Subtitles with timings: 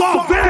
[0.00, 0.40] Só vem!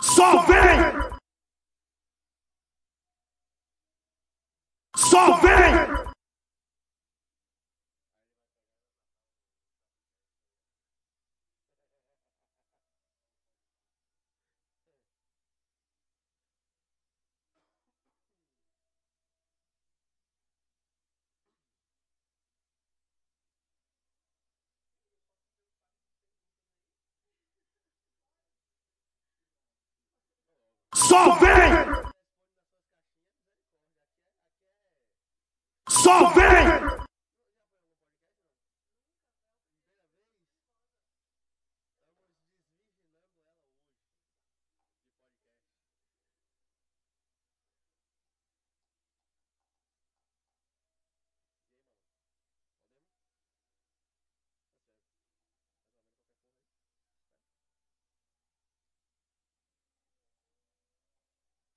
[0.00, 0.99] Só vem!
[5.20, 6.10] Só vem!
[30.94, 32.09] Só vem!
[36.10, 36.90] Só vem!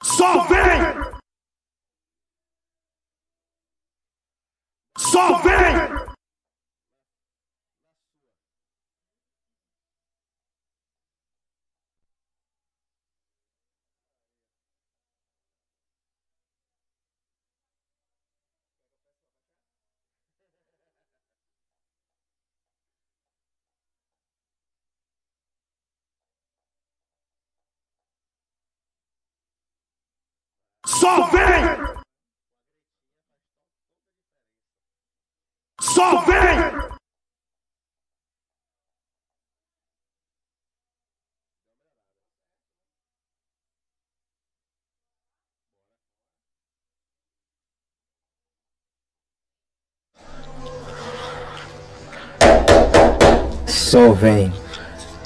[0.01, 1.12] Só vem!
[5.13, 5.53] Só vem!
[30.87, 32.02] Só vem!
[36.03, 36.83] Só vem!
[53.65, 54.53] Só vem.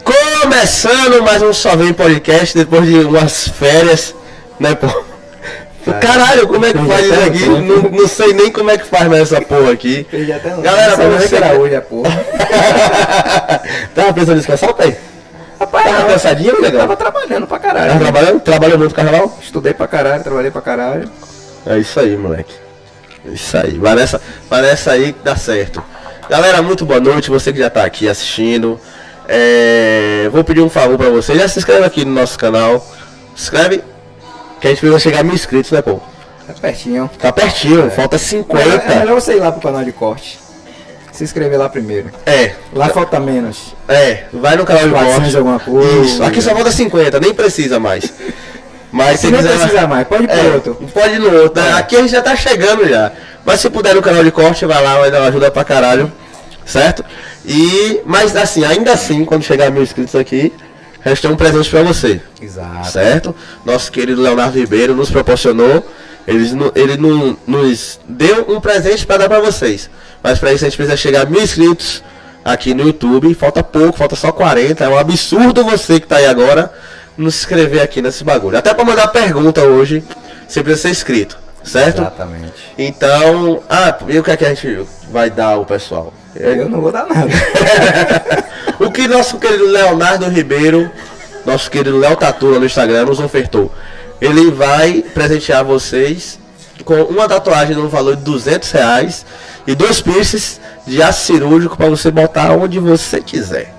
[0.04, 4.14] Começando mais um Só Vem Podcast depois de umas férias,
[4.60, 5.07] né, pô?
[5.94, 7.46] Caralho, como é que faz isso aqui?
[7.50, 10.06] Não, não sei nem como é que faz mais essa porra aqui.
[10.10, 10.62] Perdi até não.
[10.62, 12.10] Galera, pra você que era hoje a porra.
[13.96, 14.98] Tava pensando em descansar, pai?
[15.60, 16.82] Rapaz, Tava não, cansadinho, eu legal?
[16.82, 17.88] tava trabalhando pra caralho.
[17.88, 18.40] Tava trabalhando?
[18.42, 19.38] Trabalhou muito carnaval?
[19.42, 21.10] Estudei pra caralho, trabalhei pra caralho.
[21.66, 22.54] É isso aí, moleque.
[23.26, 23.78] É Isso aí.
[23.78, 25.84] Vai nessa, vai nessa aí que dá certo.
[26.30, 27.30] Galera, muito boa noite.
[27.32, 28.80] Você que já tá aqui assistindo.
[29.28, 31.36] É, Vou pedir um favor pra você.
[31.36, 32.80] Já se inscreve aqui no nosso canal.
[33.36, 33.82] Se inscreve.
[34.60, 36.00] Que a gente precisa chegar a mil inscritos, né, pô?
[36.48, 37.10] Tá pertinho.
[37.20, 38.64] Tá pertinho, falta 50.
[38.64, 40.40] É, é melhor você ir lá pro canal de corte.
[41.12, 42.10] Se inscrever lá primeiro.
[42.26, 43.76] É, Lá falta menos.
[43.88, 45.38] é, vai no canal de 400 corte.
[45.38, 46.02] alguma coisa.
[46.06, 48.14] Isso, aqui só falta 50, nem precisa mais.
[48.92, 49.58] Mas se Se não quiser.
[49.58, 50.76] precisa mais, pode ir pro É, outro.
[50.94, 51.62] Pode ir no outro.
[51.62, 51.70] né?
[51.70, 51.74] É.
[51.74, 53.12] Aqui a gente já tá chegando já.
[53.44, 56.12] Mas se puder no canal de corte, vai lá, vai dar uma ajuda pra caralho.
[56.66, 57.04] Certo?
[57.46, 58.00] E.
[58.06, 60.54] Mas assim, ainda assim, quando chegar a mil inscritos aqui,
[61.04, 62.22] a gente tem um presente pra você.
[62.42, 62.88] Exato.
[62.92, 63.36] Certo?
[63.66, 65.86] Nosso querido Leonardo Ribeiro nos proporcionou.
[66.28, 69.90] Ele, ele no- nos deu um presente para dar para vocês.
[70.22, 72.04] Mas para isso a gente precisa chegar a mil inscritos
[72.44, 73.34] aqui no YouTube.
[73.34, 74.84] Falta pouco, falta só 40.
[74.84, 76.72] É um absurdo você que tá aí agora
[77.18, 78.58] nos inscrever aqui nesse bagulho.
[78.58, 80.04] Até para mandar pergunta hoje,
[80.48, 81.38] você precisa ser inscrito.
[81.64, 82.02] Certo?
[82.02, 82.54] Exatamente.
[82.78, 86.14] Então, ah, e o que é que a gente vai dar ao pessoal?
[86.40, 87.30] Eu não vou dar nada.
[88.80, 90.90] o que nosso querido Leonardo Ribeiro,
[91.46, 93.72] nosso querido Léo Tatura no Instagram nos ofertou.
[94.22, 96.40] Ele vai presentear vocês
[96.84, 99.26] com uma tatuagem no valor de 200 reais
[99.66, 103.74] e dois piercings de aço cirúrgico para você botar onde você quiser.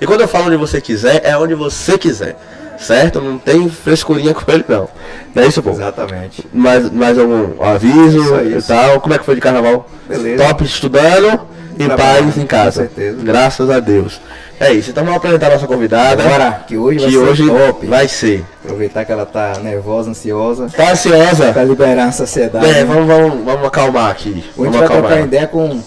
[0.00, 2.36] E quando eu falo onde você quiser, é onde você quiser.
[2.78, 3.20] Certo?
[3.20, 4.88] Não tem frescurinha com ele não.
[5.32, 5.70] Não é isso, pô?
[5.70, 6.44] Exatamente.
[6.52, 8.68] Mais, mais algum aviso Isso e isso.
[8.68, 9.00] tal?
[9.00, 9.88] Como é que foi de carnaval?
[10.08, 10.44] Beleza.
[10.44, 11.40] Top estudando
[11.78, 12.82] em paz em com casa.
[12.82, 13.18] certeza.
[13.22, 14.20] Graças a Deus.
[14.60, 14.90] É isso.
[14.90, 16.22] Então vamos apresentar a nossa convidada.
[16.22, 17.86] Agora, que hoje vai que ser hoje top.
[17.86, 18.44] vai ser.
[18.64, 20.68] Aproveitar que ela tá nervosa, ansiosa.
[20.74, 21.52] Tá ansiosa?
[21.52, 22.66] Pra liberar a sociedade.
[22.66, 24.44] É, vamos, vamos, vamos acalmar aqui.
[24.56, 25.80] Hoje Vamos vai trocar ideia com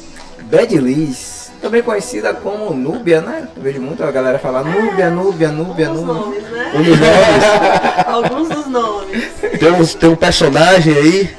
[0.52, 3.48] Bad Liz, também conhecida como Núbia, né?
[3.56, 6.22] Eu vejo muito a galera falar Núbia, Núbia, Núbia, Alguns Núbia.
[6.22, 6.72] nomes, né?
[6.74, 8.06] Nomes.
[8.06, 9.24] Alguns dos nomes.
[9.60, 11.30] tem, um, tem um personagem aí.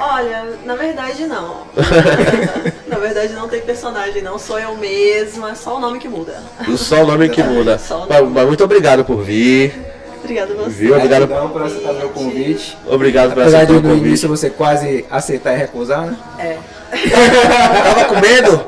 [0.00, 1.58] Olha, na verdade não.
[2.88, 4.38] na verdade não tem personagem, não.
[4.38, 6.42] Sou eu mesma, é só o nome que muda.
[6.76, 7.78] Só o nome que muda.
[7.78, 8.32] Só o Mas, nome.
[8.34, 9.74] mas muito obrigado por vir.
[10.22, 10.70] Obrigada a você.
[10.70, 10.94] Viu?
[10.96, 11.28] Obrigado.
[11.28, 12.76] Por aceitar meu convite.
[12.86, 14.06] Obrigado por Apesar aceitar de o no convite.
[14.06, 16.16] início você quase aceitar e recusar, né?
[16.38, 16.56] É.
[17.84, 18.66] Tava com medo?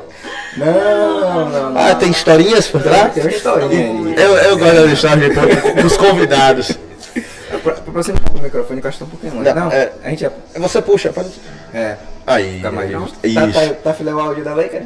[0.57, 1.77] Não, não, não.
[1.77, 3.13] Ah, tem historinhas por trás?
[3.13, 4.13] Tem uma historinha aí.
[4.17, 6.71] Eu, eu gosto das histórias de- dos convidados.
[7.63, 9.55] Pra, pra você o microfone encostar um pouquinho mais.
[9.55, 10.31] Não, Não, é- a gente é.
[10.57, 11.29] Você puxa, pode.
[11.73, 12.55] É, Aí.
[12.57, 13.17] fica mais justo.
[13.23, 13.35] Isso.
[13.35, 14.85] Tá, tá, tá filé o áudio da lei, cara?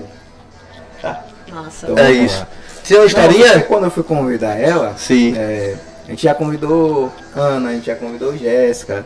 [1.52, 1.88] Nossa.
[1.88, 2.40] Então, É vamos isso.
[2.40, 2.48] lá.
[2.84, 3.08] Tinha uma
[3.56, 5.34] Não, quando eu fui convidar ela, Sim.
[5.38, 5.76] é,
[6.06, 9.06] a gente já convidou Ana, a gente já convidou Jéssica,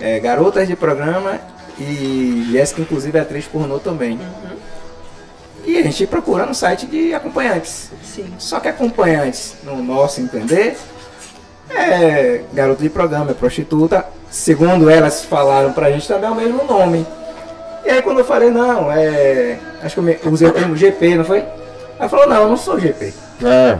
[0.00, 1.40] é, garotas de programa
[1.80, 4.12] e Jéssica, inclusive, é atriz pornô também.
[4.12, 4.56] Uhum.
[5.64, 7.90] E a gente procura no site de acompanhantes.
[8.04, 8.32] Sim.
[8.38, 10.76] Só que acompanhantes, no nosso entender,
[11.70, 14.04] é garoto de programa, é prostituta.
[14.30, 17.06] Segundo elas falaram pra gente também é o mesmo nome.
[17.84, 19.58] E aí quando eu falei, não, é.
[19.82, 21.44] Acho que eu usei o termo GP, não foi?
[21.98, 23.12] Ela falou, não, eu não sou GP.
[23.44, 23.78] Ah,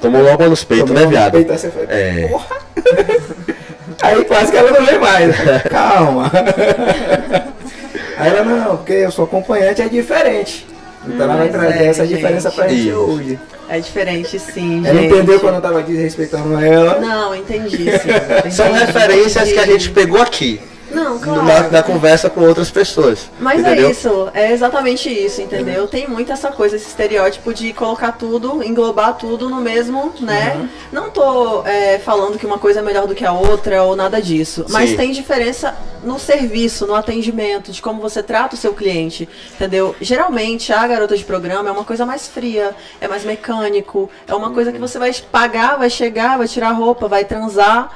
[0.00, 1.32] tomou logo nos peitos, né, viado?
[1.32, 2.28] peito, aí você foi, É.
[2.28, 2.56] porra!
[4.02, 5.36] aí quase que ela não vê mais.
[5.70, 6.30] Calma.
[8.18, 10.66] aí ela, não, porque eu sou acompanhante, é diferente.
[11.06, 13.38] Então ela vai Mas trazer é, essa diferença pra gente hoje.
[13.68, 15.12] É diferente, sim, Ela gente.
[15.14, 16.98] entendeu quando eu tava desrespeitando ela.
[17.00, 18.50] Não, entendi, sim.
[18.50, 19.72] São Entendi, referências que a entendi.
[19.78, 20.60] gente pegou aqui.
[20.94, 21.42] Não, claro.
[21.42, 23.30] Na, na conversa com outras pessoas.
[23.38, 23.88] Mas entendeu?
[23.88, 25.86] é isso, é exatamente isso, entendeu?
[25.86, 30.54] Tem muito essa coisa, esse estereótipo de colocar tudo, englobar tudo no mesmo, né?
[30.56, 30.68] Uhum.
[30.92, 34.20] Não tô é, falando que uma coisa é melhor do que a outra ou nada
[34.20, 34.96] disso, mas Sim.
[34.96, 39.96] tem diferença no serviço, no atendimento, de como você trata o seu cliente, entendeu?
[40.00, 44.50] Geralmente a garota de programa é uma coisa mais fria, é mais mecânico, é uma
[44.50, 47.90] coisa que você vai pagar, vai chegar, vai tirar roupa, vai transar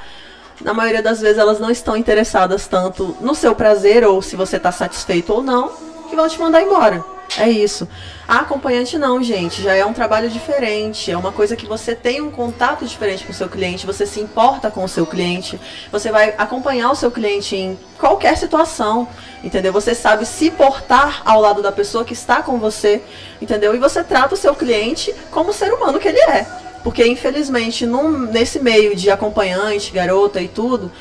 [0.61, 4.57] na maioria das vezes elas não estão interessadas tanto no seu prazer ou se você
[4.57, 5.71] está satisfeito ou não,
[6.09, 7.03] que vão te mandar embora.
[7.37, 7.87] É isso.
[8.27, 12.21] A acompanhante não, gente, já é um trabalho diferente, é uma coisa que você tem
[12.21, 15.59] um contato diferente com o seu cliente, você se importa com o seu cliente,
[15.91, 19.07] você vai acompanhar o seu cliente em qualquer situação,
[19.43, 19.71] entendeu?
[19.71, 23.01] Você sabe se portar ao lado da pessoa que está com você,
[23.41, 23.75] entendeu?
[23.75, 26.68] E você trata o seu cliente como o ser humano que ele é.
[26.83, 30.91] Porque, infelizmente, num- nesse meio de acompanhante, garota e tudo,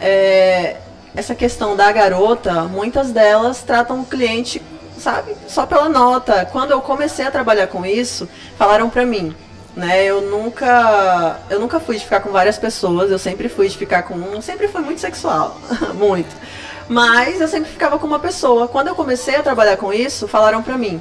[0.00, 0.76] é,
[1.14, 4.60] essa questão da garota, muitas delas tratam o cliente,
[4.98, 6.46] sabe, só pela nota.
[6.50, 9.34] Quando eu comecei a trabalhar com isso, falaram pra mim,
[9.76, 13.76] né, eu nunca, eu nunca fui de ficar com várias pessoas, eu sempre fui de
[13.76, 15.56] ficar com um, sempre fui muito sexual,
[15.94, 16.34] muito.
[16.88, 18.66] Mas eu sempre ficava com uma pessoa.
[18.66, 21.00] Quando eu comecei a trabalhar com isso, falaram pra mim,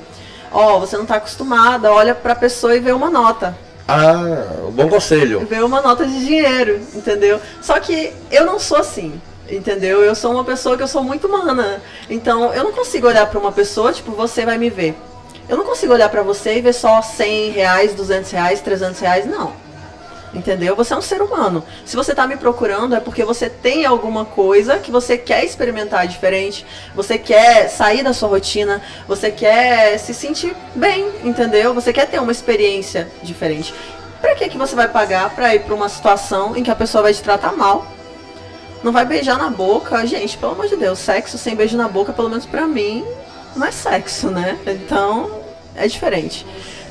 [0.51, 3.57] ó, você não tá acostumada, olha pra pessoa e vê uma nota
[3.87, 5.45] Ah, um bom conselho.
[5.45, 7.39] ver uma nota de dinheiro, entendeu?
[7.61, 9.19] Só que eu não sou assim,
[9.49, 10.03] entendeu?
[10.03, 11.81] Eu sou uma pessoa que eu sou muito humana.
[12.09, 14.95] Então, eu não consigo olhar pra uma pessoa, tipo, você vai me ver.
[15.47, 19.25] Eu não consigo olhar pra você e ver só 100 reais, 200 reais, 300 reais,
[19.25, 19.53] não.
[20.37, 20.75] Entendeu?
[20.75, 21.63] Você é um ser humano.
[21.83, 26.07] Se você tá me procurando é porque você tem alguma coisa que você quer experimentar
[26.07, 26.63] diferente,
[26.95, 31.73] você quer sair da sua rotina, você quer se sentir bem, entendeu?
[31.73, 33.73] Você quer ter uma experiência diferente.
[34.21, 37.01] Pra que que você vai pagar pra ir pra uma situação em que a pessoa
[37.01, 37.87] vai te tratar mal?
[38.83, 42.13] Não vai beijar na boca, gente, pelo amor de Deus, sexo sem beijo na boca,
[42.13, 43.03] pelo menos pra mim,
[43.55, 44.57] não é sexo, né?
[44.67, 45.31] Então,
[45.75, 46.45] é diferente.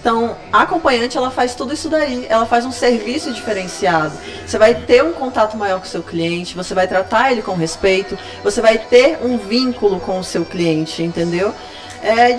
[0.07, 2.27] Então, a acompanhante, ela faz tudo isso daí.
[2.29, 4.13] Ela faz um serviço diferenciado.
[4.47, 7.57] Você vai ter um contato maior com o seu cliente, você vai tratar ele com
[7.57, 11.53] respeito, você vai ter um vínculo com o seu cliente, entendeu?
[12.05, 12.39] É,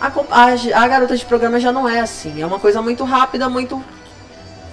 [0.00, 2.40] a, a- a garota de programa já não é assim.
[2.40, 3.82] É uma coisa muito rápida, muito.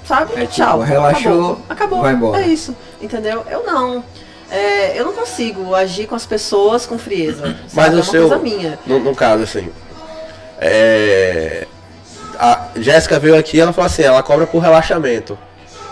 [0.08, 0.34] Sabe?
[0.34, 0.82] É tipo, Tchau.
[0.82, 1.58] relaxou, Acabou.
[1.67, 2.01] Acabou.
[2.03, 2.44] vai embora.
[2.44, 2.75] É isso.
[3.01, 3.44] Entendeu?
[3.50, 4.03] Eu não.
[4.51, 7.58] É, eu não consigo agir com as pessoas com frieza.
[7.74, 7.96] Mas sabe?
[7.96, 8.27] o é uma seu.
[8.29, 8.77] coisa minha.
[8.86, 9.67] No, no caso, assim.
[10.60, 11.65] É.
[12.41, 15.38] A Jéssica veio aqui ela falou assim: ela cobra por relaxamento.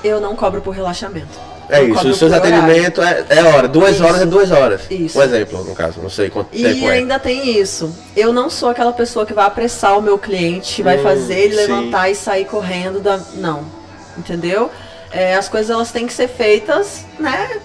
[0.03, 1.27] Eu não cobro por relaxamento.
[1.69, 4.03] É Eu isso, os seus atendimentos é, é hora, duas Isso.
[4.03, 4.81] horas é duas horas.
[4.89, 5.19] Isso.
[5.19, 6.93] Um exemplo, no caso, não sei quanto E tempo é.
[6.93, 7.95] ainda tem isso.
[8.17, 11.55] Eu não sou aquela pessoa que vai apressar o meu cliente, vai Hum, fazer ele
[11.55, 11.61] sim.
[11.61, 13.19] levantar e sair correndo da.
[13.35, 13.63] Não.
[14.17, 14.71] Entendeu?
[15.11, 17.59] É, as coisas elas têm que ser feitas, né?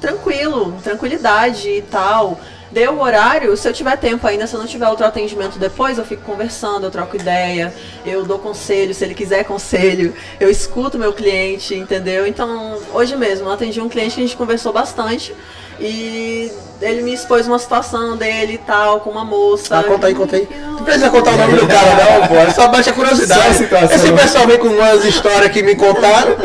[0.00, 2.38] Tranquilo, tranquilidade e tal.
[2.70, 5.96] Deu o horário, se eu tiver tempo ainda, se eu não tiver outro atendimento depois,
[5.96, 7.72] eu fico conversando, eu troco ideia,
[8.04, 12.26] eu dou conselho, se ele quiser conselho, eu escuto meu cliente, entendeu?
[12.26, 15.34] Então, hoje mesmo, eu atendi um cliente que a gente conversou bastante
[15.80, 19.78] e ele me expôs uma situação dele e tal, com uma moça.
[19.78, 20.48] Ah, conta aí, conta aí.
[20.60, 22.34] Não, precisa contar o nome do cara, não, pô.
[22.36, 23.54] É só baixa Só curiosidade.
[23.54, 23.96] situação.
[23.96, 26.36] Esse pessoal vem com umas histórias que me contaram.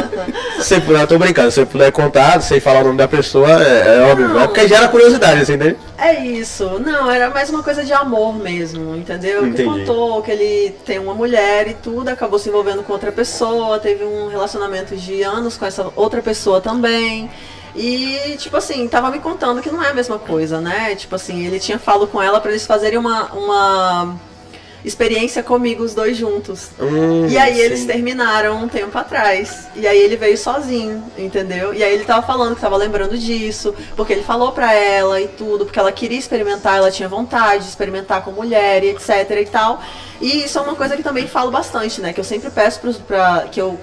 [0.59, 3.61] Se puder, eu tô brincando, se eu puder contar, sem falar o nome da pessoa,
[3.61, 4.39] é, é óbvio.
[4.39, 5.75] É porque gera curiosidade, assim, né?
[5.97, 6.79] É isso.
[6.79, 9.41] Não, era mais uma coisa de amor mesmo, entendeu?
[9.41, 9.69] Ele Entendi.
[9.69, 14.03] contou que ele tem uma mulher e tudo, acabou se envolvendo com outra pessoa, teve
[14.03, 17.29] um relacionamento de anos com essa outra pessoa também.
[17.75, 20.95] E, tipo assim, tava me contando que não é a mesma coisa, né?
[20.95, 24.15] Tipo assim, ele tinha falado com ela pra eles fazerem uma, uma
[24.85, 26.69] experiência comigo, os dois juntos.
[26.79, 27.87] Hum, E aí eles sim.
[27.87, 29.67] terminaram um tempo atrás.
[29.75, 31.73] E aí ele veio sozinho, entendeu?
[31.73, 35.27] E aí ele tava falando que tava lembrando disso, porque ele falou pra ela e
[35.27, 39.45] tudo, porque ela queria experimentar, ela tinha vontade de experimentar com mulher e etc e
[39.45, 39.81] tal.
[40.21, 42.13] E isso é uma coisa que também falo bastante, né?
[42.13, 43.79] Que eu sempre peço pros, pra, que eu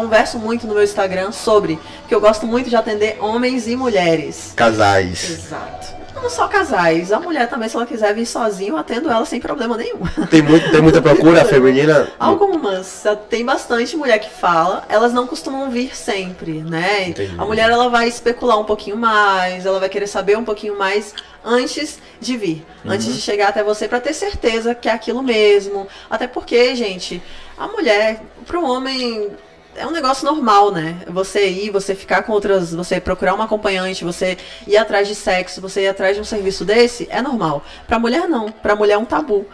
[0.00, 1.78] converso muito no meu Instagram sobre,
[2.08, 4.54] que eu gosto muito de atender homens e mulheres.
[4.56, 5.30] Casais.
[5.30, 6.00] Exato.
[6.14, 9.40] Não só casais, a mulher também, se ela quiser vir sozinha, eu atendo ela sem
[9.40, 10.00] problema nenhum.
[10.28, 12.08] Tem, muito, tem muita procura feminina?
[12.18, 17.08] Algumas, tem bastante mulher que fala, elas não costumam vir sempre, né?
[17.08, 17.34] Entendi.
[17.38, 21.14] A mulher ela vai especular um pouquinho mais, ela vai querer saber um pouquinho mais
[21.44, 25.86] antes de vir, antes de chegar até você pra ter certeza que é aquilo mesmo.
[26.10, 27.22] Até porque, gente,
[27.56, 29.30] a mulher, pro homem
[29.76, 30.96] é um negócio normal, né?
[31.08, 34.36] Você ir, você ficar com outras, você procurar uma acompanhante, você
[34.66, 37.64] ir atrás de sexo, você ir atrás de um serviço desse, é normal.
[37.86, 39.46] Pra mulher não, pra mulher é um tabu.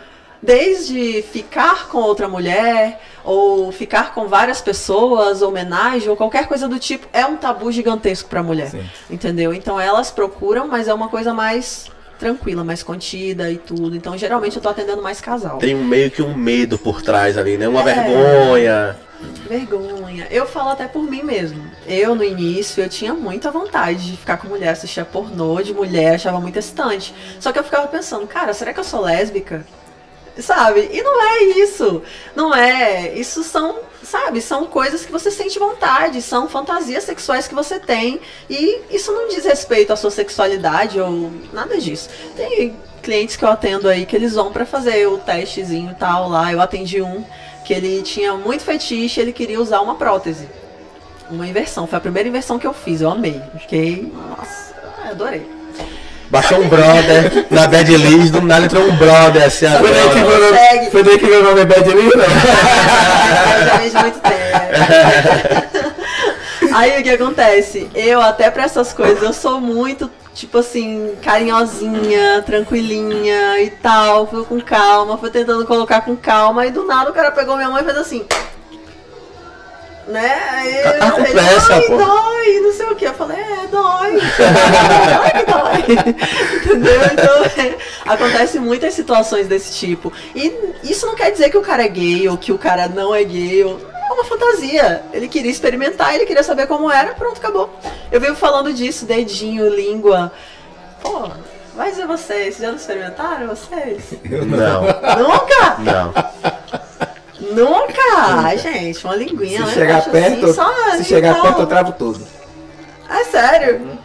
[0.42, 6.78] Desde ficar com outra mulher, ou ficar com várias pessoas, homenagem, ou qualquer coisa do
[6.78, 8.70] tipo, é um tabu gigantesco pra mulher.
[8.70, 8.84] Sim.
[9.10, 9.52] Entendeu?
[9.52, 13.96] Então elas procuram, mas é uma coisa mais tranquila, mais contida e tudo.
[13.96, 15.58] Então geralmente eu tô atendendo mais casal.
[15.58, 17.66] Tem um, meio que um medo por trás ali, né?
[17.68, 17.94] Uma É.
[17.94, 18.96] vergonha.
[19.48, 20.26] Vergonha.
[20.30, 21.70] Eu falo até por mim mesmo.
[21.86, 26.14] Eu, no início, eu tinha muita vontade de ficar com mulher, assistia pornô de mulher,
[26.14, 27.14] achava muito excitante.
[27.40, 29.64] Só que eu ficava pensando, cara, será que eu sou lésbica?
[30.38, 30.90] Sabe?
[30.92, 32.02] E não é isso.
[32.34, 33.14] Não é.
[33.14, 38.20] Isso são, sabe, são coisas que você sente vontade, são fantasias sexuais que você tem.
[38.50, 42.10] E isso não diz respeito à sua sexualidade ou nada disso.
[42.36, 46.28] Tem clientes que eu atendo aí que eles vão pra fazer o testezinho e tal
[46.28, 46.52] lá.
[46.52, 47.24] Eu atendi um
[47.66, 50.48] que ele tinha muito fetiche, ele queria usar uma prótese.
[51.28, 51.84] Uma inversão.
[51.86, 53.00] Foi a primeira inversão que eu fiz.
[53.00, 53.42] Eu amei.
[53.58, 54.12] Fiquei.
[54.14, 54.72] Nossa,
[55.10, 55.50] adorei.
[56.30, 60.18] Baixou um brother na bad list, do nada entrou um brother assim Foi daí que
[60.18, 60.90] agora.
[60.90, 62.24] foi daí que meu nome é Bad Lee, não?
[63.64, 64.36] já vem de muito tempo.
[66.74, 67.88] Aí o que acontece?
[67.94, 74.26] Eu, até pra essas coisas, eu sou muito, tipo assim, carinhosinha, tranquilinha e tal.
[74.28, 76.66] Fui com calma, fui tentando colocar com calma.
[76.66, 78.24] E do nada o cara pegou minha mãe e fez assim.
[80.06, 80.40] Né?
[80.52, 83.04] Aí Tá- tá com ele, "Ai, pô." dói, não sei o que.
[83.06, 84.20] Eu falei, é, dói.
[85.32, 85.96] Que dói.
[86.64, 87.00] Entendeu?
[87.12, 87.74] Então, é,
[88.06, 90.12] acontece muitas situações desse tipo.
[90.32, 93.12] E isso não quer dizer que o cara é gay ou que o cara não
[93.12, 93.64] é gay.
[93.64, 93.80] Ou...
[94.08, 95.02] É uma fantasia.
[95.12, 97.70] Ele queria experimentar, ele queria saber como era, pronto, acabou.
[98.10, 100.32] Eu venho falando disso, dedinho, língua.
[101.02, 101.28] Pô,
[101.74, 102.56] mas e vocês?
[102.58, 104.02] Já não experimentaram vocês?
[104.24, 104.82] Não,
[105.22, 105.76] Nunca?
[105.80, 106.12] não.
[107.52, 108.02] Nunca!
[108.44, 109.72] Ai, gente, uma linguinha, Se né?
[109.74, 111.42] chegar Acho perto, assim, só se chegar então.
[111.42, 112.26] perto eu travo tudo.
[113.10, 113.98] É sério?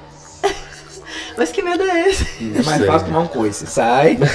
[1.38, 2.54] Mas que medo é esse?
[2.60, 3.66] É mais fácil tomar um coice.
[3.66, 4.18] Sai.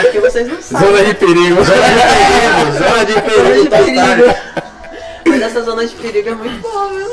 [0.00, 0.86] Aqui vocês não sabem.
[0.88, 1.64] Zona de perigo.
[1.64, 4.34] Zona de Zona perigo, de tá perigo.
[5.26, 7.06] Mas essa zona de perigo é muito boa, viu?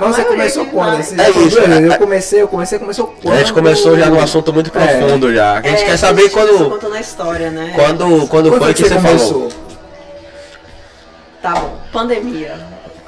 [0.00, 1.00] A Mas você começou quando?
[1.00, 1.88] Esse É já foi isso, né?
[1.88, 3.34] Eu comecei, eu comecei, começou quando?
[3.34, 4.98] A gente começou já num assunto muito É.
[4.98, 5.58] profundo já.
[5.58, 6.70] A gente É, quer saber Você quando.
[6.70, 7.72] contou na história, né?
[7.74, 9.28] Quando, quando Quando foi que você você começou?
[9.50, 9.52] falou?
[11.42, 11.78] Tá bom.
[11.92, 12.54] Pandemia.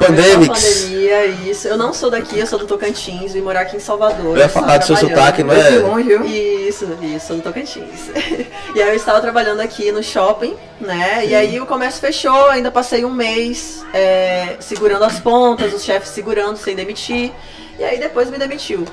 [0.01, 0.47] Pandemics.
[0.47, 1.69] Começou a Pandemia, isso.
[1.69, 4.35] Eu não sou daqui, eu sou do Tocantins, vim morar aqui em Salvador.
[4.35, 5.19] Eu ia falar do seu trabalhando.
[5.19, 5.71] sotaque, não é?
[5.79, 6.69] longe?
[6.69, 8.09] Isso, isso, sou do Tocantins.
[8.75, 11.27] e aí eu estava trabalhando aqui no shopping, né?
[11.27, 16.09] E aí o comércio fechou, ainda passei um mês é, segurando as pontas, os chefes
[16.09, 17.31] segurando sem demitir.
[17.79, 18.87] E aí depois me demitiu.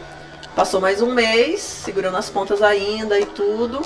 [0.53, 3.81] Passou mais um mês, segurando as pontas ainda e tudo.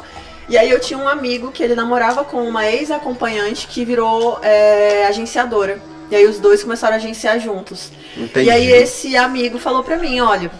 [0.49, 5.05] E aí eu tinha um amigo que ele namorava com uma ex-acompanhante que virou é,
[5.05, 5.79] agenciadora.
[6.11, 7.89] E aí os dois começaram a agenciar juntos.
[8.17, 8.47] Entendi.
[8.47, 10.51] E aí esse amigo falou pra mim, olha,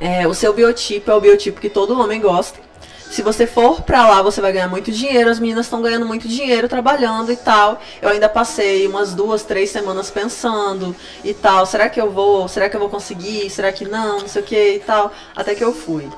[0.00, 2.64] é, o seu biotipo é o biotipo que todo homem gosta.
[3.10, 5.30] Se você for pra lá, você vai ganhar muito dinheiro.
[5.30, 7.80] As meninas estão ganhando muito dinheiro trabalhando e tal.
[8.00, 11.64] Eu ainda passei umas duas, três semanas pensando e tal.
[11.66, 12.46] Será que eu vou?
[12.46, 13.48] Será que eu vou conseguir?
[13.50, 14.20] Será que não?
[14.20, 15.12] Não sei o que e tal.
[15.34, 16.08] Até que eu fui.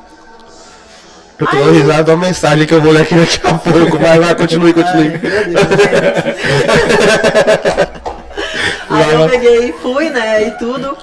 [1.38, 3.98] Eu tô dando risada uma mensagem que eu vou ler aqui daqui a pouco.
[3.98, 5.12] Vai, vai, continue, continue.
[5.22, 5.78] Ai, meu Deus.
[8.90, 10.96] Aí eu peguei e fui, né, e tudo.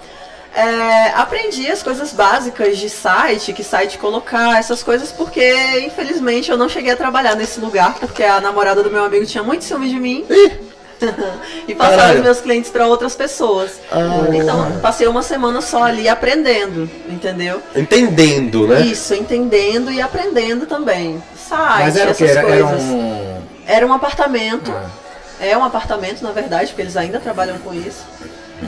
[0.55, 5.53] É, aprendi as coisas básicas de site, que site colocar, essas coisas, porque
[5.85, 9.43] infelizmente eu não cheguei a trabalhar nesse lugar, porque a namorada do meu amigo tinha
[9.43, 10.25] muito ciúme de mim.
[11.67, 12.19] e passava Caralho.
[12.19, 13.81] os meus clientes para outras pessoas.
[13.91, 14.27] Ah.
[14.33, 17.61] Então, passei uma semana só ali aprendendo, entendeu?
[17.75, 18.79] Entendendo, né?
[18.79, 21.21] Isso, entendendo e aprendendo também.
[21.35, 22.23] Site, Mas era que?
[22.23, 22.81] essas Era, era coisas.
[22.83, 23.41] um.
[23.67, 24.71] Era um apartamento.
[24.71, 25.04] Ah.
[25.39, 28.05] É um apartamento, na verdade, porque eles ainda trabalham com isso.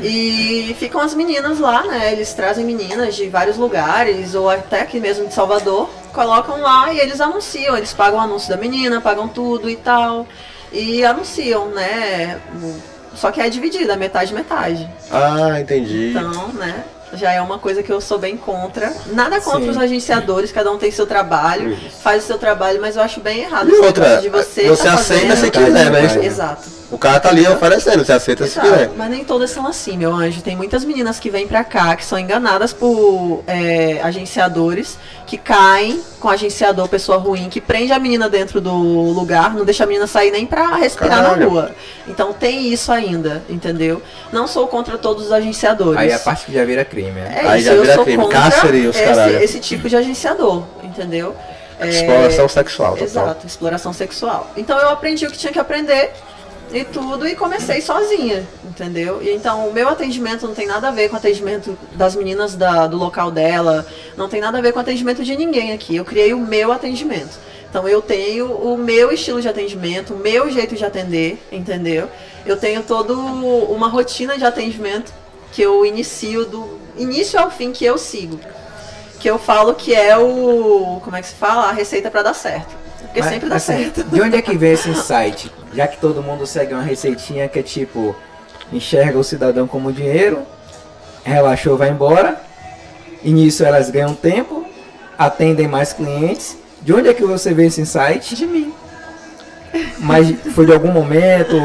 [0.02, 2.12] E ficam as meninas lá, né?
[2.12, 7.00] Eles trazem meninas de vários lugares, ou até aqui mesmo de Salvador, colocam lá e
[7.00, 7.78] eles anunciam.
[7.78, 10.28] Eles pagam o anúncio da menina, pagam tudo e tal.
[10.72, 12.40] E anunciam, né?
[13.16, 14.90] Só que é dividida, metade, metade.
[15.10, 16.10] Ah, entendi.
[16.10, 16.84] Então, né?
[17.14, 18.94] Já é uma coisa que eu sou bem contra.
[19.08, 19.70] Nada contra Sim.
[19.70, 23.40] os agenciadores, cada um tem seu trabalho, faz o seu trabalho, mas eu acho bem
[23.44, 24.68] errado E outra, de você.
[24.68, 26.26] você tá aceita fazendo- se quiser, né?
[26.26, 26.77] Exato.
[26.90, 28.92] O cara tá ali oferecendo, você aceita se Exato, quiser.
[28.96, 30.42] Mas nem todas são assim, meu anjo.
[30.42, 36.02] Tem muitas meninas que vêm pra cá, que são enganadas por é, agenciadores, que caem
[36.20, 40.08] com agenciador, pessoa ruim, que prende a menina dentro do lugar, não deixa a menina
[40.08, 41.50] sair nem pra respirar na Caralho.
[41.50, 41.72] rua.
[42.08, 44.02] Então tem isso ainda, entendeu?
[44.32, 46.00] Não sou contra todos os agenciadores.
[46.00, 47.42] Aí a parte que já vira crime, né?
[47.44, 49.36] É Aí isso, já vira crime, cárcere e os caralho.
[49.36, 51.36] esse, esse tipo de agenciador, entendeu?
[51.80, 53.06] É, Exploração sexual, total.
[53.06, 54.50] Exato, exploração sexual.
[54.58, 56.12] Então eu aprendi o que tinha que aprender
[56.72, 59.22] e tudo e comecei sozinha, entendeu?
[59.22, 62.56] E então o meu atendimento não tem nada a ver com o atendimento das meninas
[62.56, 63.86] da- do local dela,
[64.18, 65.96] não tem nada a ver com o atendimento de ninguém aqui.
[65.96, 67.38] Eu criei o meu atendimento.
[67.70, 72.10] Então eu tenho o meu estilo de atendimento, o meu jeito de atender, entendeu?
[72.46, 75.14] Eu tenho toda uma rotina de atendimento
[75.52, 78.40] que eu inicio do início ao fim que eu sigo.
[79.20, 81.02] Que eu falo que é o.
[81.04, 81.64] Como é que se fala?
[81.68, 82.74] A receita pra dar certo.
[83.18, 84.04] Porque Mas, sempre dá assim, certo.
[84.04, 85.52] De onde é que vem esse insight?
[85.74, 88.16] Já que todo mundo segue uma receitinha que é tipo,
[88.72, 90.44] enxerga o cidadão como dinheiro,
[91.24, 92.40] relaxou, vai embora.
[93.24, 94.66] E nisso elas ganham tempo,
[95.18, 96.58] atendem mais clientes.
[96.82, 98.36] De onde é que você vê esse insight?
[98.36, 98.72] De mim.
[100.00, 101.56] Mas foi de algum momento?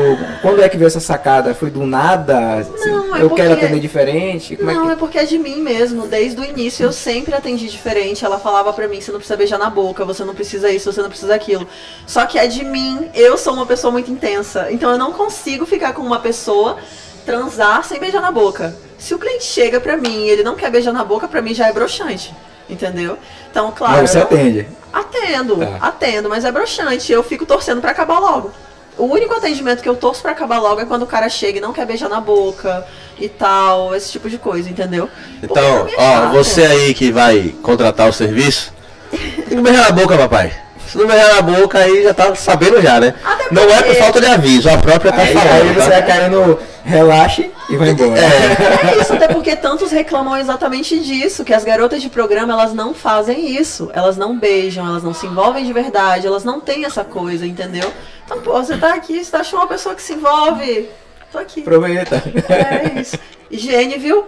[0.40, 1.54] Quando é que veio essa sacada?
[1.54, 2.56] Foi do nada?
[2.56, 4.56] Assim, Não, é eu quero porque- atender diferente?
[4.56, 6.06] Como não, é é porque é de mim mesmo.
[6.06, 8.24] Desde o início eu sempre atendi diferente.
[8.24, 11.00] Ela falava pra mim: você não precisa beijar na boca, você não precisa isso, você
[11.02, 11.66] não precisa aquilo.
[12.06, 13.08] Só que é de mim.
[13.14, 14.68] Eu sou uma pessoa muito intensa.
[14.70, 16.76] Então eu não consigo ficar com uma pessoa,
[17.24, 18.74] transar sem beijar na boca.
[18.98, 21.54] Se o cliente chega pra mim e ele não quer beijar na boca, pra mim
[21.54, 22.34] já é broxante.
[22.70, 23.18] Entendeu?
[23.52, 23.98] Então, claro.
[24.00, 24.66] Mas você atende.
[24.90, 25.76] Atendo, Tá.
[25.80, 27.12] atendo, mas é broxante.
[27.12, 28.50] Eu fico torcendo pra acabar logo.
[28.96, 31.60] O único atendimento que eu torço pra acabar logo é quando o cara chega e
[31.60, 32.86] não quer beijar na boca
[33.18, 35.08] e tal, esse tipo de coisa, entendeu?
[35.42, 36.32] Então, é ó, chato.
[36.32, 38.72] você aí que vai contratar o serviço,
[39.10, 40.52] tem que beijar na boca, papai.
[40.92, 43.14] Se não beijar na boca, aí já tá sabendo já, né?
[43.24, 45.80] Até Não é por porque- falta de aviso, a própria tá Aí, aí falando, você
[45.80, 45.88] tá?
[45.88, 48.20] vai querendo relaxe e vai embora.
[48.20, 52.92] É isso, até porque tantos reclamam exatamente disso, que as garotas de programa, elas não
[52.92, 53.90] fazem isso.
[53.94, 57.90] Elas não beijam, elas não se envolvem de verdade, elas não têm essa coisa, entendeu?
[58.26, 60.90] Então, pô, você tá aqui, você tá achando uma pessoa que se envolve.
[61.30, 61.60] Tô aqui.
[61.60, 62.22] Aproveita.
[62.50, 63.16] É isso.
[63.50, 64.24] Higiene, viu?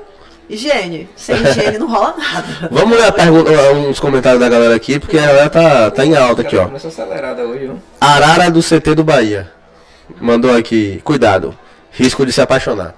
[0.48, 1.08] Higiene.
[1.16, 2.46] Sem higiene não rola nada.
[2.70, 6.16] Vamos ler a pergunta, uns comentários da galera aqui, porque a galera tá, tá em
[6.16, 6.66] alta aqui, ó.
[6.66, 7.82] Começou acelerada hoje, viu?
[8.00, 9.50] Arara do CT do Bahia.
[10.20, 11.56] Mandou aqui, cuidado,
[11.90, 12.94] risco de se apaixonar.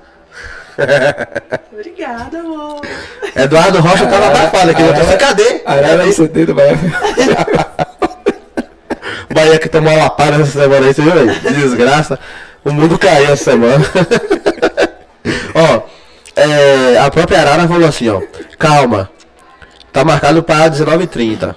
[1.73, 2.81] Obrigada, amor.
[3.35, 5.63] Eduardo Rocha tava abafado aqui, eu assim, cadê?
[5.65, 6.77] Arara do CT do Bahia.
[9.33, 11.39] Bahia que tomou uma lapada essa semana aí, você viu aí?
[11.55, 12.19] Desgraça.
[12.65, 13.85] O mundo caiu essa semana.
[15.55, 15.83] ó,
[16.37, 18.21] é, a própria Arara falou assim, ó.
[18.59, 19.11] Calma.
[19.93, 21.55] Tá marcado para 19h30.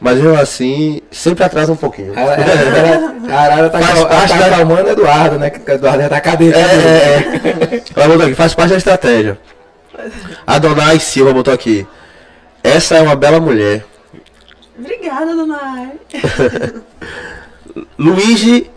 [0.00, 2.12] Mas mesmo assim, sempre atrasa um pouquinho.
[2.18, 5.50] Ela- ela- A Arara tá, Faz cal- parte tá da- acalmando o Eduardo, né?
[5.50, 6.50] Que o Eduardo já tá cadê?
[6.52, 6.64] É, é,
[7.76, 7.82] é.
[7.96, 9.38] Ela botou aqui, faz parte da estratégia.
[10.46, 11.86] Adonai Silva botou aqui.
[12.64, 13.84] Essa é uma bela mulher.
[14.78, 15.90] Obrigada, Donai.
[17.98, 18.70] Luigi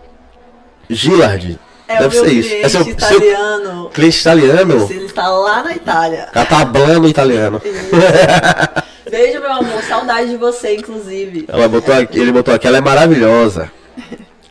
[0.90, 1.58] Gillard.
[1.86, 2.54] É Deve ser isso.
[2.54, 3.90] É seu, seu italiano.
[3.92, 4.86] cliente italiano?
[4.90, 6.28] Ele está lá na Itália.
[6.32, 7.60] Catablano italiano.
[9.10, 9.82] Beijo, meu amor.
[9.82, 11.44] Saudade de você, inclusive.
[11.46, 13.70] Ela botou aqui, ele botou aqui, ela é maravilhosa.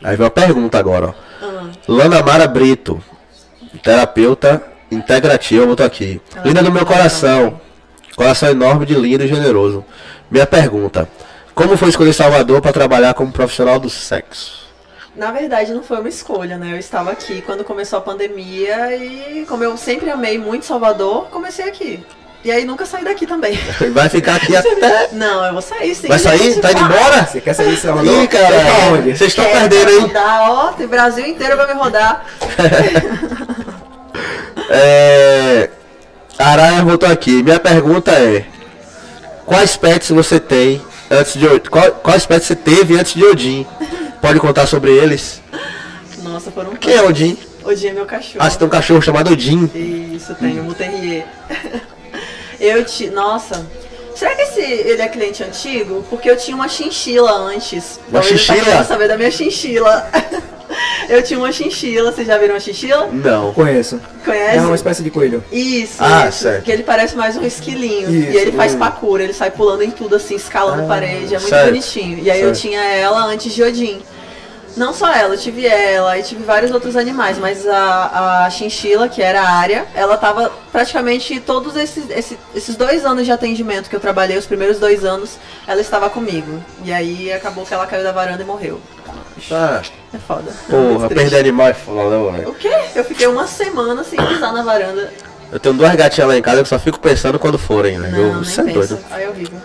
[0.02, 1.14] Aí vem uma pergunta agora, ó.
[1.44, 3.02] Ah, Lana Mara Brito,
[3.82, 6.20] terapeuta integrativa, botou aqui.
[6.36, 7.60] Ela Linda do meu coração.
[8.14, 9.84] Coração enorme de lindo e generoso.
[10.30, 11.08] Minha pergunta:
[11.52, 14.63] Como foi escolher Salvador para trabalhar como profissional do sexo?
[15.16, 16.72] Na verdade, não foi uma escolha, né?
[16.72, 21.66] Eu estava aqui quando começou a pandemia e, como eu sempre amei muito Salvador, comecei
[21.68, 22.04] aqui.
[22.44, 23.56] E aí nunca saí daqui também.
[23.94, 25.08] Vai ficar aqui até.
[25.12, 26.08] Não, eu vou sair sim.
[26.08, 26.38] Vai sair?
[26.38, 27.24] gente, Tá indo embora?
[27.26, 28.22] Você quer sair de Salvador?
[28.22, 29.16] Ih, cara, Vai pra onde?
[29.16, 30.00] vocês estão Quero perdendo, hein?
[30.00, 32.26] rodar, ó, tem Brasil inteiro vai me rodar.
[34.70, 35.68] É...
[36.38, 37.42] Aranha voltou aqui.
[37.42, 38.44] Minha pergunta é:
[39.44, 41.46] Quais pets você tem antes de
[42.02, 43.66] quais pets você teve antes de Odin?
[44.24, 45.42] Pode contar sobre eles?
[46.22, 47.36] Nossa, foram Quem é Odin?
[47.62, 48.38] Odin é meu cachorro.
[48.38, 49.70] Ah, você tem um cachorro chamado Odin.
[50.14, 51.26] Isso, tenho um terrier.
[52.58, 53.10] eu te.
[53.10, 53.66] Nossa.
[54.14, 56.04] Será que esse, ele é cliente antigo?
[56.08, 57.98] Porque eu tinha uma chinchila antes.
[58.08, 58.64] Uma Talvez ele tá chinchila?
[58.64, 60.08] querendo saber da minha chinchila.
[61.08, 62.12] eu tinha uma chinchila.
[62.12, 63.08] Vocês já viram uma chinchila?
[63.12, 63.52] Não.
[63.52, 64.00] Conheço.
[64.24, 64.56] Conhece?
[64.58, 65.42] É uma espécie de coelho.
[65.50, 66.38] Isso, Ah, isso.
[66.44, 66.64] certo.
[66.64, 68.08] Que ele parece mais um esquilinho.
[68.10, 68.78] Isso, e ele faz hum.
[68.78, 71.34] parkour, ele sai pulando em tudo assim, escalando Ah, parede.
[71.34, 72.18] É muito certo, bonitinho.
[72.22, 72.60] E aí eu certo.
[72.60, 74.00] tinha ela antes de Odin.
[74.76, 79.08] Não só ela, eu tive ela e tive vários outros animais, mas a, a chinchila,
[79.08, 83.88] que era a área, ela tava praticamente todos esses, esse- esses dois anos de atendimento
[83.88, 86.60] que eu trabalhei, os primeiros dois anos, ela estava comigo.
[86.84, 88.80] E aí acabou que ela caiu da varanda e morreu.
[89.52, 89.80] Ah,
[90.12, 90.52] É foda.
[90.68, 91.14] porra, triste.
[91.14, 92.50] perder animal é foda, mano.
[92.50, 92.72] O quê?
[92.96, 95.12] Eu fiquei uma semana sem pisar na varanda.
[95.52, 98.08] Eu tenho duas gatinhas lá em casa que eu só fico pensando quando forem, né?
[98.10, 98.98] Não, eu, nem Isso é doido.
[99.10, 99.58] Aí é horrível.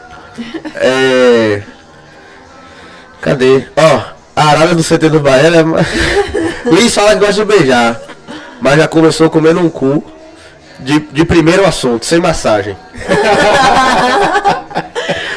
[0.76, 1.64] É.
[3.22, 3.68] Cadê?
[3.76, 5.64] Ó, a arara do CT do Bahia é.
[5.64, 5.80] ma-
[6.66, 8.00] Luiz fala que gosta de beijar,
[8.62, 10.04] mas já começou comendo um cu
[10.80, 12.78] de, de primeiro assunto, sem massagem.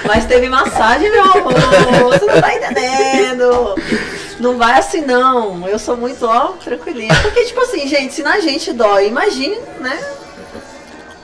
[0.05, 1.55] Mas teve massagem, meu amor.
[2.11, 3.75] Você não tá entendendo.
[4.41, 5.67] Não vai assim, não.
[5.67, 7.15] Eu sou muito, ó, tranquilinha.
[7.23, 9.99] Porque, tipo assim, gente, se na gente dói, imagine, né?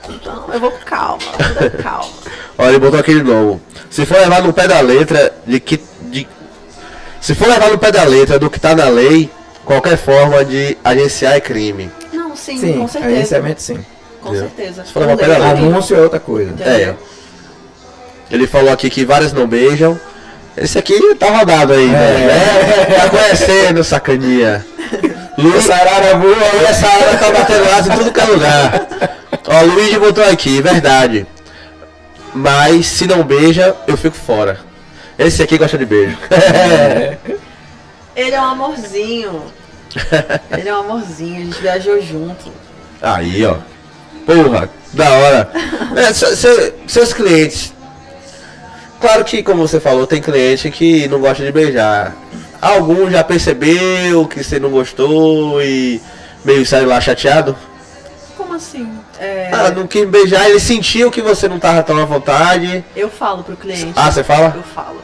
[0.08, 1.18] Então, eu vou com calma,
[1.82, 2.08] calma.
[2.56, 3.60] Olha, ele botou aquele novo.
[3.90, 5.78] Se for levar no pé da letra de que.
[7.20, 9.30] Se for levar no pé da letra do que tá na lei,
[9.64, 11.90] qualquer forma de agenciar é crime.
[12.12, 13.14] Não, sim, Sim, com certeza.
[13.14, 13.84] agenciamento sim.
[14.22, 14.84] Com certeza.
[14.84, 15.52] Se for levar Não pela deu, lei.
[15.52, 16.50] Anúncio é outra coisa.
[16.50, 16.96] Entendeu?
[18.30, 19.98] Ele falou aqui que várias não beijam.
[20.56, 22.26] Esse aqui tá rodado aí, né?
[22.88, 24.64] É, tá conhecendo, sacaninha.
[25.36, 28.88] Luiz Arara voa, essa arara tá batendo asa em tudo que é lugar.
[29.46, 31.26] Ó, o Luigi botou aqui, verdade.
[32.34, 34.58] Mas se não beija, eu fico fora.
[35.18, 36.16] Esse aqui gosta de beijo.
[38.14, 39.42] Ele é um amorzinho.
[40.56, 42.52] Ele é um amorzinho, a gente viajou junto.
[43.00, 43.56] Aí, ó.
[44.26, 45.50] Porra, da hora.
[45.96, 47.72] É, se- se- seus clientes.
[49.00, 52.14] Claro que, como você falou, tem cliente que não gosta de beijar.
[52.60, 56.00] Algum já percebeu que você não gostou e
[56.44, 57.56] meio saiu lá chateado?
[58.36, 58.90] Como assim?
[59.20, 62.84] É, Ah, não quis beijar, ele sentiu que você não tava tão à vontade.
[62.96, 63.92] Eu falo pro cliente.
[63.94, 64.52] Ah, você fala?
[64.56, 65.00] Eu falo.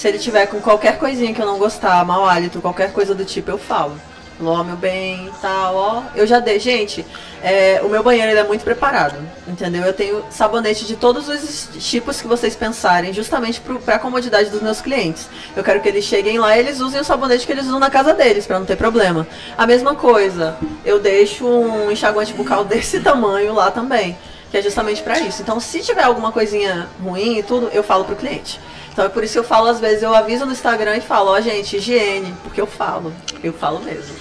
[0.00, 3.22] Se ele tiver com qualquer coisinha que eu não gostar, mau hálito, qualquer coisa do
[3.22, 4.00] tipo, eu falo.
[4.42, 6.02] Ó, meu bem, tal, ó.
[6.14, 6.58] Eu já dei.
[6.58, 7.04] Gente,
[7.42, 9.82] é, o meu banheiro é muito preparado, entendeu?
[9.82, 14.62] Eu tenho sabonete de todos os tipos que vocês pensarem, justamente pro, pra comodidade dos
[14.62, 15.28] meus clientes.
[15.54, 17.90] Eu quero que eles cheguem lá e eles usem o sabonete que eles usam na
[17.90, 19.26] casa deles, pra não ter problema.
[19.58, 24.16] A mesma coisa, eu deixo um enxaguante bucal desse tamanho lá também.
[24.50, 25.42] Que é justamente pra isso.
[25.42, 28.58] Então, se tiver alguma coisinha ruim e tudo, eu falo pro cliente.
[28.92, 31.30] Então é por isso que eu falo, às vezes, eu aviso no Instagram e falo,
[31.30, 33.12] ó, gente, higiene, porque eu falo.
[33.42, 34.14] Eu falo mesmo.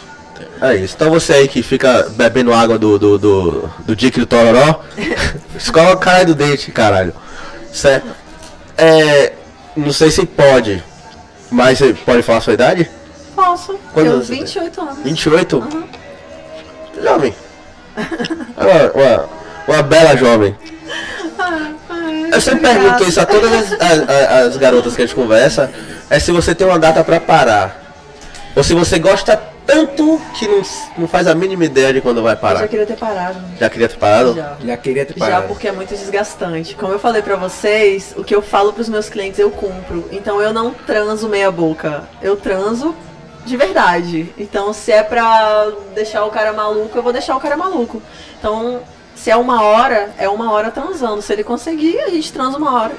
[0.61, 0.95] É isso.
[0.95, 4.81] Então você aí que fica bebendo água do, do, do, do Dick do Tororó,
[5.57, 7.13] escova a cara do dente, caralho.
[7.71, 8.07] Certo?
[8.77, 9.33] É.
[9.75, 10.83] Não sei se pode,
[11.49, 12.89] mas você pode falar a sua idade?
[13.35, 13.79] Posso.
[13.93, 14.43] Quantos eu anos você tem?
[14.43, 14.97] 28 anos.
[15.03, 15.57] 28?
[15.57, 15.83] Uhum.
[17.01, 17.35] Jovem.
[18.57, 19.29] Uma, uma,
[19.67, 20.55] uma bela jovem.
[22.31, 25.71] Eu sempre pergunto isso a todas as, as- as- as garotas que a gente conversa,
[26.09, 27.93] é se você tem uma data pra parar.
[28.55, 30.61] Ou se você gosta tanto que não,
[30.97, 32.67] não faz a mínima ideia de quando vai Eu já parar.
[32.67, 33.39] queria ter parado.
[33.59, 34.33] Já queria ter parado?
[34.35, 34.57] Já.
[34.65, 35.47] Já queria ter Já parado.
[35.47, 36.73] porque é muito desgastante.
[36.75, 40.09] Como eu falei pra vocês, o que eu falo pros meus clientes eu cumpro.
[40.11, 42.03] Então eu não transo meia boca.
[42.21, 42.95] Eu transo
[43.45, 44.33] de verdade.
[44.39, 48.01] Então se é pra deixar o cara maluco, eu vou deixar o cara maluco.
[48.39, 48.79] Então,
[49.21, 51.21] se é uma hora, é uma hora transando.
[51.21, 52.93] Se ele conseguir, a gente transa uma hora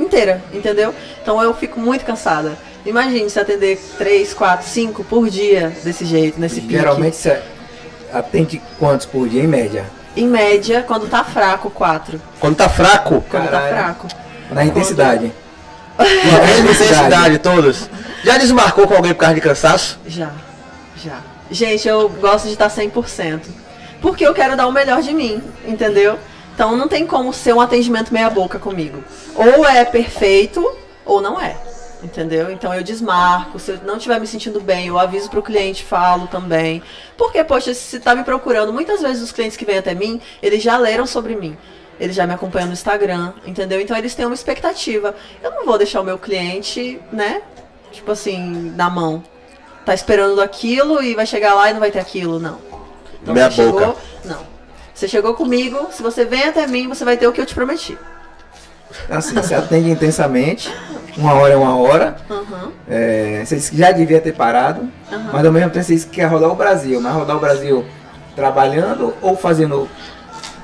[0.00, 0.94] inteira, entendeu?
[1.22, 2.56] Então eu fico muito cansada.
[2.86, 6.72] Imagine se atender 3, 4, 5 por dia desse jeito, nesse pique.
[6.74, 7.42] Geralmente você
[8.12, 9.84] atende quantos por dia, em média?
[10.16, 12.20] Em média, quando tá fraco, 4.
[12.40, 13.68] Quando tá fraco, Quando Caralho.
[13.68, 14.08] tá fraco.
[14.50, 15.30] Na intensidade.
[15.98, 17.90] na intensidade todos.
[18.24, 19.98] Já desmarcou com alguém por causa de cansaço?
[20.06, 20.30] Já,
[20.96, 21.18] já.
[21.50, 23.40] Gente, eu gosto de estar 100%.
[24.00, 26.18] Porque eu quero dar o melhor de mim, entendeu?
[26.54, 29.02] Então não tem como ser um atendimento meia boca comigo.
[29.34, 31.56] Ou é perfeito, ou não é.
[32.02, 32.50] Entendeu?
[32.50, 33.58] Então eu desmarco.
[33.58, 36.82] Se eu não estiver me sentindo bem, eu aviso pro cliente, falo também.
[37.16, 40.62] Porque, poxa, se tá me procurando, muitas vezes os clientes que vêm até mim, eles
[40.62, 41.56] já leram sobre mim.
[41.98, 43.80] Eles já me acompanham no Instagram, entendeu?
[43.80, 45.14] Então eles têm uma expectativa.
[45.42, 47.42] Eu não vou deixar o meu cliente, né?
[47.90, 49.22] Tipo assim, na mão
[49.84, 52.67] tá esperando aquilo e vai chegar lá e não vai ter aquilo, não.
[53.22, 53.78] Então Meia você boca.
[53.80, 54.38] chegou, não.
[54.94, 57.54] Você chegou comigo, se você vem até mim, você vai ter o que eu te
[57.54, 57.96] prometi.
[59.10, 60.72] Assim, você atende intensamente
[61.18, 62.16] uma hora é uma hora.
[62.30, 62.72] Aham.
[62.88, 65.30] É, você disse que já devia ter parado, Aham.
[65.32, 67.00] mas ao mesmo tempo você disse que quer rodar o Brasil.
[67.00, 67.84] Mas rodar o Brasil
[68.36, 69.88] trabalhando ou fazendo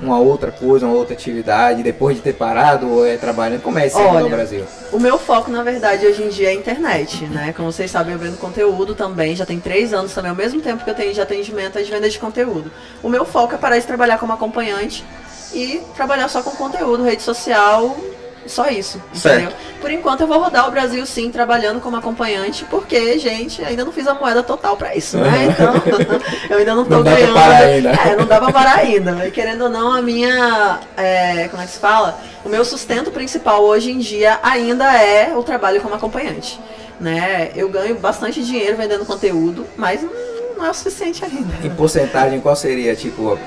[0.05, 3.63] uma outra coisa, uma outra atividade, depois de ter parado, ou é trabalhando?
[3.63, 4.65] Como é esse Olha, o Brasil?
[4.93, 7.53] O meu foco, na verdade, hoje em dia é a internet, né?
[7.57, 10.85] Como vocês sabem, eu vendo conteúdo também, já tem três anos também, ao mesmo tempo
[10.85, 12.71] que eu tenho de atendimento, é de venda de conteúdo.
[13.03, 15.05] O meu foco é parar de trabalhar como acompanhante
[15.53, 17.97] e trabalhar só com conteúdo, rede social,
[18.47, 19.37] só isso, Certo.
[19.43, 19.57] entendeu?
[19.81, 23.93] Por enquanto eu vou rodar o Brasil sim, trabalhando como acompanhante, porque, gente, ainda não
[23.93, 25.49] fiz a moeda total pra isso, né?
[25.55, 25.75] Então,
[26.51, 27.35] eu ainda não tô Não dá pra ganhando.
[27.35, 27.91] parar ainda.
[27.91, 29.27] É, não dá pra parar ainda.
[29.27, 30.81] E querendo ou não, a minha.
[30.97, 32.19] é, como é que se fala?
[32.45, 36.59] O meu sustento principal hoje em dia ainda é o trabalho como acompanhante.
[37.01, 37.51] Né?
[37.57, 40.11] Eu ganho bastante dinheiro vendendo conteúdo, mas não,
[40.59, 41.67] não é o suficiente ainda.
[41.67, 42.95] Em porcentagem, qual seria?
[42.95, 43.39] Tipo,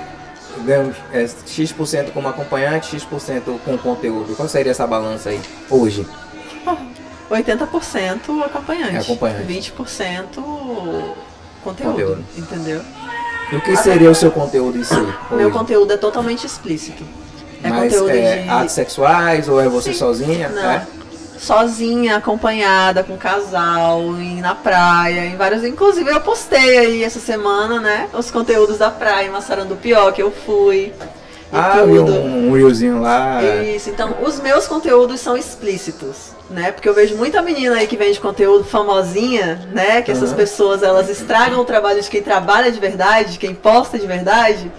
[0.63, 4.35] ganho é, X% como acompanhante, X% com conteúdo.
[4.35, 5.39] Qual seria essa balança aí,
[5.69, 6.05] hoje?
[7.29, 8.95] 80% acompanhante.
[8.95, 9.53] É acompanhante.
[9.53, 9.73] 20%
[11.63, 12.25] conteúdo, Conteúdo.
[12.37, 12.81] Entendeu?
[13.51, 14.93] E o que seria o seu conteúdo em si?
[15.31, 15.51] Meu hoje?
[15.51, 17.03] conteúdo é totalmente explícito.
[17.63, 18.49] É Mas conteúdo é de.
[18.49, 19.99] atos sexuais ou é você Sim.
[19.99, 20.49] sozinha?
[20.49, 20.63] Não.
[20.63, 20.87] É?
[21.37, 25.63] Sozinha, acompanhada, com casal, em, na praia, em vários.
[25.63, 28.09] Inclusive eu postei aí essa semana, né?
[28.13, 30.93] Os conteúdos da praia em Massarandupió que eu fui.
[31.51, 32.11] Ah, tudo.
[32.11, 33.41] um, um reelzinho lá.
[33.63, 36.71] Isso, então os meus conteúdos são explícitos, né?
[36.71, 40.01] Porque eu vejo muita menina aí que vende conteúdo famosinha, né?
[40.01, 43.97] Que essas pessoas elas estragam o trabalho de quem trabalha de verdade, de quem posta
[43.97, 44.69] de verdade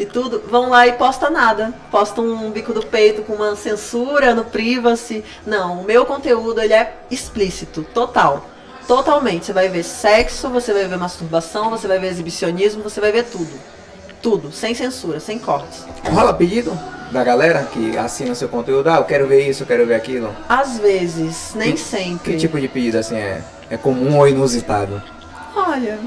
[0.00, 1.72] e tudo, vão lá e posta nada.
[1.90, 5.24] Postam um bico do peito com uma censura no privacy.
[5.46, 8.46] Não, o meu conteúdo ele é explícito, total.
[8.88, 9.46] Totalmente.
[9.46, 13.24] Você vai ver sexo, você vai ver masturbação, você vai ver exibicionismo, você vai ver
[13.24, 13.50] tudo.
[14.22, 15.86] Tudo, sem censura, sem cortes.
[16.12, 16.76] Rola pedido
[17.10, 18.88] da galera que assina seu conteúdo?
[18.90, 20.34] Ah, eu quero ver isso, eu quero ver aquilo.
[20.48, 22.32] Às vezes, nem Que- sempre.
[22.32, 25.02] Que tipo de pedido assim é, é comum ou inusitado?
[25.56, 25.98] Olha,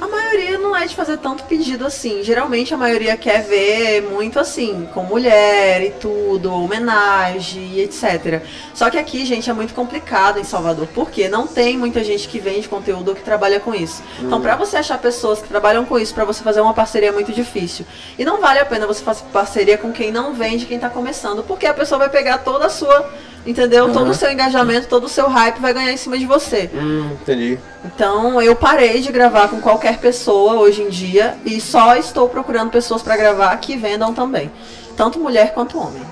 [0.00, 2.22] a maioria não é de fazer tanto pedido assim.
[2.22, 8.42] Geralmente a maioria quer ver muito assim, com mulher e tudo, homenagem e etc.
[8.74, 12.38] Só que aqui, gente, é muito complicado em Salvador, porque não tem muita gente que
[12.38, 14.02] vende conteúdo ou que trabalha com isso.
[14.20, 17.12] Então, pra você achar pessoas que trabalham com isso, pra você fazer uma parceria é
[17.12, 17.86] muito difícil.
[18.18, 21.42] E não vale a pena você fazer parceria com quem não vende, quem tá começando,
[21.44, 23.10] porque a pessoa vai pegar toda a sua,
[23.46, 23.92] entendeu?
[23.92, 26.70] Todo o seu engajamento, todo o seu hype vai ganhar em cima de você.
[26.74, 27.58] Hum, entendi.
[27.84, 32.70] Então eu parei de gravar com qualquer pessoa hoje em dia e só estou procurando
[32.70, 34.50] pessoas para gravar que vendam também.
[34.96, 36.02] Tanto mulher quanto homem.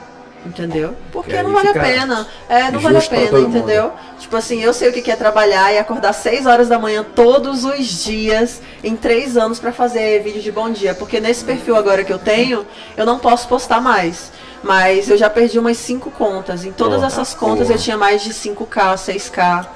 [0.45, 0.97] Entendeu?
[1.12, 2.27] Porque não vale a pena.
[2.49, 3.59] É, não vale a pena, todo mundo.
[3.59, 3.92] entendeu?
[4.18, 7.05] Tipo assim, eu sei o que que é trabalhar e acordar 6 horas da manhã
[7.14, 10.95] todos os dias em 3 anos para fazer vídeo de bom dia.
[10.95, 12.66] Porque nesse perfil agora que eu tenho,
[12.97, 14.33] eu não posso postar mais.
[14.62, 16.64] Mas eu já perdi umas 5 contas.
[16.64, 17.79] Em todas Porra, essas contas porra.
[17.79, 19.66] eu tinha mais de 5K, 6K.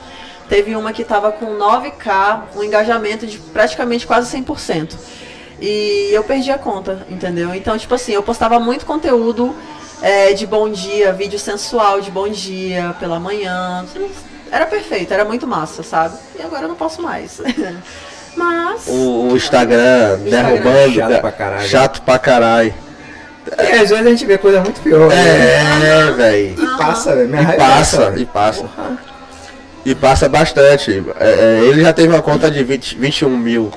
[0.48, 4.94] Teve uma que tava com 9K, um engajamento de praticamente quase 100%.
[5.60, 7.54] E eu perdi a conta, entendeu?
[7.54, 9.56] Então, tipo assim, eu postava muito conteúdo
[10.02, 13.84] é, de bom dia, vídeo sensual de bom dia, pela manhã.
[14.52, 16.16] Era perfeito, era muito massa, sabe?
[16.38, 17.40] E agora eu não posso mais.
[18.36, 18.86] Mas.
[18.86, 20.30] O, o Instagram Instagram.
[20.30, 20.94] derrubando.
[20.94, 21.18] Chato né?
[21.18, 21.68] pra caralho.
[21.68, 22.74] Chato pra caralho.
[23.58, 25.08] E às vezes a gente vê coisa muito pior.
[25.08, 25.16] né?
[25.16, 26.54] É, velho.
[26.62, 27.28] E passa, velho.
[27.28, 28.64] Minha E raiva passa, é e passa.
[29.84, 31.02] E passa bastante.
[31.20, 33.70] É, é, ele já teve uma conta de 20, 21 mil.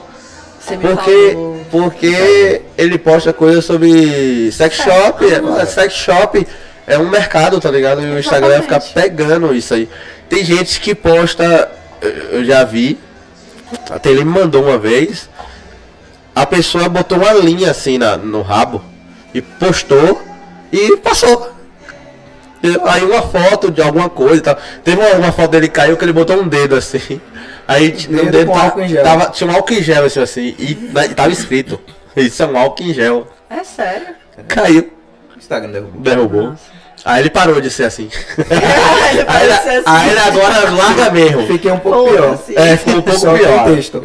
[0.59, 1.65] Você me Porque, falou.
[1.71, 5.23] porque ele posta coisas sobre sex shop.
[5.61, 6.47] É, sex shop
[6.87, 8.01] é um mercado, tá ligado?
[8.01, 8.93] E o Instagram fica Exatamente.
[8.93, 9.87] pegando isso aí.
[10.27, 12.97] Tem gente que posta, eu- eu já vi,
[13.89, 15.29] até ele me mandou uma vez,
[16.35, 18.83] a pessoa botou uma linha assim na, no rabo
[19.33, 20.21] e postou
[20.71, 21.51] e passou.
[22.87, 24.57] Aí uma foto de alguma coisa e tal.
[24.83, 27.21] Teve uma, uma foto dele que caiu que ele botou um dedo assim.
[27.67, 29.03] Aí t- no Dedo dedo com ta- álcool em gel.
[29.03, 31.79] tava, tinha um álcool em gel assim, assim e, na- e tava escrito.
[32.17, 33.27] Isso é um álcool em gel.
[33.49, 34.07] É sério?
[34.47, 34.91] Caiu,
[35.37, 36.01] Instagram derrubou.
[36.01, 36.43] derrubou.
[36.49, 36.79] Nossa.
[37.05, 38.09] Aí ele parou de ser assim.
[38.37, 39.83] Ele aí, ele- assim.
[39.85, 41.47] aí ele agora larga mesmo.
[41.47, 42.37] Fiquei um pouco pior.
[42.37, 42.57] Foda-se.
[42.57, 43.63] É, ficou um pouco Só pior.
[43.63, 44.03] com texto.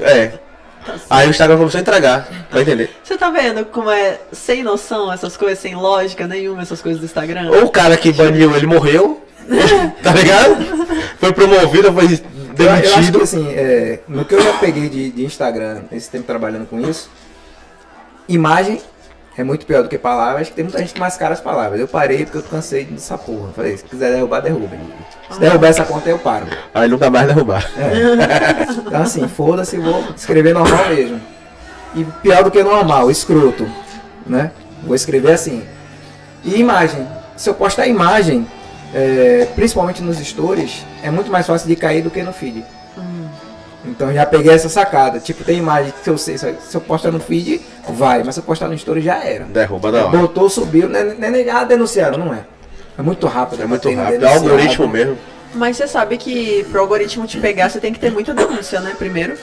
[1.08, 2.90] Aí o Instagram começou a entregar, vai entender.
[3.02, 7.06] Você tá vendo como é sem noção essas coisas, sem lógica nenhuma, essas coisas do
[7.06, 7.50] Instagram?
[7.50, 9.22] Ou o cara que baniu ele morreu,
[10.02, 10.56] tá ligado?
[11.18, 13.18] Foi promovido, foi Eu, eu acho demitido.
[13.18, 16.80] que assim, é, no que eu já peguei de, de Instagram, esse tempo trabalhando com
[16.80, 17.10] isso,
[18.28, 18.80] imagem
[19.36, 21.80] é muito pior do que palavras, que tem muita gente que mascara as palavras.
[21.80, 23.50] Eu parei porque eu cansei dessa porra.
[23.54, 24.76] Falei, se quiser derrubar, derruba.
[25.30, 26.46] Se derrubar essa conta, eu paro.
[26.72, 27.64] Aí nunca mais derrubar.
[28.86, 31.20] Então assim, foda-se, vou escrever normal mesmo.
[31.96, 33.68] E pior do que normal, escroto,
[34.26, 34.52] né?
[34.84, 35.64] Vou escrever assim.
[36.44, 37.06] E imagem.
[37.36, 38.46] Se eu postar imagem,
[38.94, 42.64] é, principalmente nos stories, é muito mais fácil de cair do que no feed.
[43.86, 45.18] Então já peguei essa sacada.
[45.20, 48.40] Tipo, tem imagem que se eu, sei, se eu postar no feed, vai, mas se
[48.40, 49.44] eu postar no story já era.
[49.44, 50.18] Derruba da hora.
[50.18, 52.44] Botou, subiu, não é, não é nem- ah, denunciaram, não é.
[52.98, 53.62] É muito rápido.
[53.62, 54.14] É muito batendo rápido.
[54.14, 54.50] É denunciado.
[54.50, 55.18] algoritmo mesmo.
[55.54, 58.94] Mas você sabe que pro algoritmo te pegar, você tem que ter muita denúncia, né?
[58.98, 59.36] Primeiro.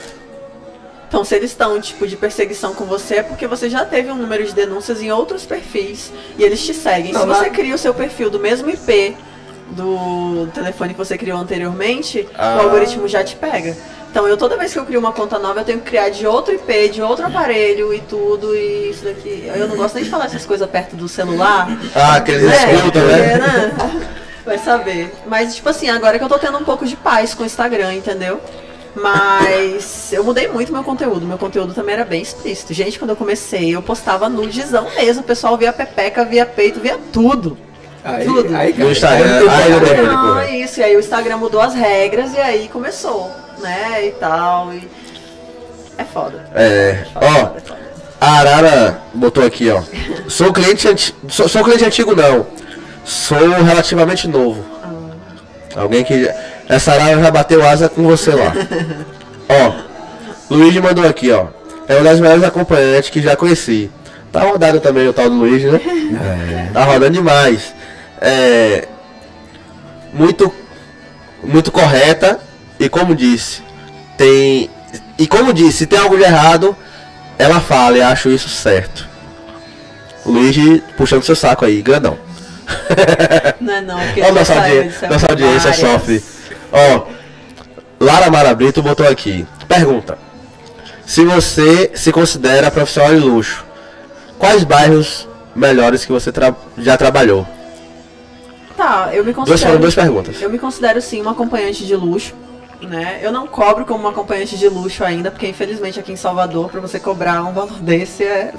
[1.08, 4.14] Então, se eles estão tipo de perseguição com você, é porque você já teve um
[4.16, 7.12] número de denúncias em outros perfis e eles te seguem.
[7.12, 9.14] Não, se você cria o seu perfil do mesmo IP
[9.70, 12.56] do telefone que você criou anteriormente, Ah.
[12.58, 13.76] o algoritmo já te pega.
[14.12, 16.26] Então, eu toda vez que eu crio uma conta nova, eu tenho que criar de
[16.26, 19.50] outro IP, de outro aparelho e tudo, e isso daqui.
[19.56, 21.66] Eu não gosto nem de falar essas coisas perto do celular.
[21.94, 23.38] Ah, aqueles É, escutam, porque, né?
[23.38, 24.10] né?
[24.44, 25.10] Vai saber.
[25.26, 27.94] Mas, tipo assim, agora que eu tô tendo um pouco de paz com o Instagram,
[27.94, 28.38] entendeu?
[28.94, 31.24] Mas eu mudei muito meu conteúdo.
[31.24, 32.74] Meu conteúdo também era bem explícito.
[32.74, 35.22] Gente, quando eu comecei, eu postava nudezão mesmo.
[35.22, 37.56] O pessoal via pepeca, via peito, via tudo.
[38.04, 38.56] Aí, Tudo.
[38.56, 40.50] aí, No Instagram, aí não né?
[40.50, 40.80] é isso.
[40.80, 43.30] E aí o Instagram mudou as regras e aí começou,
[43.62, 44.06] né?
[44.06, 44.72] E tal.
[44.74, 44.88] E...
[45.98, 46.44] É foda.
[46.54, 47.04] É.
[47.12, 47.78] Foda, Ó, foda, foda.
[48.20, 49.82] a Arara botou aqui, ó.
[50.28, 51.18] Sou cliente antigo.
[51.30, 52.46] Sou, sou cliente antigo não.
[53.04, 54.64] Sou relativamente novo.
[55.74, 56.28] Alguém que.
[56.68, 58.52] Essa Arara já bateu asa com você lá.
[59.48, 60.54] ó.
[60.54, 61.46] Luigi mandou aqui, ó.
[61.88, 63.90] É uma das melhores acompanhantes que já conheci.
[64.30, 65.80] Tá rodado também o tal do Luigi, né?
[66.72, 67.74] Tá rodando demais.
[68.20, 68.86] É.
[70.12, 70.52] Muito.
[71.42, 72.40] Muito correta.
[72.84, 73.62] E como disse,
[74.18, 74.68] tem.
[75.18, 76.76] E como disse, se tem algo de errado,
[77.38, 79.06] ela fala e acho isso certo.
[80.26, 82.18] Luigi puxando seu saco aí, grandão.
[83.60, 85.76] Não é não, porque já nossa, saiu, audi já nossa audiência várias.
[85.92, 86.22] sofre.
[86.72, 87.06] Ó,
[88.00, 89.46] Lara Mara Brito botou aqui.
[89.68, 90.18] Pergunta.
[91.06, 93.64] Se você se considera profissional de luxo,
[94.38, 97.46] quais bairros melhores que você tra- já trabalhou?
[98.76, 99.66] Tá, eu me Duas, considero.
[99.68, 100.40] foram duas perguntas.
[100.40, 102.32] Eu me considero sim uma acompanhante de luxo,
[102.86, 103.20] né?
[103.22, 106.80] Eu não cobro como uma acompanhante de luxo ainda, porque infelizmente aqui em Salvador, pra
[106.80, 108.52] você cobrar um valor desse é.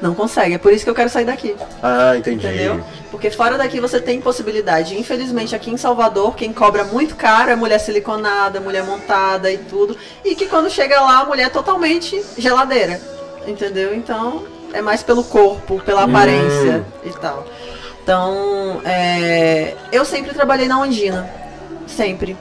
[0.00, 0.54] Não consegue.
[0.54, 2.46] É por isso que eu quero sair daqui, Ah, entendi.
[2.46, 2.80] entendeu?
[3.10, 4.96] Porque fora daqui você tem possibilidade.
[4.96, 9.96] Infelizmente aqui em Salvador, quem cobra muito caro é mulher siliconada, mulher montada e tudo.
[10.24, 13.00] E que quando chega lá, a mulher é totalmente geladeira.
[13.44, 13.92] Entendeu?
[13.92, 17.44] Então, é mais pelo corpo, pela aparência e tal.
[18.00, 21.28] Então, é, eu sempre trabalhei na Ondina.
[21.88, 22.36] Sempre.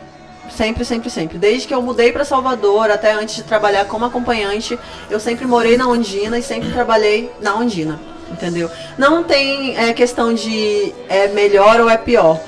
[0.55, 1.37] Sempre, sempre, sempre.
[1.37, 4.77] Desde que eu mudei para Salvador, até antes de trabalhar como acompanhante,
[5.09, 7.99] eu sempre morei na Ondina e sempre trabalhei na Ondina.
[8.31, 8.69] Entendeu?
[8.97, 12.39] Não tem é, questão de é melhor ou é pior.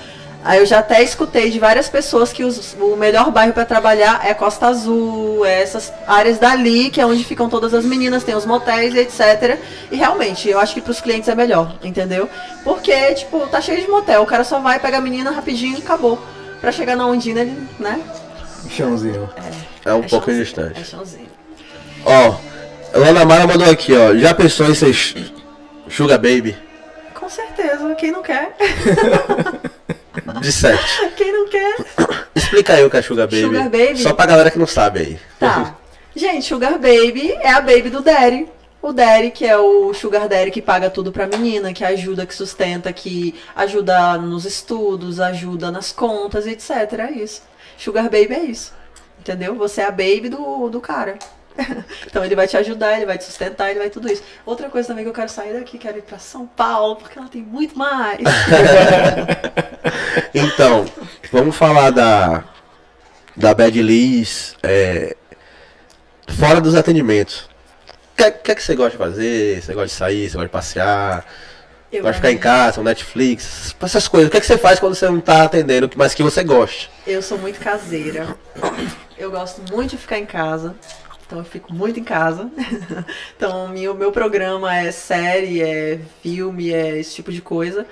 [0.43, 4.21] Aí eu já até escutei de várias pessoas que os- o melhor bairro para trabalhar
[4.25, 8.35] é Costa Azul, é essas áreas dali, que é onde ficam todas as meninas, tem
[8.35, 9.57] os motéis e etc.
[9.91, 12.29] E realmente, eu acho que pros clientes é melhor, entendeu?
[12.63, 15.81] Porque, tipo, tá cheio de motel, o cara só vai, pega a menina rapidinho e
[15.81, 16.17] acabou.
[16.61, 18.01] Pra chegar na Ondina, ele, né?
[18.69, 19.29] Chãozinho.
[19.85, 20.81] É um é pouco chãozinho, distante.
[20.81, 21.29] É chãozinho.
[22.05, 22.35] Ó,
[22.93, 24.15] Lana Mara mandou aqui, ó.
[24.15, 24.93] Já pensou em ser
[25.89, 26.57] Sugar Baby?
[27.13, 28.55] Com certeza, quem não quer?
[30.41, 31.11] De 7.
[31.15, 31.75] Quem não quer?
[32.35, 33.41] Explica aí o que é Sugar Baby.
[33.41, 33.97] Sugar Baby?
[33.97, 35.19] Só pra galera que não sabe aí.
[35.39, 35.75] Tá.
[36.15, 38.47] Gente, Sugar Baby é a baby do Daddy.
[38.81, 38.93] O
[39.33, 43.35] que é o Sugar Daddy que paga tudo pra menina, que ajuda, que sustenta, que
[43.55, 46.71] ajuda nos estudos, ajuda nas contas, etc.
[46.99, 47.41] É isso.
[47.77, 48.73] Sugar Baby é isso.
[49.19, 49.55] Entendeu?
[49.55, 51.19] Você é a baby do, do cara.
[52.07, 54.23] então ele vai te ajudar, ele vai te sustentar, ele vai tudo isso.
[54.45, 57.27] Outra coisa também que eu quero sair daqui, quero ir pra São Paulo, porque ela
[57.27, 58.19] tem muito mais.
[60.33, 60.85] Então,
[61.31, 62.43] vamos falar da
[63.35, 65.15] da Bad Liz, é,
[66.37, 67.48] fora dos atendimentos.
[68.19, 69.63] O que, que é que você gosta de fazer?
[69.63, 70.29] Você gosta de sair?
[70.29, 71.25] Você gosta de passear?
[71.89, 73.73] Eu gosta de ficar em casa, um Netflix?
[73.81, 74.27] Essas coisas.
[74.27, 76.89] O que, é que você faz quando você não tá atendendo, mas que você gosta?
[77.07, 78.35] Eu sou muito caseira.
[79.17, 80.75] Eu gosto muito de ficar em casa.
[81.25, 82.51] Então eu fico muito em casa.
[83.37, 87.87] Então meu, meu programa é série, é filme, é esse tipo de coisa.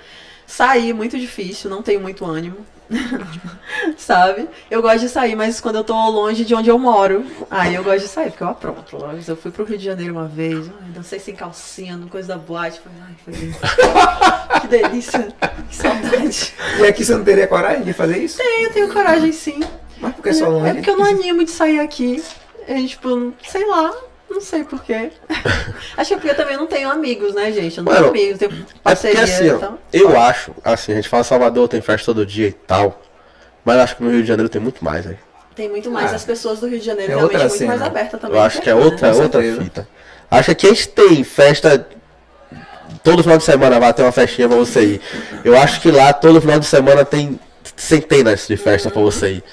[0.45, 2.65] Sair é muito difícil, não tenho muito ânimo.
[3.97, 4.47] Sabe?
[4.69, 7.83] Eu gosto de sair, mas quando eu tô longe de onde eu moro, aí eu
[7.83, 8.97] gosto de sair, porque eu apronto.
[9.27, 12.37] Eu fui pro Rio de Janeiro uma vez, ai, dancei sem calcinha, no coisa da
[12.37, 12.79] boate.
[12.79, 15.27] Foi, ai, foi que delícia,
[15.69, 16.53] que saudade.
[16.79, 18.41] E aqui você não teria coragem de fazer isso?
[18.41, 19.59] Eu tenho coragem sim.
[19.99, 22.23] Mas por que só não É porque eu não animo de sair aqui.
[22.67, 23.93] É, tipo, sei lá.
[24.29, 25.11] Não sei porquê.
[25.97, 27.77] Acho que é porque eu também não tenho amigos, né, gente?
[27.77, 29.23] Eu não Mano, tenho amigos, tenho É porque parceria.
[29.23, 29.77] assim, então...
[29.93, 33.01] eu acho, assim, a gente fala Salvador, tem festa todo dia e tal.
[33.63, 35.17] Mas eu acho que no Rio de Janeiro tem muito mais, aí.
[35.55, 36.11] Tem muito mais.
[36.11, 37.69] Ah, As pessoas do Rio de Janeiro é realmente outra muito cena.
[37.69, 38.37] mais abertas também.
[38.37, 38.83] Eu acho que é né?
[38.83, 39.87] outra, Com outra fita.
[40.29, 41.87] Acho que aqui a gente tem festa
[43.03, 45.01] todo final de semana vai ter uma festinha pra você ir.
[45.43, 47.39] Eu acho que lá todo final de semana tem
[47.75, 49.43] centenas de festas pra você ir.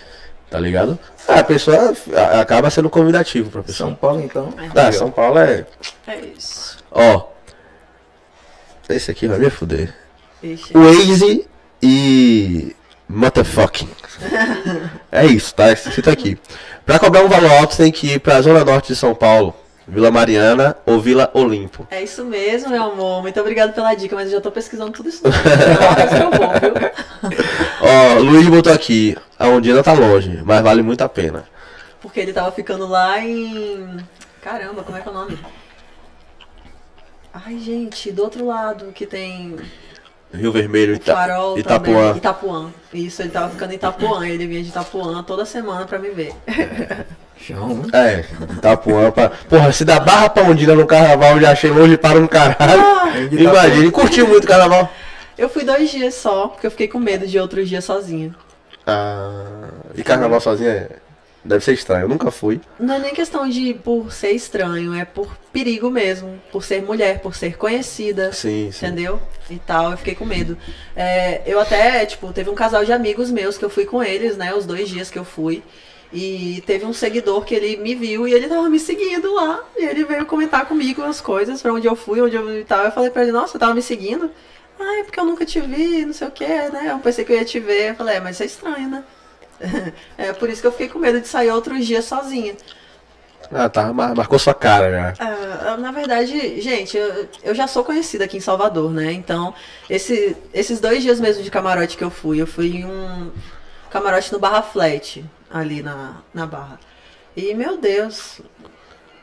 [0.51, 0.98] Tá ligado?
[1.26, 1.94] Ah, a pessoa
[2.40, 3.88] acaba sendo convidativo pra pessoa.
[3.88, 4.52] São Paulo, então.
[4.74, 5.66] Ah, São Paulo é.
[6.06, 6.78] É isso.
[6.90, 7.28] Ó.
[8.88, 9.94] Esse aqui vai me fuder.
[10.42, 10.72] Ixi.
[10.74, 11.46] Waze
[11.82, 12.76] e.
[13.08, 13.88] Motherfucking.
[15.10, 15.70] É isso, tá?
[15.70, 16.36] Escrito aqui.
[16.84, 19.54] Pra cobrar um valor alto, tem que ir pra Zona Norte de São Paulo,
[19.86, 21.86] Vila Mariana ou Vila Olimpo.
[21.88, 23.22] É isso mesmo, meu amor.
[23.22, 25.22] Muito obrigado pela dica, mas eu já tô pesquisando tudo isso.
[25.24, 27.43] É eu vou, viu?
[27.85, 29.16] Ó, Luiz botou aqui.
[29.39, 31.45] A Ondina tá longe, mas vale muito a pena.
[32.01, 33.99] Porque ele tava ficando lá em.
[34.43, 35.39] Caramba, como é que é o nome?
[37.32, 39.57] Ai, gente, do outro lado que tem
[40.32, 41.95] Rio Vermelho, Ita farol Itapuã.
[41.95, 42.16] também.
[42.16, 42.70] Itapuã.
[42.93, 44.26] Isso, ele tava ficando em Itapuã.
[44.26, 46.32] Ele vinha de Itapuã toda semana pra me ver.
[47.37, 47.82] Chão.
[47.93, 48.24] É,
[48.57, 49.11] Itapuã.
[49.11, 49.30] Pra...
[49.30, 52.80] Porra, se da Barra pra Ondina no carnaval eu já achei longe para um caralho.
[53.30, 53.41] Itapuã.
[53.41, 54.91] Imagina, curtiu muito o carnaval.
[55.37, 58.35] Eu fui dois dias só, porque eu fiquei com medo de outros dias sozinha.
[58.87, 60.97] Ah, e carnaval sozinha é-
[61.45, 62.03] deve ser estranho.
[62.05, 62.61] Eu nunca fui.
[62.78, 66.41] Não é nem questão de por ser estranho, é por perigo mesmo.
[66.53, 68.32] Por ser mulher, por ser conhecida.
[68.32, 68.87] Sim, sim.
[68.87, 69.20] Entendeu?
[69.51, 70.57] E tal, eu fiquei com medo.
[70.95, 74.37] É, eu até, tipo, teve um casal de amigos meus que eu fui com eles,
[74.37, 74.55] né?
[74.55, 75.62] Os dois dias que eu fui.
[76.12, 79.61] E teve um seguidor que ele me viu e ele tava me seguindo lá.
[79.76, 82.85] E ele veio comentar comigo as coisas, pra onde eu fui, onde eu tava.
[82.85, 84.30] Eu falei pra ele, nossa, você tava me seguindo?
[84.78, 86.88] Ah, é porque eu nunca te vi, não sei o que, né?
[86.90, 87.90] Eu pensei que eu ia te ver.
[87.90, 89.04] Eu falei, é, mas isso é estranho, né?
[90.18, 92.56] é por isso que eu fiquei com medo de sair outros dias sozinha.
[93.52, 93.92] Ah, tá.
[93.92, 95.24] mar- Marcou sua cara já.
[95.24, 99.12] Ah, na verdade, gente, eu, eu já sou conhecida aqui em Salvador, né?
[99.12, 99.54] Então,
[99.88, 103.30] esse- esses dois dias mesmo de camarote que eu fui, eu fui em um
[103.90, 106.80] camarote no Barra Flat, ali na, na Barra.
[107.36, 108.40] E, meu Deus,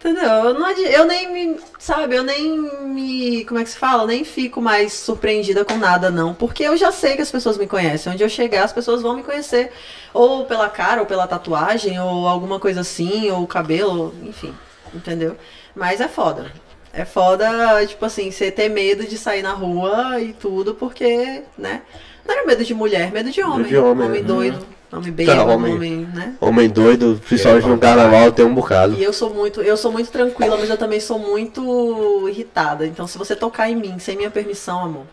[0.01, 0.23] entendeu?
[0.23, 4.05] Eu, não, eu nem me, sabe, eu nem me, como é que se fala?
[4.07, 6.33] Nem fico mais surpreendida com nada, não.
[6.33, 8.11] Porque eu já sei que as pessoas me conhecem.
[8.11, 9.71] Onde eu chegar, as pessoas vão me conhecer.
[10.13, 14.53] Ou pela cara, ou pela tatuagem, ou alguma coisa assim, ou cabelo, enfim,
[14.93, 15.37] entendeu?
[15.75, 16.51] Mas é foda.
[16.93, 21.83] É foda, tipo assim, você ter medo de sair na rua e tudo, porque, né?
[22.25, 23.67] Não era medo de mulher, medo de homem.
[23.67, 24.21] de homem, né?
[24.21, 25.75] doido, homem bêbado, homem.
[25.75, 26.35] homem, né?
[26.39, 28.93] Homem doido, principalmente no carnaval, tem um bocado.
[28.95, 32.85] E eu sou muito, eu sou muito tranquila, mas eu também sou muito irritada.
[32.85, 35.05] Então, se você tocar em mim sem minha permissão, amor,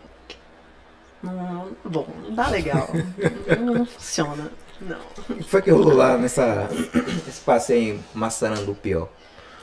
[1.22, 2.88] não, bom, não dá legal.
[3.60, 4.50] não, não funciona.
[4.80, 4.98] Não.
[5.28, 6.68] O que foi que rolou lá nessa,
[7.26, 9.08] nesse passeio em Massarandupió?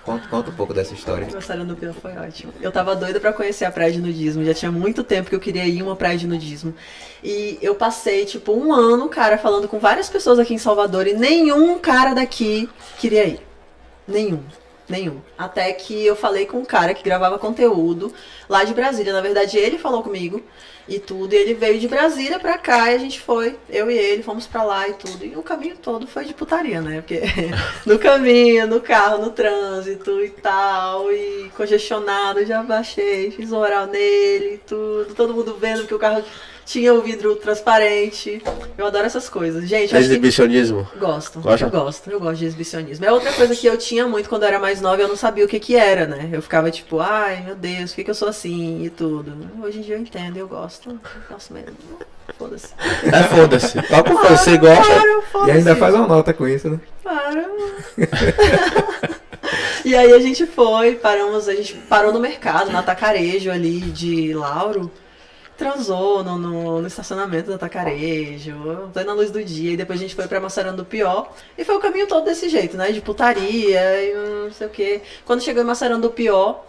[0.05, 1.25] Conta, conta um pouco dessa história.
[1.25, 2.53] Gostaram do Pio foi ótimo.
[2.61, 4.45] Eu tava doida pra conhecer a praia de nudismo.
[4.45, 6.75] Já tinha muito tempo que eu queria ir uma praia de nudismo.
[7.23, 11.13] E eu passei, tipo, um ano, cara, falando com várias pessoas aqui em Salvador e
[11.13, 13.41] nenhum cara daqui queria ir.
[14.07, 14.43] Nenhum.
[14.87, 15.21] Nenhum.
[15.35, 18.13] Até que eu falei com um cara que gravava conteúdo
[18.47, 19.11] lá de Brasília.
[19.11, 20.43] Na verdade, ele falou comigo
[20.87, 21.33] e tudo.
[21.33, 24.47] E ele veio de Brasília pra cá e a gente foi, eu e ele, fomos
[24.47, 25.25] pra lá e tudo.
[25.25, 27.01] E o caminho todo foi de putaria, né?
[27.01, 27.21] Porque
[27.85, 31.11] no caminho, no carro, no trânsito e tal.
[31.11, 35.13] E congestionado, já baixei, fiz oral nele e tudo.
[35.15, 36.23] Todo mundo vendo que o carro
[36.65, 38.41] tinha o vidro transparente.
[38.77, 39.69] Eu adoro essas coisas.
[39.69, 40.13] Gente, eu acho que...
[40.13, 40.87] Exibicionismo.
[40.97, 41.65] Gosto, Gosta?
[41.65, 43.05] eu gosto, eu gosto de exibicionismo.
[43.05, 45.15] É outra coisa que eu tinha muito quando eu era mais nova e eu não
[45.15, 46.29] sabia o que que era, né?
[46.31, 49.33] Eu ficava tipo, ai meu Deus, por que, que eu sou assim e tudo.
[49.63, 50.99] Hoje em dia eu entendo, eu gosto, eu
[51.29, 51.75] gosto mesmo.
[52.37, 52.73] Foda-se.
[52.79, 53.81] É, foda-se.
[53.83, 54.93] Toca o fone, você gosta.
[55.31, 56.79] Para, E ainda faz uma nota com isso, né?
[57.03, 57.45] Para.
[59.85, 64.33] e aí a gente foi, paramos, a gente parou no mercado, no atacarejo ali de
[64.33, 64.91] Lauro.
[65.57, 67.57] Transou no, no, no estacionamento do
[68.93, 71.31] foi na luz do dia, e depois a gente foi pra Massarandu Pior.
[71.57, 72.91] E foi o caminho todo desse jeito, né?
[72.91, 74.13] De putaria e
[74.45, 75.01] não sei o quê.
[75.25, 76.65] Quando chegou em Massarandu Pior,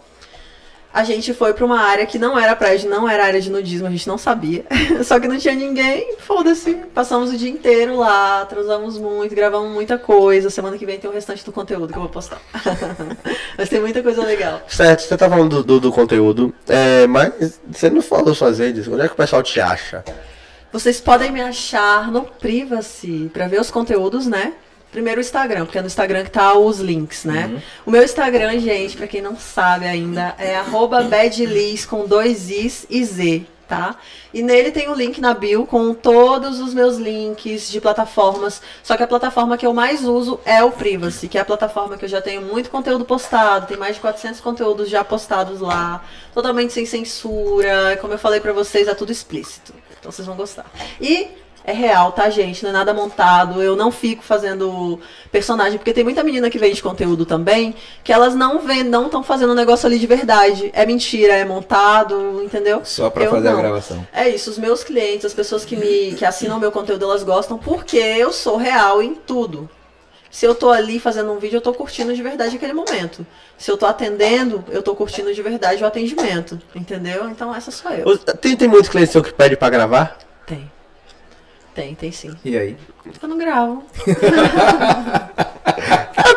[0.93, 3.87] a gente foi pra uma área que não era praia, não era área de nudismo,
[3.87, 4.65] a gente não sabia.
[5.03, 6.73] Só que não tinha ninguém, foda-se.
[6.93, 10.49] Passamos o dia inteiro lá, transamos muito, gravamos muita coisa.
[10.49, 12.41] Semana que vem tem o restante do conteúdo que eu vou postar.
[13.57, 14.61] Mas tem muita coisa legal.
[14.67, 18.87] Certo, você tá falando do, do, do conteúdo, é, mas você não falou suas redes.
[18.87, 20.03] Onde é que o pessoal te acha?
[20.71, 24.53] Vocês podem me achar no Privacy pra ver os conteúdos, né?
[24.91, 27.61] Primeiro o Instagram, porque é no Instagram que tá os links, né?
[27.85, 32.87] O meu Instagram, gente, pra quem não sabe ainda, é arroba badliz com dois Is
[32.89, 33.97] e Z, tá?
[34.33, 38.61] E nele tem o link na bio com todos os meus links de plataformas.
[38.81, 41.97] Só que a plataforma que eu mais uso é o Privacy, que é a plataforma
[41.97, 46.03] que eu já tenho muito conteúdo postado, tem mais de 400 conteúdos já postados lá,
[46.33, 47.97] totalmente sem censura.
[47.99, 49.73] Como eu falei pra vocês, é tudo explícito.
[49.99, 50.65] Então vocês vão gostar.
[51.01, 51.27] E
[51.67, 52.63] É real, tá, gente?
[52.63, 53.61] Não é nada montado.
[53.61, 54.97] Eu não fico fazendo
[55.29, 59.21] personagem, porque tem muita menina que vende conteúdo também, que elas não vêm, não estão
[59.21, 60.69] fazendo um negócio ali de verdade.
[60.73, 62.79] É mentira, é montado, entendeu?
[62.85, 63.59] Só pra Eu fazer não.
[63.59, 64.07] a gravação.
[64.13, 67.57] É isso, os meus clientes, as pessoas que me que assinam meu conteúdo, elas gostam
[67.57, 69.69] porque eu sou real em tudo.
[70.31, 73.27] Se eu tô ali fazendo um vídeo, eu tô curtindo de verdade aquele momento.
[73.57, 76.57] Se eu tô atendendo, eu tô curtindo de verdade o atendimento.
[76.73, 77.29] Entendeu?
[77.29, 78.17] Então essa sou eu.
[78.17, 80.17] Tem, tem muitos clientes que pedem pra gravar?
[81.77, 81.93] Tem.
[81.93, 82.35] Tem, sim.
[82.43, 82.75] E aí?
[83.21, 83.83] Eu não gravo.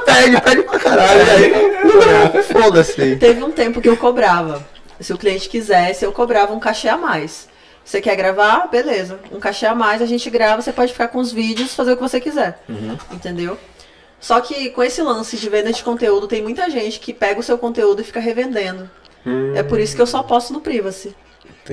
[0.04, 1.20] Pede, pede pra caralho.
[1.20, 3.16] e aí, não Foda-se.
[3.16, 4.62] Teve um tempo que eu cobrava.
[5.00, 7.48] Se o cliente quisesse, eu cobrava um cachê a mais.
[7.82, 8.68] Você quer gravar?
[8.68, 9.18] Beleza.
[9.32, 11.96] Um cachê a mais, a gente grava, você pode ficar com os vídeos, fazer o
[11.96, 12.62] que você quiser.
[13.10, 13.56] Entendeu?
[14.20, 17.42] Só que com esse lance de venda de conteúdo, tem muita gente que pega o
[17.42, 18.90] seu conteúdo e fica revendendo.
[19.54, 21.16] É por isso que eu só posto no Privacy.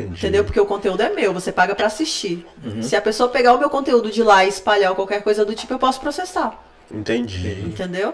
[0.01, 0.19] Entendi.
[0.19, 0.43] Entendeu?
[0.43, 2.45] Porque o conteúdo é meu, você paga pra assistir.
[2.81, 5.55] Se a pessoa pegar o meu conteúdo de lá e espalhar ou qualquer coisa do
[5.55, 6.61] tipo, eu posso processar.
[6.91, 7.63] Entendi.
[7.65, 8.13] Entendeu?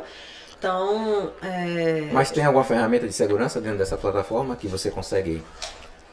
[0.57, 2.09] Então, é...
[2.13, 5.43] Mas tem alguma ferramenta de segurança dentro dessa plataforma que você consegue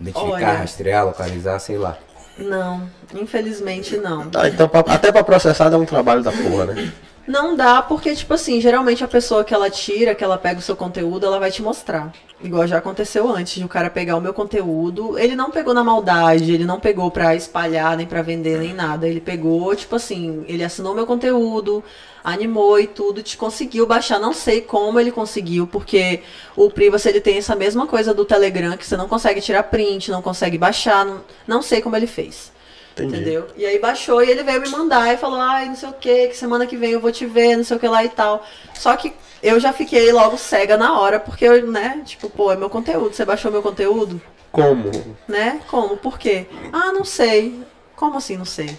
[0.01, 0.53] identificar, Olha.
[0.55, 1.97] rastrear, localizar, sei lá.
[2.41, 2.83] Não,
[3.15, 4.29] infelizmente não.
[4.35, 6.93] Ah, então pra- até pra processar dá um trabalho da porra, né?
[7.29, 10.63] Não dá, porque, tipo assim, geralmente a pessoa que ela tira, que ela pega o
[10.63, 12.13] seu conteúdo, ela vai te mostrar.
[12.43, 15.17] Igual já aconteceu antes de o cara pegar o meu conteúdo.
[15.17, 19.07] Ele não pegou na maldade, ele não pegou pra espalhar, nem pra vender, nem nada.
[19.07, 21.85] Ele pegou, tipo assim, ele assinou meu conteúdo,
[22.23, 24.19] animou e tudo, te conseguiu baixar.
[24.19, 26.23] Não sei como ele conseguiu, porque
[26.57, 30.11] o Privacy ele tem essa mesma coisa do Telegram, que você não consegue tirar print,
[30.11, 31.05] não consegue baixar.
[31.05, 32.53] Não, não sei como ele fez.
[32.93, 33.17] Entendi.
[33.17, 33.47] Entendeu?
[33.57, 36.29] E aí baixou e ele veio me mandar e falou, ai, não sei o que,
[36.29, 38.45] que semana que vem eu vou te ver, não sei o que lá e tal.
[38.75, 39.13] Só que
[39.43, 43.15] eu já fiquei logo cega na hora, porque eu, né, tipo, pô, é meu conteúdo,
[43.15, 44.21] você baixou meu conteúdo?
[44.53, 44.91] Como?
[45.29, 45.61] Né?
[45.69, 45.97] Como?
[45.97, 46.47] Por quê?
[46.73, 47.61] Ah, não sei.
[47.95, 48.77] Como assim, não sei?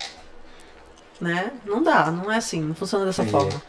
[1.22, 1.52] Né?
[1.66, 3.38] Não dá, não é assim, não funciona dessa Entendi.
[3.38, 3.62] forma.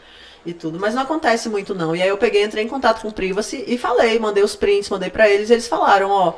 [0.43, 1.95] E tudo, mas não acontece muito não.
[1.95, 4.89] E aí eu peguei, entrei em contato com o Privacy e falei, mandei os prints,
[4.89, 6.33] mandei pra eles, e eles falaram, ó,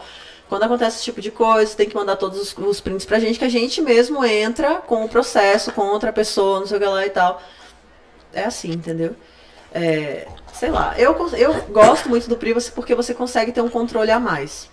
[0.47, 3.17] quando acontece esse tipo de coisa, você tem que mandar todos os, os prints pra
[3.17, 6.79] gente, que a gente mesmo entra com o processo, com outra pessoa, não sei o
[6.79, 7.41] que lá e tal.
[8.33, 9.15] É assim, entendeu?
[9.73, 14.11] É, sei lá, eu, eu gosto muito do Privacy porque você consegue ter um controle
[14.11, 14.69] a mais.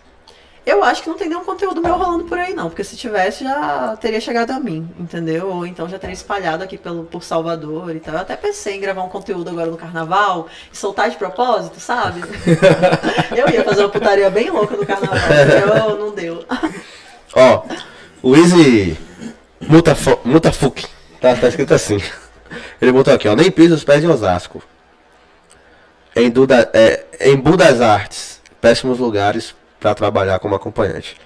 [0.65, 2.69] Eu acho que não tem nenhum conteúdo meu rolando por aí, não.
[2.69, 5.49] Porque se tivesse, já teria chegado a mim, entendeu?
[5.49, 8.15] Ou então já teria espalhado aqui pelo, por Salvador e tal.
[8.15, 12.21] Eu até pensei em gravar um conteúdo agora no carnaval e soltar de propósito, sabe?
[13.37, 16.45] eu ia fazer uma putaria bem louca no carnaval, eu não deu.
[17.35, 17.65] Ó,
[18.23, 18.97] o Easy
[19.61, 20.87] Mutafuk,
[21.21, 21.99] tá, tá escrito assim.
[22.81, 24.63] Ele botou aqui, ó, nem pisa os pés em Osasco.
[26.15, 31.17] Em, Duda, é, em Budas Artes, péssimos lugares pra trabalhar como acompanhante.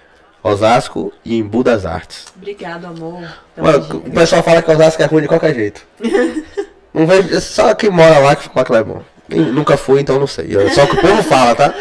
[0.43, 2.27] Osasco e em Budas Artes.
[2.35, 3.23] Obrigado, amor.
[3.57, 5.83] Mano, o pessoal fala que Osasco é ruim de qualquer jeito.
[6.95, 9.03] Não vejo, só quem mora lá que fala que lá é bom.
[9.29, 10.51] Nunca fui, então não sei.
[10.73, 11.75] Só o que o povo fala, tá?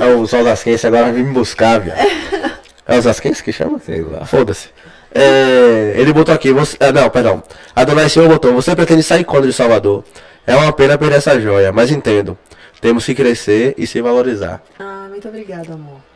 [0.00, 1.98] É os osasquenses agora vêm me buscar, viado.
[2.86, 3.78] É osasquense que chama?
[3.78, 4.26] Sei lá.
[4.26, 4.68] Foda-se.
[5.14, 7.42] É, ele botou aqui, você, ah, não, perdão.
[7.74, 10.04] A dona Silva botou, você pretende sair quando de Salvador?
[10.46, 12.36] É uma pena perder essa joia, mas entendo.
[12.80, 14.60] Temos que crescer e se valorizar.
[14.78, 16.07] Ah, muito obrigada, amor.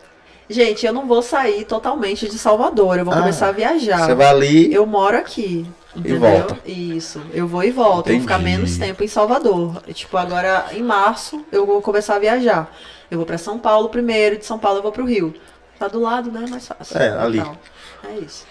[0.49, 4.05] Gente, eu não vou sair totalmente de Salvador, eu vou Ah, começar a viajar.
[4.07, 4.73] Você vai ali.
[4.73, 5.67] Eu moro aqui.
[5.95, 6.21] Entendeu?
[6.21, 6.57] volta.
[6.67, 7.21] Isso.
[7.35, 8.09] Eu vou e volto.
[8.09, 8.51] Eu vou ficar Entendi.
[8.57, 9.83] menos tempo em Salvador.
[9.93, 12.71] Tipo, agora em março eu vou começar a viajar.
[13.11, 15.35] Eu vou pra São Paulo primeiro, de São Paulo eu vou pro Rio.
[15.79, 16.47] Tá do lado, né?
[16.49, 16.97] Mais fácil.
[16.99, 17.39] É, ali.
[17.41, 17.59] Então,
[18.11, 18.45] É isso.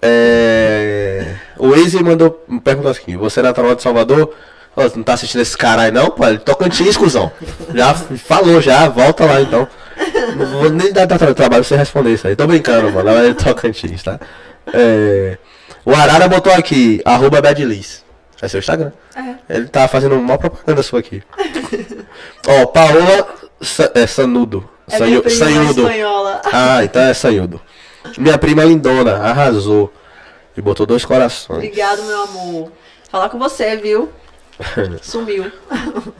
[0.00, 1.34] É...
[1.58, 2.30] O Waze mandou
[2.62, 4.32] perguntar aqui, você é natural de Salvador?
[4.94, 6.24] Não tá assistindo esse cara aí não, pô?
[6.24, 7.32] Ele Tocantins, cuzão.
[7.74, 9.66] Já falou, já, volta lá então.
[10.36, 12.36] Não vou nem dar tra- trabalho pra você responder isso aí.
[12.36, 13.08] Tô brincando, mano.
[13.08, 14.18] Ela é Tocantins, tá?
[14.72, 15.38] É...
[15.84, 18.04] O Arara botou aqui, arroba Badliz.
[18.40, 18.92] É seu Instagram.
[19.16, 19.56] É.
[19.56, 21.22] Ele tá fazendo uma propaganda sua aqui.
[22.46, 23.26] Ó, Paola
[23.60, 24.68] Sa- é, Sanudo.
[24.90, 25.80] É prima Sanhudo.
[25.82, 26.42] espanhola.
[26.52, 27.60] Ah, então é Sanhudo.
[28.16, 29.92] Minha prima lindona, arrasou.
[30.56, 31.56] E botou dois corações.
[31.58, 32.72] Obrigado, meu amor.
[33.10, 34.08] Falar com você, viu?
[35.02, 35.50] Sumiu.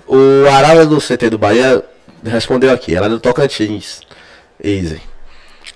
[0.06, 1.82] O Arara do CT do Bahia
[2.24, 4.00] respondeu aqui, ela é do Tocantins.
[4.62, 5.00] Easy.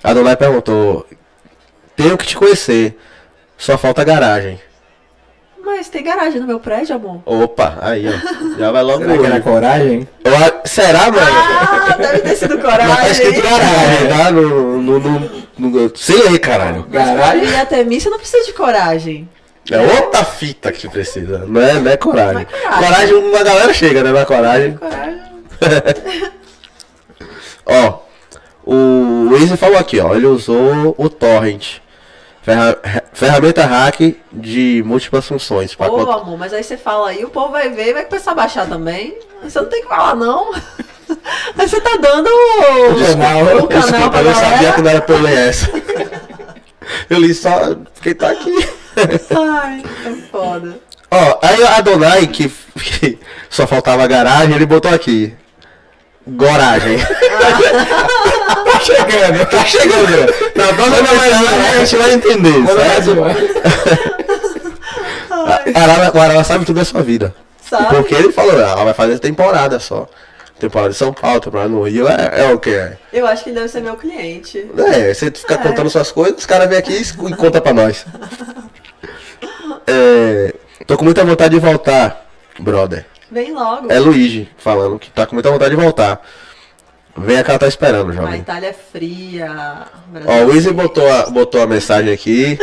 [0.02, 1.06] A Donai perguntou:
[1.96, 2.98] Tenho que te conhecer.
[3.56, 4.60] Só falta garagem.
[5.64, 7.22] Mas tem garagem no meu prédio, amor?
[7.24, 8.58] Opa, aí, ó.
[8.58, 9.02] Já vai logo.
[9.04, 10.08] Será que era coragem?
[10.24, 11.20] Eu a- Será, mano?
[11.20, 13.10] Ah, deve ter sido Mas tá coragem.
[13.12, 14.30] escrito garagem, tá?
[14.32, 16.84] No, no, no, no- Sem ler, caralho.
[16.90, 17.46] Mas pra Garagem?
[17.46, 19.28] vir até mim, você não precisa de coragem.
[19.70, 21.44] É outra fita que precisa.
[21.46, 22.34] Não é, não é coragem.
[22.34, 22.84] Não é coragem.
[22.88, 24.10] Coragem, uma galera chega, né?
[24.10, 24.76] Na coragem.
[24.76, 25.20] Coragem.
[27.66, 27.98] Ó,
[28.64, 30.14] o Waze falou aqui, ó.
[30.14, 31.78] Ele usou o Torrent.
[32.42, 32.76] Ferra-
[33.12, 35.74] ferramenta hack de múltiplas funções.
[35.74, 38.32] Ô, pacote- amor, mas aí você fala aí, o povo vai ver e vai começar
[38.32, 39.16] a baixar também.
[39.44, 40.52] Você não tem que falar, não.
[41.58, 43.42] Aí você tá dando o, Canal.
[43.58, 44.82] o canal Desculpa, pra eu não sabia que galera.
[44.82, 45.70] não era pra eu ler essa.
[47.10, 48.68] Eu li só quem tá aqui.
[49.36, 50.78] Ai, é foda.
[51.10, 53.18] Ó, aí a Donai, que, que
[53.50, 55.34] só faltava garagem, ele botou aqui.
[56.26, 56.98] Goragem.
[58.62, 59.46] Tá chegando.
[59.50, 60.34] Tá chegando.
[60.56, 62.66] Na próxima mensagem a gente vai entender.
[62.66, 63.16] Certo?
[65.74, 67.34] Arara, o Arara sabe tudo da sua vida.
[67.68, 67.94] Sabe?
[67.96, 70.08] Porque ele falou, ela vai fazer temporada só.
[70.58, 72.96] Temporada de São Paulo, temporada no Rio, é, é o que é.
[73.12, 74.64] Eu acho que ele deve ser meu cliente.
[74.78, 75.58] É, você fica É.
[75.58, 78.04] contando suas coisas, os caras vêm aqui e conta pra nós.
[79.84, 80.54] É,
[80.86, 82.24] tô com muita vontade de voltar,
[82.60, 83.04] brother.
[83.32, 83.90] Vem logo.
[83.90, 86.20] É Luigi falando que tá com muita vontade de voltar.
[87.16, 88.40] Vem cá, tá esperando, A jovem.
[88.40, 89.86] Itália é fria.
[90.26, 92.58] Ó, o Easy botou a, botou a mensagem aqui,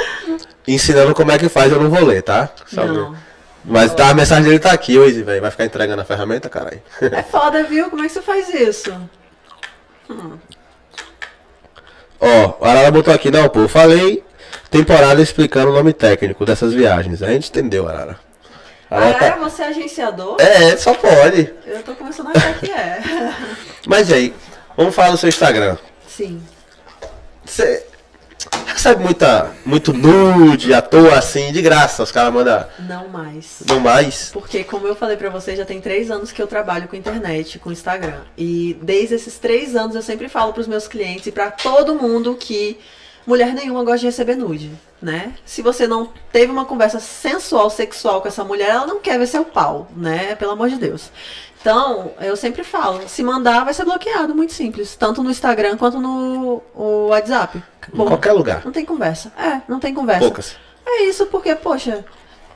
[0.68, 2.50] ensinando como é que faz, eu não vou ler, tá?
[2.68, 3.12] Só Não.
[3.12, 3.18] ver.
[3.66, 5.42] Mas tá, a mensagem dele tá aqui, Easy, velho.
[5.42, 6.82] Vai ficar entregando a ferramenta, caralho.
[7.02, 7.90] É foda, viu?
[7.90, 8.94] Como é que você faz isso?
[12.20, 14.24] Ó, o Arara botou aqui, não, pô, eu falei
[14.70, 17.24] temporada explicando o nome técnico dessas viagens.
[17.24, 18.20] A gente entendeu, Arara.
[18.90, 19.32] Arara Ah, é?
[19.32, 20.38] tá- Você é agenciador?
[20.40, 21.54] É, só pode.
[21.66, 23.02] Eu tô começando a achar que é.
[23.86, 24.34] Mas e aí,
[24.76, 25.78] vamos falar do seu Instagram.
[26.08, 26.42] Sim.
[27.46, 27.86] Você
[28.66, 32.04] recebe muita, muito nude, à toa assim, de graça.
[32.04, 33.62] Os caras mandam Não mais.
[33.68, 34.30] não mais.
[34.32, 37.60] Porque, como eu falei pra vocês, já tem três anos que eu trabalho com internet,
[37.60, 38.22] com Instagram.
[38.38, 42.36] E desde esses três anos eu sempre falo pros meus clientes e pra todo mundo
[42.36, 42.80] que
[43.28, 44.72] mulher nenhuma gosta de receber nude,
[45.02, 45.34] né?
[45.46, 49.28] Se você não teve uma conversa sensual, sexual com essa mulher, ela não quer ver
[49.28, 50.36] seu pau, né?
[50.36, 51.12] Pelo amor de Deus.
[51.62, 54.96] Então, eu sempre falo, se mandar vai ser bloqueado, muito simples.
[54.96, 56.62] Tanto no Instagram quanto no
[57.10, 57.58] WhatsApp.
[57.58, 58.08] Em Acabou.
[58.08, 58.62] qualquer lugar.
[58.64, 59.32] Não tem conversa.
[59.38, 60.22] É, não tem conversa.
[60.22, 60.56] Poucas.
[60.86, 62.06] É isso, porque, poxa,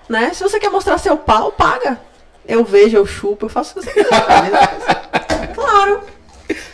[0.07, 0.31] né?
[0.33, 1.99] Se você quer mostrar seu pau, paga.
[2.45, 4.09] Eu vejo, eu chupo, eu faço o que você quiser.
[5.53, 6.01] Claro,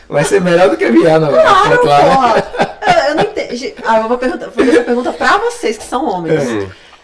[0.07, 1.30] Vai ser melhor do que viar, não.
[1.32, 2.09] claro, Claro.
[2.11, 2.70] porra.
[3.86, 6.43] Ah, eu vou perguntar, vou fazer uma pergunta pra vocês que são homens.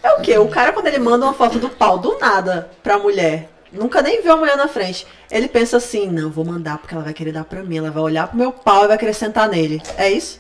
[0.04, 0.38] É o quê?
[0.38, 4.22] O cara, quando ele manda uma foto do pau do nada pra mulher, nunca nem
[4.22, 7.32] viu a mulher na frente, ele pensa assim: não, vou mandar porque ela vai querer
[7.32, 9.82] dar pra mim, ela vai olhar pro meu pau e vai querer sentar nele.
[9.98, 10.40] É isso?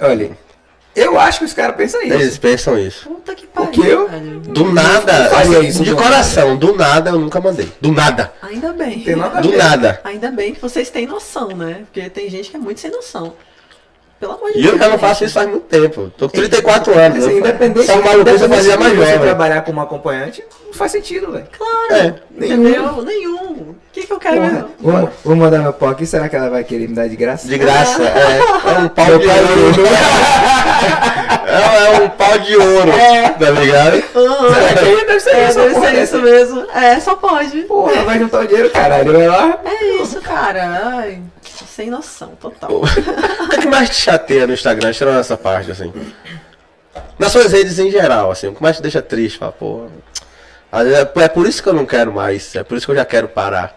[0.00, 0.36] Olha,
[0.94, 2.12] eu acho que os caras pensam isso.
[2.12, 3.08] Eles pensam isso.
[3.08, 3.70] Puta que pariu.
[3.70, 4.10] quê?
[4.10, 4.40] velho.
[4.40, 7.72] Do nada, Não faria assim, isso de coração, do nada eu nunca mandei.
[7.80, 8.32] Do nada.
[8.42, 9.00] Ainda bem.
[9.00, 10.00] Tem nada Do nada.
[10.04, 11.84] Ainda bem que vocês têm noção, né?
[11.84, 13.34] Porque tem gente que é muito sem noção.
[14.22, 14.74] Pelo amor de E Deus.
[14.74, 16.12] eu já não faço isso faz muito tempo.
[16.16, 17.24] Tô com 34 anos.
[17.24, 19.20] Assim, eu- independente, Só um maluco eu independente fazia mais você jovem.
[19.20, 21.46] trabalhar como acompanhante, não faz sentido, velho.
[21.58, 21.90] Claro.
[21.90, 22.14] É,
[22.46, 23.02] Entendeu?
[23.02, 23.42] Nenhum.
[23.52, 24.68] O que, que eu quero Porra, mesmo?
[24.80, 27.48] Vou, vou mandar meu pau aqui, será que ela vai querer me dar de graça?
[27.48, 28.00] De graça.
[28.02, 29.82] É, é um pau Meu de pai ouro.
[31.52, 32.90] É, é um pau de ouro.
[33.38, 34.00] Tá ligado?
[34.02, 34.18] Que
[34.78, 36.64] aí deve ser É, isso, deve porra, ser isso mesmo.
[36.74, 37.62] É, só pode.
[37.62, 39.12] Porra, vai juntar o dinheiro, caralho.
[39.12, 39.58] Vai lá.
[39.64, 40.80] É isso, cara.
[40.96, 41.18] Ai,
[41.74, 42.70] sem noção, total.
[42.82, 45.92] O que, é que mais te chateia no Instagram, tirando essa parte, assim?
[47.18, 49.38] Nas suas redes em geral, assim, o que mais te deixa triste?
[49.38, 49.86] Fala, pô.
[50.72, 53.04] É é por isso que eu não quero mais, é por isso que eu já
[53.04, 53.76] quero parar.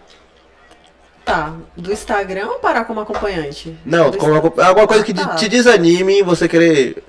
[1.24, 3.76] Tá, do Instagram ou parar como acompanhante?
[3.84, 5.34] Não, Do como Insta- alguma alguma coisa que te, Tá.
[5.34, 7.02] te desanime e você querer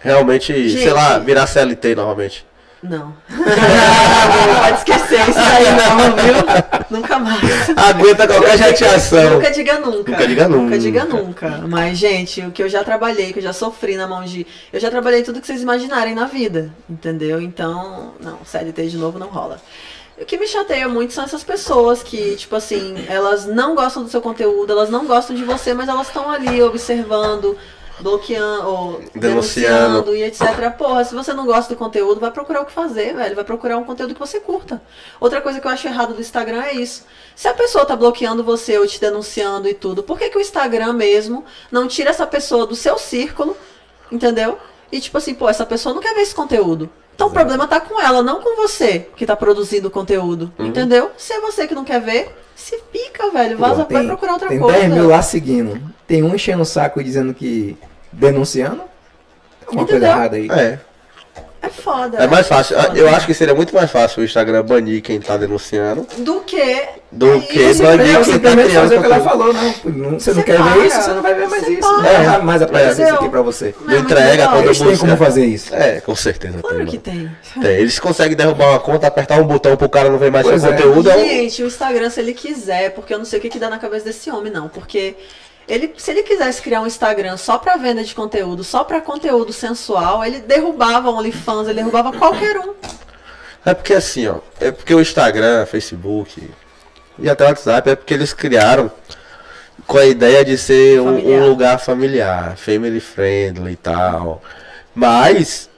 [0.00, 0.88] realmente, sei Gente.
[0.90, 2.46] lá, virar CLT novamente.
[2.82, 3.12] Não.
[3.28, 6.98] não pode esquecer isso aí, não, viu?
[6.98, 7.70] Nunca mais.
[7.76, 9.34] Aguenta qualquer chateação.
[9.34, 10.12] Nunca diga nunca.
[10.12, 10.78] Nunca diga nunca.
[10.78, 11.48] diga nunca.
[11.68, 14.46] Mas, gente, o que eu já trabalhei, que eu já sofri na mão de.
[14.72, 16.72] Eu já trabalhei tudo que vocês imaginarem na vida.
[16.88, 17.40] Entendeu?
[17.40, 19.60] Então, não, CLT de novo não rola.
[20.20, 24.08] O que me chateia muito são essas pessoas que, tipo assim, elas não gostam do
[24.08, 27.56] seu conteúdo, elas não gostam de você, mas elas estão ali observando,
[28.00, 30.04] bloqueando, ou Denunciando.
[30.04, 30.70] denunciando e etc.
[30.76, 33.34] Porra, se você não gosta do conteúdo, vai procurar o que fazer, velho.
[33.34, 34.80] Vai procurar um conteúdo que você curta.
[35.20, 37.04] Outra coisa que eu acho errado do Instagram é isso.
[37.34, 40.40] Se a pessoa tá bloqueando você ou te denunciando e tudo, por que, que o
[40.40, 43.56] Instagram mesmo não tira essa pessoa do seu círculo,
[44.10, 44.58] entendeu?
[44.90, 46.88] E tipo assim, pô, essa pessoa não quer ver esse conteúdo.
[47.14, 50.52] Então o problema tá com ela, não com você que tá produzindo o conteúdo.
[50.56, 50.66] Uhum.
[50.66, 51.10] Entendeu?
[51.16, 53.58] Se é você que não quer ver, se pica, velho.
[53.58, 54.78] Vaza, Pô, vai procurar outra tem coisa.
[54.78, 55.80] 10 mil lá seguindo.
[56.06, 57.76] Tem um enchendo o saco e dizendo que.
[58.12, 58.82] Denunciando.
[59.60, 60.08] Tem uma coisa Entendeu?
[60.08, 60.48] errada aí.
[60.50, 60.78] É,
[61.60, 62.16] É foda.
[62.18, 62.80] é mais fácil.
[62.80, 62.98] foda.
[62.98, 66.86] Eu acho que seria muito mais fácil o Instagram banir quem tá denunciando Do que.
[67.12, 69.52] do É que isso, banir É quem tá simplesmente criando fazer o que ela falou,
[69.52, 69.62] não.
[69.62, 69.70] não
[70.20, 71.80] você não Você quer ver isso, você não vai ver mais Você isso.
[71.92, 73.74] Não vai dar mais aparecer isso aqui pra você.
[73.84, 74.48] Não é entrega legal.
[74.52, 75.06] quando Eles têm busca.
[75.06, 75.74] como fazer isso.
[75.74, 76.58] É, com certeza.
[76.60, 77.30] Claro tem, que tem.
[77.60, 80.62] Tem, Eles conseguem derrubar uma conta, apertar um botão pro cara não ver mais Pois
[80.62, 80.76] seu é.
[80.76, 81.10] conteúdo.
[81.10, 83.68] é Gente, o Instagram, se ele quiser, porque eu não sei o que, que dá
[83.68, 84.68] na cabeça desse homem, não.
[84.68, 85.16] Porque
[85.68, 89.52] Ele, se ele quisesse criar um Instagram só pra venda de conteúdo, só pra conteúdo
[89.52, 92.74] sensual, ele derrubava o OnlyFans, ele derrubava qualquer um.
[93.64, 94.38] É porque assim, ó.
[94.58, 96.50] É porque o Instagram, Facebook
[97.18, 98.90] e até o WhatsApp é porque eles criaram
[99.86, 104.42] com a ideia de ser um, um lugar familiar, family friendly e tal.
[104.94, 105.68] Mas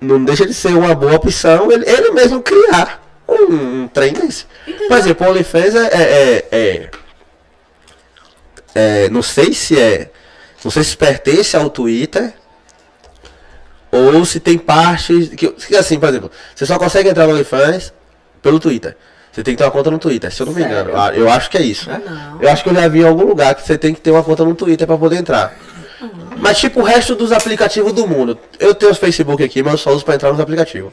[0.00, 4.46] não deixa de ser uma boa opção ele, ele mesmo criar um, um trem desse.
[4.88, 6.90] Por exemplo, o OnlyFans é, é, é,
[8.76, 10.10] é- Não sei se é.
[10.64, 12.32] Não sei se pertence ao Twitter.
[13.90, 15.28] Ou se tem partes.
[15.30, 17.92] Que, assim, por exemplo, você só consegue entrar no OnlyFans
[18.42, 18.96] pelo Twitter.
[19.32, 20.80] Você tem que ter uma conta no Twitter, se eu não me Sério?
[20.80, 20.96] engano.
[20.98, 21.90] Ah, Eu acho que é isso.
[21.90, 22.40] Não.
[22.40, 24.22] Eu acho que eu já vi em algum lugar que você tem que ter uma
[24.22, 25.54] conta no Twitter pra poder entrar.
[26.38, 28.38] Mas tipo o resto dos aplicativos do mundo.
[28.58, 30.92] Eu tenho os Facebook aqui, mas eu só uso pra entrar nos aplicativos.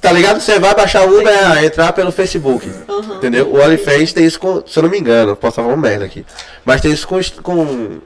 [0.00, 0.40] Tá ligado?
[0.40, 2.70] Você vai baixar o Uber, é entrar pelo Facebook.
[3.16, 3.46] Entendeu?
[3.52, 4.62] O OnlyFans tem isso com.
[4.66, 6.24] Se eu não me engano, posso estar falando merda aqui.
[6.64, 7.98] Mas tem isso com, com,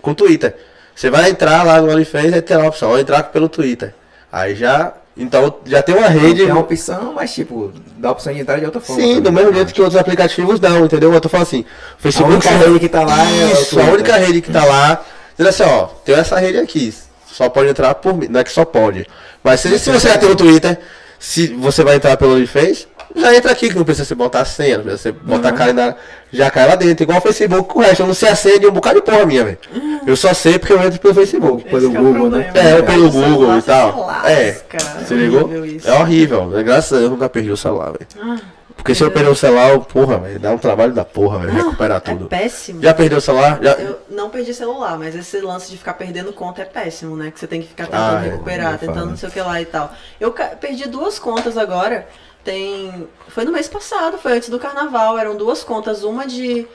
[0.00, 0.56] com Twitter.
[0.94, 3.94] Você vai entrar lá no OnlyFans e tem a opção, ó, entrar pelo Twitter.
[4.32, 4.92] Aí já.
[5.16, 6.42] Então já tem uma rede.
[6.44, 9.02] Tem uma opção, mas tipo, dá a opção de entrar de outra forma.
[9.02, 9.42] Sim, do também.
[9.44, 11.12] mesmo jeito que outros aplicativos dão, entendeu?
[11.12, 11.64] Eu tô falando assim, o
[11.98, 13.94] A Facebook única só- rede que tá lá é Isso, a Twitter.
[13.94, 15.02] única rede que tá lá.
[15.36, 16.94] Dizendo assim, ó, tem essa rede aqui.
[17.26, 18.26] Só pode entrar por mim.
[18.28, 19.06] Não é que só pode.
[19.42, 20.78] Mas se, se você já tem o Twitter,
[21.18, 22.86] se você vai entrar pelo OnlyFans,
[23.16, 25.52] já entra aqui, que não precisa você botar a senha, não precisa você botar a
[25.52, 25.94] cara na.
[26.30, 28.02] Já cai lá dentro, igual o Facebook com o resto.
[28.02, 29.58] Eu não sei a senha de um bocado de porra minha, velho.
[30.06, 31.64] Eu só sei porque eu entro pelo Facebook.
[31.64, 32.42] Pelo Esse que é Google, né?
[32.44, 32.68] problema.
[32.68, 34.06] É, pelo O celular Google e tal.
[34.06, 34.28] lasca.
[34.30, 34.60] É.
[35.04, 35.44] Você ligou?
[35.44, 35.88] horrível isso.
[35.88, 36.46] É horrível.
[36.48, 36.62] né?
[36.62, 38.06] Graças a Deus eu nunca perdi o celular, velho.
[38.20, 38.36] Ah,
[38.78, 41.98] Porque se eu perder o celular, porra, velho, dá um trabalho da porra, velho, recuperar
[41.98, 42.26] é tudo.
[42.26, 42.80] péssimo.
[42.80, 43.58] Já perdeu o celular?
[43.62, 43.72] Já...
[43.72, 47.30] Eu não perdi celular, mas esse lance de ficar perdendo conta é péssimo, né?
[47.30, 49.06] Que você tem que ficar tentando Ah, é, recuperar, nem tentando fala.
[49.10, 49.92] não sei o que lá e tal.
[50.18, 52.08] Eu perdi duas contas agora.
[52.44, 53.06] Tem.
[53.28, 55.18] Foi no mês passado, foi antes do carnaval.
[55.18, 56.66] Eram duas contas, uma de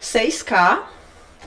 [0.00, 0.78] 6K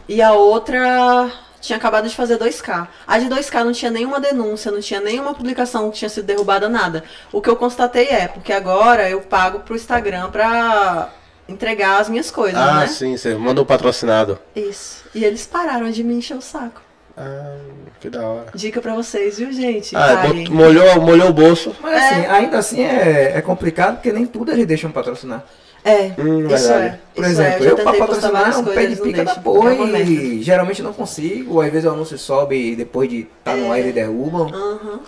[0.10, 1.32] e a outra
[1.66, 2.88] tinha acabado de fazer 2K.
[3.08, 6.70] A de 2K não tinha nenhuma denúncia, não tinha nenhuma publicação que tinha sido derrubada,
[6.70, 7.04] nada.
[7.32, 11.10] O que eu constatei é, porque agora eu pago pro Instagram pra
[11.48, 12.88] entregar as minhas coisas, Ah, né?
[12.88, 14.40] sim, você manda um patrocinado.
[14.56, 15.04] Isso.
[15.14, 16.82] E eles pararam de me encher o saco.
[17.18, 17.56] Ah,
[18.02, 18.48] que da hora.
[18.54, 19.96] Dica pra vocês, viu, gente?
[19.96, 20.50] Ah, Parem.
[20.50, 21.74] molhou, molhou o bolso.
[21.82, 25.44] Mas assim, ainda assim é, é complicado porque nem tudo eles deixam patrocinar.
[25.86, 26.84] É, Hum, isso verdade.
[26.96, 27.00] é.
[27.14, 27.68] Por isso exemplo, é.
[27.70, 30.00] eu, postar várias patrocinar um coisas, pé de pica da porra É merda.
[30.12, 33.72] e geralmente não consigo, às vezes o anúncio sobe e depois de estar tá no
[33.72, 34.48] ar eles derrubam.
[34.52, 35.00] Aham.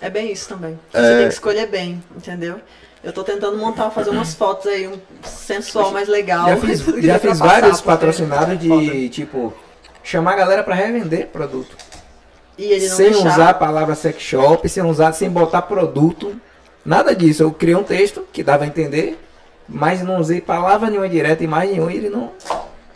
[0.00, 0.76] É bem isso também.
[0.92, 1.00] É.
[1.00, 2.56] Você tem que escolher bem, entendeu?
[3.04, 6.48] Eu tô tentando montar, fazer umas fotos aí, um sensual mais legal.
[6.48, 9.54] Já fiz, já fiz vários patrocinados é de, tipo,
[10.02, 11.76] chamar a galera pra revender produto.
[12.58, 13.28] E ele sem deixar.
[13.28, 16.34] usar a palavra sex shop, sem usar, sem botar produto.
[16.84, 17.44] Nada disso.
[17.44, 19.18] Eu criei um texto que dava a entender,
[19.68, 22.30] mas não usei palavra nenhuma direta, imagem nenhuma, e ele não,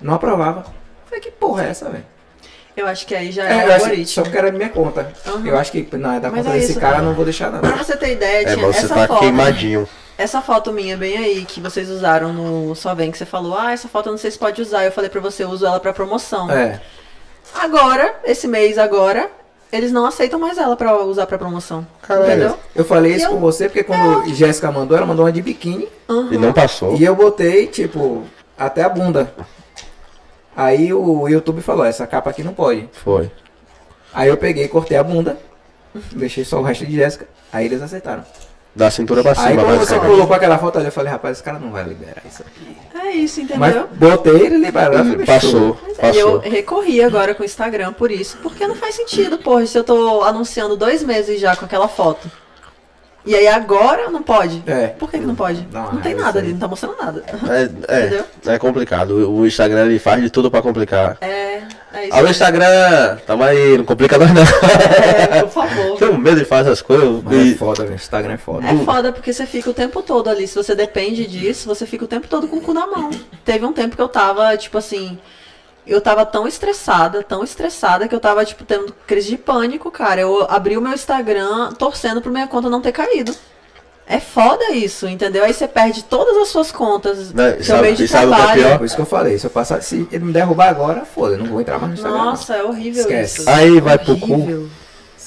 [0.01, 0.65] não aprovava.
[1.07, 2.05] Falei, que porra é essa, velho?
[2.77, 4.07] Eu acho que aí já É, é, eu algoritmo.
[4.07, 5.11] só que era minha conta.
[5.27, 5.47] Aham.
[5.47, 5.79] Eu acho que
[6.15, 7.05] é da Mas conta é desse isso, cara, né?
[7.05, 7.67] não vou deixar nada.
[7.67, 9.21] Pra você ter ideia, É, tinha mas você essa tá foto.
[9.21, 9.89] queimadinho.
[10.19, 13.73] Essa foto minha bem aí, que vocês usaram no Só Vem, que você falou, ah,
[13.73, 14.85] essa foto eu não sei se pode usar.
[14.85, 16.51] Eu falei pra você, eu uso ela pra promoção.
[16.51, 16.81] É.
[17.55, 19.31] Agora, esse mês agora,
[19.73, 21.87] eles não aceitam mais ela pra usar pra promoção.
[22.03, 22.27] Caralho.
[22.27, 22.59] Entendeu?
[22.75, 25.89] Eu falei isso eu- com você porque quando Jéssica mandou, ela mandou uma de biquíni
[26.09, 26.29] Aham.
[26.33, 26.95] E não passou.
[26.97, 28.23] e eu botei, tipo,
[28.57, 29.33] até a bunda.
[30.57, 32.89] Aí o YouTube falou, essa capa aqui não pode.
[32.93, 33.31] Foi.
[34.15, 35.37] Aí eu peguei, cortei a bunda,
[36.13, 37.29] deixei só o resto de Jéssica.
[37.53, 38.25] Aí eles aceitaram.
[38.77, 41.43] Da cintura pra Aí cima, quando você colocou aquela foto ali, eu falei, rapaz, esse
[41.43, 42.77] cara não vai liberar isso aqui.
[42.95, 43.89] É isso, Mas entendeu?
[43.95, 44.99] botei ele liberaram.
[44.99, 46.39] eu falei, Passou, E eu passou.
[46.41, 50.23] recorri agora com o Instagram por isso, porque não faz sentido, porra, se eu tô
[50.23, 52.31] anunciando dois meses já com aquela foto.
[53.25, 54.63] E aí agora não pode.
[54.67, 54.89] É.
[54.89, 55.67] Por que, que não pode?
[55.73, 56.45] Não, Não, tem é nada isso aí.
[56.45, 57.25] ali, não tá mostrando nada.
[57.49, 58.25] É, Entendeu?
[58.47, 59.11] é, é complicado.
[59.29, 61.17] O o Instagram ele faz de tudo pra complicar.
[61.21, 61.63] É,
[61.97, 62.09] é.
[62.13, 62.31] Alô, aí.
[62.31, 64.43] Instagram, tamo aí, não complica nós não.
[64.43, 65.97] É, por favor.
[65.99, 67.23] Tenho medo de fazer essas coisas.
[67.31, 67.95] É E- foda, velho.
[67.95, 68.67] Instagram é foda.
[68.67, 70.47] É foda porque você fica o tempo todo ali.
[70.47, 73.11] Se você depende disso, você fica o tempo todo com o cu na mão.
[73.45, 75.19] Teve um tempo que eu tava, tipo assim.
[75.87, 80.21] Eu tava tão estressada, tão estressada, que eu tava, tipo, tendo crise de pânico, cara.
[80.21, 83.33] Eu abri o meu Instagram torcendo pra minha conta não ter caído.
[84.09, 85.43] É foda isso, entendeu?
[85.43, 88.63] Aí você perde todas as suas contas, Né, seu sabe- meio de sabe é trabalho.
[88.63, 88.79] pior?
[88.79, 91.39] Por isso que eu falei, se eu passar, se ele me derrubar agora, foda, eu
[91.39, 92.17] não vou entrar mais no Instagram.
[92.19, 92.25] não.
[92.27, 93.41] Nossa, é horrível Esquece.
[93.41, 93.51] isso.
[93.51, 94.69] Aí vai pro Horrível.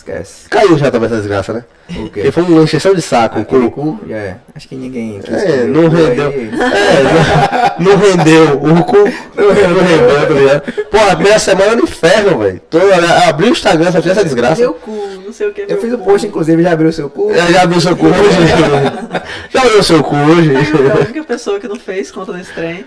[0.09, 0.49] Esquece.
[0.49, 1.63] Caiu já também essa desgraça, né?
[1.89, 3.39] O Porque foi uma encheção de saco.
[3.39, 3.97] o Aquele cu.
[3.97, 4.35] cu, é.
[4.55, 6.27] Acho que ninguém quis É, comer não o cu rendeu.
[6.27, 6.49] aí.
[6.59, 8.53] É, não, não rendeu.
[8.57, 9.49] O cu não
[9.83, 10.73] rendeu, tá ligado?
[10.89, 12.61] Pô, a primeira semana no inferno, velho.
[12.69, 12.79] Tô-
[13.27, 14.61] Abri o Instagram, só tinha essa desgraça.
[14.61, 14.91] Meu cu,
[15.25, 15.65] não sei o que.
[15.67, 17.33] Eu fiz o post, inclusive, já abriu o seu cu.
[17.33, 18.37] Já, já abriu seu cu hoje?
[19.51, 20.53] Já abriu seu cu hoje?
[20.65, 22.85] Fui a única pessoa que não fez conta desse trem.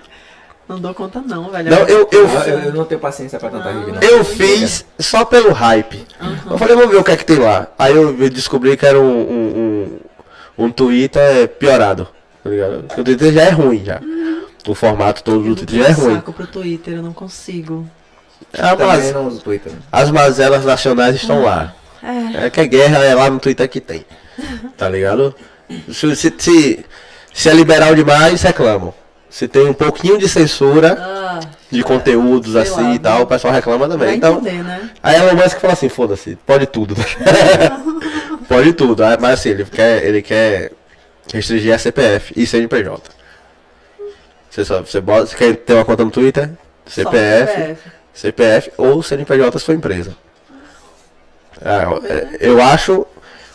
[0.68, 1.70] Não dou conta não, velho.
[1.70, 4.00] Não, eu, eu, Eu, eu- eu não tenho paciência pra tanta vídeo, não.
[4.02, 6.06] eu fiz só pelo hype.
[6.50, 7.66] Eu falei, vamos ver o que é que tem lá.
[7.78, 10.00] Aí eu descobri que era um, um,
[10.58, 12.08] um, um Twitter piorado.
[12.42, 12.84] Tá ligado?
[12.84, 14.00] Porque O Twitter já é ruim já.
[14.66, 16.14] O formato todo do Twitter já é ruim.
[16.14, 17.86] saco pro Twitter, eu não consigo.
[18.54, 19.72] Ah, Também mas não uso Twitter.
[19.90, 21.74] as mazelas nacionais estão lá.
[22.02, 22.46] É.
[22.46, 24.04] É que a guerra é lá no Twitter que tem.
[24.76, 25.34] Tá ligado?
[25.92, 26.84] Se, se, se,
[27.32, 28.92] se é liberal demais, reclamam.
[29.32, 33.24] Se tem um pouquinho de censura Ah, de conteúdos sei assim lá, e tal, né?
[33.24, 34.14] o pessoal reclama também.
[34.14, 34.90] Então, entender, né?
[35.02, 36.94] aí Elon Musk fala assim, foda-se, pode tudo.
[38.46, 39.02] pode tudo.
[39.02, 40.72] Ah, Mas assim, ele quer, ele quer
[41.32, 43.10] restringir a CPF e CNPJ.
[44.50, 46.50] Você, só, você, bota, você quer ter uma conta no Twitter?
[46.84, 47.90] CPF, CPF.
[48.12, 50.14] CPF ou CNPJ se for empresa.
[51.64, 53.06] Ah, eu, é, eu acho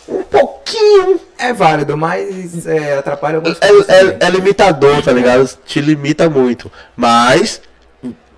[0.10, 0.24] um
[0.72, 1.20] pouquinho.
[1.38, 3.90] É válido, mas é, atrapalha algumas É, coisas.
[3.90, 5.48] é, é limitador, tá ligado?
[5.66, 6.72] Te limita muito.
[6.96, 7.62] Mas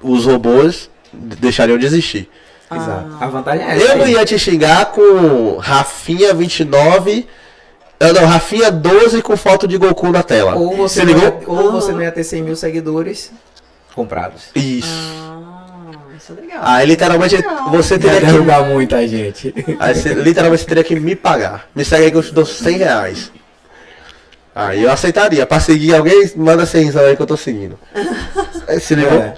[0.02, 2.30] os robôs deixariam de existir.
[2.72, 3.18] Exato.
[3.20, 3.86] A vantagem é essa.
[3.94, 7.28] Eu não ia te xingar com Rafinha 29.
[8.00, 10.56] ah, Não, Rafinha 12 com foto de Goku na tela.
[10.56, 11.24] Ou você, não ligou?
[11.24, 13.32] ia, ou você não ia ter 100 mil seguidores
[13.96, 14.44] comprados.
[14.56, 14.88] Isso.
[14.88, 15.39] Ah,
[16.30, 16.60] isso é legal.
[16.64, 17.70] Aí literalmente Legal.
[17.70, 18.26] você Ia teria que.
[18.26, 19.54] derrubar muita gente.
[19.80, 21.66] Aí você, literalmente você teria que me pagar.
[21.76, 23.32] Me segue aí que eu te dou 100 reais.
[24.54, 25.46] Aí eu aceitaria.
[25.46, 27.80] Pra seguir alguém, manda 100 aí que eu tô seguindo.
[28.68, 29.20] Aí se ligou?
[29.20, 29.34] É.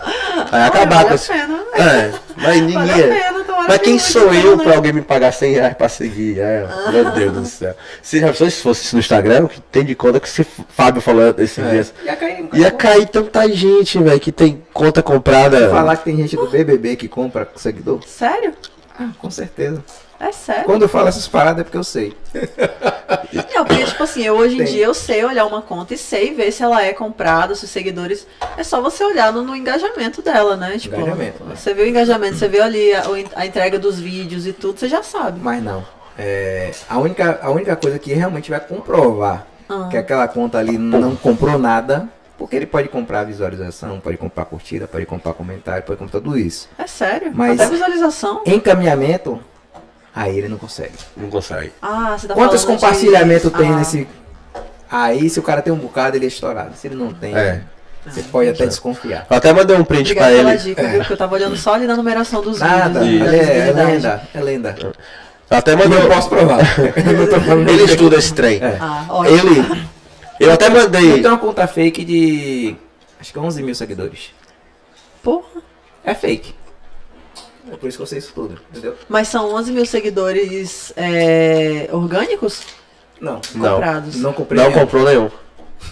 [0.51, 1.31] Aí acabar vale com isso.
[1.31, 1.59] pena.
[1.75, 2.85] É, mas ninguém.
[2.85, 3.30] Vale
[3.67, 4.63] mas que quem sou eu né?
[4.63, 6.39] pra alguém me pagar 100 reais pra seguir?
[6.39, 7.75] É, meu Deus do céu.
[8.01, 11.69] Se já fosse isso no Instagram, que tem de conta que se Fábio falou esses
[11.69, 11.93] dias.
[12.03, 12.49] Ia cair.
[12.53, 15.69] Ia cair tanta gente, velho, que tem conta comprada.
[15.69, 18.01] Falar que tem gente do BBB que compra seguidor?
[18.05, 18.53] Sério?
[18.99, 19.83] Ah, com certeza.
[20.21, 20.65] É sério?
[20.65, 22.15] Quando eu falo essas paradas é porque eu sei.
[23.55, 24.73] Não, porque, tipo assim, eu, hoje em Tem.
[24.73, 27.71] dia eu sei olhar uma conta e sei ver se ela é comprada, se os
[27.71, 28.27] seguidores.
[28.57, 30.77] É só você olhar no, no engajamento dela, né?
[30.77, 31.55] Tipo, Engajamento, né?
[31.55, 33.03] você vê o engajamento, você vê ali a,
[33.35, 35.39] a entrega dos vídeos e tudo, você já sabe.
[35.41, 35.83] Mas não.
[36.17, 39.87] É, a, única, a única coisa que realmente vai comprovar Ah.
[39.89, 42.07] que aquela conta ali não comprou nada,
[42.37, 46.69] porque ele pode comprar visualização, pode comprar curtida, pode comprar comentário, pode comprar tudo isso.
[46.77, 47.31] É sério?
[47.33, 48.41] Mas- Até visualização?
[48.45, 49.39] Encaminhamento,
[50.15, 50.93] aí ele não consegue.
[51.15, 51.71] Não consegue.
[51.81, 54.07] Ah, você tá Quantos falando de- compartilhamentos tem Ah, nesse.
[54.89, 56.75] Aí, se o cara tem um bocado, ele é estourado.
[56.75, 57.61] Se ele não tem, É.
[58.05, 59.25] você pode até desconfiar.
[59.29, 60.63] Eu até mandei um print Obrigada pra pela ele.
[60.63, 60.97] dica, viu?
[60.99, 63.21] Porque eu tava olhando só ali na numeração dos Nada, vídeos.
[63.27, 63.91] ali da é, é visibilidade.
[63.91, 64.75] lenda, é lenda.
[65.49, 66.59] Eu até Eu mandei não um- posso provar.
[66.79, 68.57] Eu Ele estuda esse trem.
[68.61, 68.77] É.
[68.81, 69.05] Ah.
[69.25, 69.85] Ele.
[70.39, 71.13] Eu até Eu mandei.
[71.21, 72.75] tenho uma conta fake de.
[73.19, 74.33] Acho que 11 mil seguidores.
[75.23, 75.45] Porra.
[76.03, 76.53] É fake.
[77.71, 78.95] É por isso que eu sei isso tudo, entendeu?
[79.07, 82.63] Mas são 11 mil seguidores é, orgânicos?
[83.19, 83.39] Não.
[83.55, 83.75] Não.
[83.75, 84.15] Comprados.
[84.17, 84.61] Não comprei.
[84.61, 84.81] Não nenhum.
[84.81, 85.31] comprou nenhum.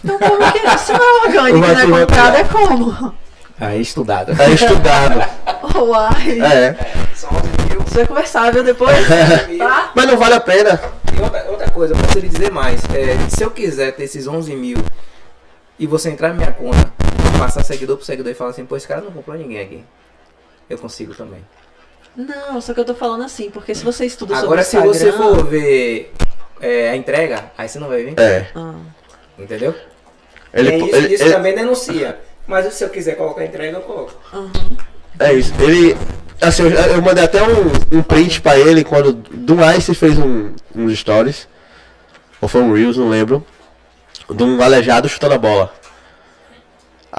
[0.04, 1.86] Então como que se não é orgânico, né?
[1.86, 3.16] vai Comprado é como?
[3.60, 4.42] Aí estudado.
[4.42, 5.20] É estudado.
[5.80, 6.42] Uai.
[6.42, 6.76] É.
[7.16, 7.82] São 11 mil.
[7.82, 8.98] Você vai conversar, viu, depois?
[9.58, 9.92] tá?
[9.96, 10.82] Mas não vale a pena.
[11.16, 12.82] E outra, outra coisa, eu posso lhe dizer mais.
[12.94, 14.78] É, se eu quiser ter esses 11 mil
[15.78, 16.92] e você entrar na minha conta,
[17.38, 19.84] passar seguidor por seguidor e falar assim, pô, esse cara não comprou ninguém aqui.
[20.70, 21.42] Eu consigo também.
[22.16, 24.94] Não, só que eu tô falando assim, porque se você estuda Agora, se sobre o
[24.94, 25.36] você Instagram...
[25.36, 26.14] for ver
[26.60, 28.20] é, a entrega, aí você não vai ver.
[28.20, 28.48] É.
[28.56, 28.74] Ah,
[29.38, 29.74] Entendeu?
[30.54, 32.20] Ele, É isso, ele- isso ele- também denuncia.
[32.48, 34.14] Mas se eu quiser colocar a entrega, eu coloco.
[34.34, 34.52] aham.
[35.20, 35.54] É isso.
[35.62, 35.96] Ele.
[36.42, 40.54] Assim, eu, eu mandei até um, um print pra ele quando do Ice fez um,
[40.76, 41.48] uns stories.
[42.42, 43.46] Ou foi um Reels, não lembro.
[44.30, 45.72] De um aleijado chutando a bola.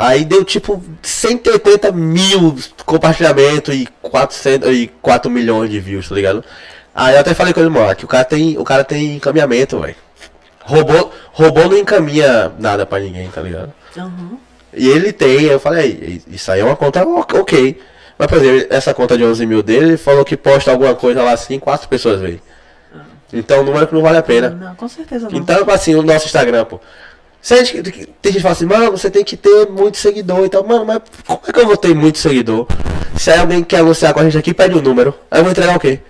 [0.01, 6.42] Aí deu tipo 180 mil compartilhamento e 400 e 4 milhões de views, tá ligado?
[6.94, 9.78] Aí eu até falei com ele, mano, que o cara tem, o cara tem encaminhamento,
[9.78, 9.94] velho.
[10.61, 13.72] Robô, robô não encaminha nada pra ninguém, tá ligado?
[13.94, 14.38] aham.
[14.72, 17.78] E ele tem, eu falei, isso aí é uma conta ok.
[18.16, 21.22] Mas, por exemplo, essa conta de 11 mil dele, ele falou que posta alguma coisa
[21.22, 22.40] lá assim, quatro pessoas veem.
[23.32, 24.51] Então, o número que não vale a pena.
[24.51, 25.38] Não, com certeza não.
[25.38, 26.80] Então, assim, o nosso Instagram, pô.
[27.43, 30.45] Se a gente, tem gente que fala assim, mano, você tem que ter muito seguidor
[30.45, 30.62] e tal.
[30.66, 32.66] Mano, mas como é que eu vou ter muito seguidor?
[33.16, 35.14] Se aí alguém quer anunciar com a gente aqui, pede o número.
[35.30, 36.01] Aí eu vou entregar o quê?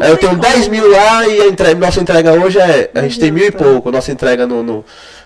[0.00, 2.90] Aí eu tenho 10 mil lá e a entre- nossa entrega hoje é.
[2.94, 3.90] A gente tem mil e pouco.
[3.92, 4.84] Nossa entrega no, no-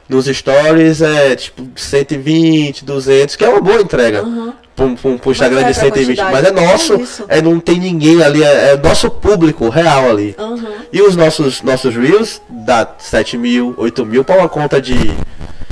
[0.08, 4.20] nos stories é tipo 120, 200, que é uma boa entrega.
[4.20, 4.52] Aham.
[4.74, 6.18] Pra um, um- um Instagram de pra 120.
[6.18, 6.94] Mas é nosso,
[7.28, 10.34] é é, não tem ninguém ali, é, é nosso público real ali.
[10.38, 10.60] Aham.
[10.92, 14.94] E os nossos, nossos Reels dá 7 mil, 8 mil pra uma conta de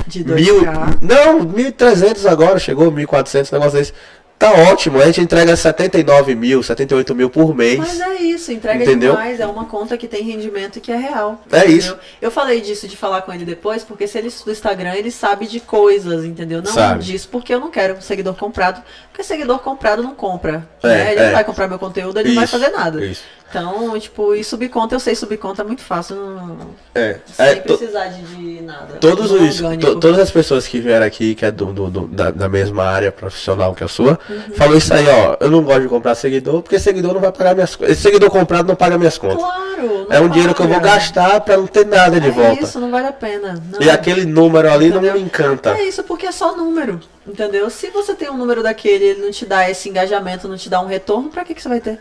[0.07, 0.61] De mil.
[0.61, 0.97] 2K.
[1.01, 3.93] Não, 1.300 agora, chegou 1.400, negócio desse.
[4.37, 4.99] tá ótimo.
[5.01, 7.77] A gente entrega 79 mil, 78 mil por mês.
[7.79, 9.13] Mas é isso, entrega Entendeu?
[9.13, 9.39] demais.
[9.39, 11.41] É uma conta que tem rendimento e que é real.
[11.51, 11.77] É entendeu?
[11.77, 11.97] isso.
[12.21, 15.47] Eu falei disso de falar com ele depois, porque se ele estuda Instagram, ele sabe
[15.47, 16.61] de coisas, entendeu?
[16.61, 17.03] Não Sabe.
[17.03, 20.67] disso, porque eu não quero um seguidor comprado, porque seguidor comprado não compra.
[20.83, 21.11] É, né?
[21.13, 21.25] Ele é.
[21.27, 23.03] não vai comprar meu conteúdo, ele não vai Isso, fazer nada.
[23.05, 23.23] isso.
[23.49, 26.57] Então, tipo, e subconta, eu sei subconta é muito fácil, não,
[26.93, 28.95] É, sem é, precisar de, de nada.
[28.99, 32.07] todos Tudo os, to- todas as pessoas que vieram aqui, que é do, do- do-
[32.07, 34.41] da, da mesma área profissional que a sua, Uhum.
[34.55, 35.37] falou isso aí, ó.
[35.39, 37.91] Eu não gosto de comprar seguidor, porque seguidor não vai pagar minhas contas.
[37.93, 39.37] Esse seguidor comprado não paga minhas contas.
[39.37, 40.95] Claro, não É um dinheiro que eu vou paga.
[40.95, 42.63] gastar pra não ter nada de é volta.
[42.63, 43.63] isso, não vale a pena.
[43.71, 43.81] Não.
[43.81, 45.13] E aquele número ali não Entendeu?
[45.13, 45.69] me encanta.
[45.77, 47.69] É isso, porque é só número, entendeu?
[47.69, 50.81] Se você tem um número daquele ele não te dá esse engajamento, não te dá
[50.81, 51.99] um retorno, pra que, que você vai ter?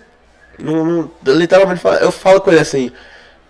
[0.58, 2.90] Não, não- literalmente eu falo com ele assim,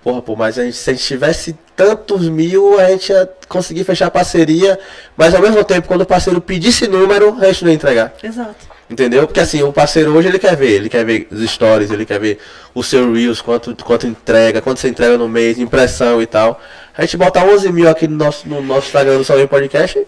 [0.03, 3.85] porra, pô, mas a gente, se a gente tivesse tantos mil, a gente ia conseguir
[3.85, 4.79] fechar a parceria,
[5.17, 8.13] mas ao mesmo tempo, quando o parceiro pedisse número, a gente não ia entregar.
[8.23, 8.75] Exato.
[8.89, 9.27] Entendeu?
[9.27, 12.21] Porque assim, o parceiro hoje ele quer ver, ele quer ver os stories, ele quer
[12.21, 12.39] ver
[12.75, 16.61] o seu Reels, quanto, quanto entrega, quanto você entrega no mês, impressão e tal.
[16.97, 20.07] A gente botar 11 mil aqui no nosso, no nosso Instagram do Salve Podcast,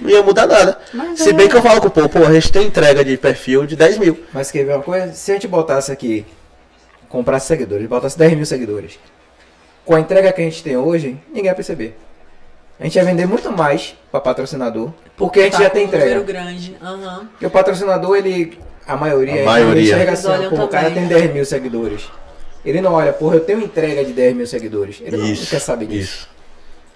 [0.00, 0.78] não ia mudar nada.
[0.92, 1.32] Mas Se é.
[1.32, 3.76] bem que eu falo com o povo, pô, a gente tem entrega de perfil de
[3.76, 4.18] 10 mil.
[4.32, 5.12] Mas quer ver uma coisa?
[5.12, 6.24] Se a gente botasse aqui,
[7.08, 8.98] comprasse seguidores, botasse 10 mil seguidores,
[9.84, 11.96] com a entrega que a gente tem hoje, ninguém ia perceber.
[12.80, 15.90] A gente ia vender muito mais para patrocinador, porque a gente Tá já tem um
[15.90, 16.24] número entrega.
[16.24, 16.76] grande.
[16.80, 17.26] Aham.
[17.32, 19.96] Porque o patrocinador, ele, a maioria, A maioria.
[19.98, 22.08] ele assim, pô, o cara tem 10 mil seguidores.
[22.64, 25.00] Ele não olha, porra, eu tenho entrega de 10 mil seguidores.
[25.04, 25.48] Ele não Isso.
[25.50, 26.02] quer saber disso.
[26.02, 26.28] Isso.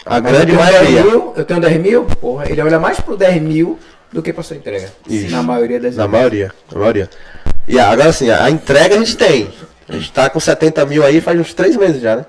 [0.05, 1.03] A Mas grande eu tenho 10 maioria.
[1.05, 3.79] mil, eu tenho 10 mil, porra, ele olha mais pro 10 mil
[4.13, 4.93] do que pra sua entrega.
[5.09, 5.31] Isso.
[5.31, 6.13] Na maioria das Na vezes.
[6.13, 7.11] maioria, na maioria.
[7.69, 9.49] E agora assim, a entrega a gente tem.
[9.89, 12.27] A gente tá com 70 mil aí faz uns 3 meses já, né?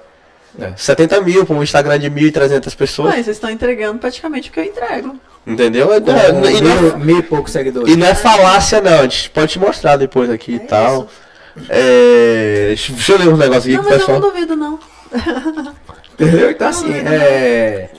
[0.60, 0.74] É.
[0.76, 3.08] 70 mil para um Instagram de 1.300 pessoas.
[3.16, 5.16] Mas vocês estão entregando praticamente o que eu entrego.
[5.48, 5.92] Entendeu?
[5.92, 6.02] É- é- e,
[6.32, 6.42] não
[6.82, 7.92] mil, é, mil e poucos seguidores.
[7.92, 11.08] e não é falácia não, a gente pode te mostrar depois aqui e É tal.
[11.70, 14.20] É, deixa eu ler uns negócios aqui Não, que mas eu pessoal.
[14.20, 14.80] não duvido, não.
[16.14, 16.52] Entendeu?
[16.52, 17.90] Então assim, é.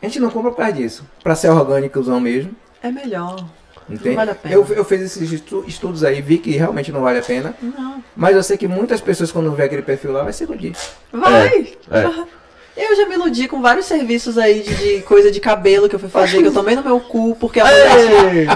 [0.00, 1.04] A gente não compra por causa disso.
[1.22, 2.52] Pra ser orgânicozão mesmo.
[2.82, 3.44] É melhor.
[3.90, 4.14] Entende?
[4.16, 4.54] vale a pena.
[4.54, 7.54] Eu, eu fiz esses estu- estudos aí, vi que realmente não vale a pena.
[7.60, 8.02] Não.
[8.14, 10.76] Mas eu sei que muitas pessoas, quando vê aquele perfil lá, vai se iludir.
[11.12, 11.72] Vai!
[11.90, 12.28] É.
[12.80, 15.98] Eu já me iludi com vários serviços aí de, de coisa de cabelo que eu
[15.98, 18.46] fui fazer, que eu tomei no meu cu, porque a mulher.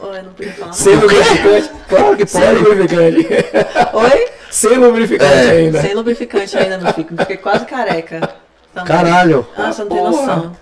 [0.00, 0.72] Oi, não podia falar.
[0.72, 1.70] Sem lubrificante.
[1.90, 2.30] Claro que pode.
[2.30, 3.28] Sem lubrificante.
[3.92, 4.28] Oi?
[4.52, 5.50] Sem lubrificante É.
[5.50, 5.80] ainda.
[5.80, 7.08] Sem lubrificante ainda, meu filho.
[7.18, 8.20] Fiquei quase careca.
[8.74, 8.88] Também.
[8.96, 9.46] Caralho.
[9.56, 10.10] Ah, você não tem Porra.
[10.10, 10.56] noção.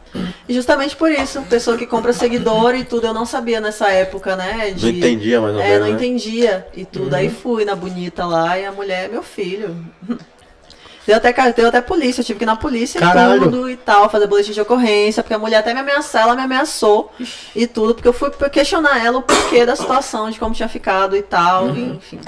[0.49, 4.35] E justamente por isso, pessoa que compra seguidor e tudo, eu não sabia nessa época,
[4.35, 4.73] né?
[4.75, 4.85] De...
[4.91, 5.81] Não entendia mais ou É, menos.
[5.81, 5.93] não né?
[5.93, 7.15] entendia e tudo.
[7.15, 9.77] Aí fui na bonita lá e a mulher é meu filho.
[11.07, 13.37] Deu até, deu até polícia, eu tive que ir na polícia Caralho.
[13.37, 16.37] e tudo e tal, fazer boletim de ocorrência, porque a mulher até me ameaçou, ela
[16.37, 17.11] me ameaçou
[17.57, 21.17] e tudo, porque eu fui questionar ela o porquê da situação, de como tinha ficado
[21.17, 21.95] e tal, Uhum.
[21.95, 22.21] enfim.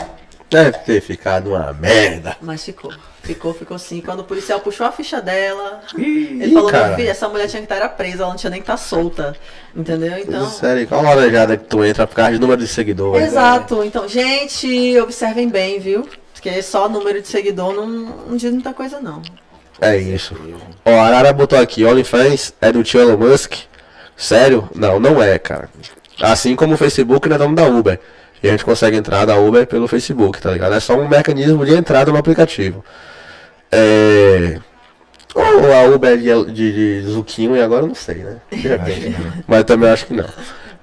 [0.53, 2.37] Deve ter ficado uma merda.
[2.41, 2.93] Mas ficou.
[3.23, 4.01] Ficou, ficou sim.
[4.01, 6.89] Quando o policial puxou a ficha dela, Ih, ele falou, cara.
[6.89, 9.35] meu filho, essa mulher tinha que estar presa, ela não tinha nem que estar solta.
[9.75, 10.19] Entendeu?
[10.19, 10.49] Então.
[10.51, 13.29] Sério, qual a laranjada que tu entra por causa de número de seguidores?
[13.29, 13.83] Exato.
[13.85, 16.07] Então, gente, observem bem, viu?
[16.33, 19.23] Porque só número de seguidor não, não diz muita coisa, não.
[19.81, 20.35] É isso.
[20.85, 23.55] Ó, a Arara botou aqui, OnlyFans é do tio Elon Musk.
[24.17, 24.69] Sério?
[24.75, 25.69] Não, não é, cara.
[26.21, 27.99] Assim como o Facebook não é dono da Uber.
[28.43, 30.75] E a gente consegue entrar da Uber pelo Facebook, tá ligado?
[30.75, 32.85] É só um mecanismo de entrada no aplicativo.
[33.71, 34.59] É.
[35.35, 38.37] Ou a Uber é de, de, de Zuquinho e agora eu não sei, né?
[38.51, 39.17] De repente.
[39.47, 40.29] Mas eu também acho que não.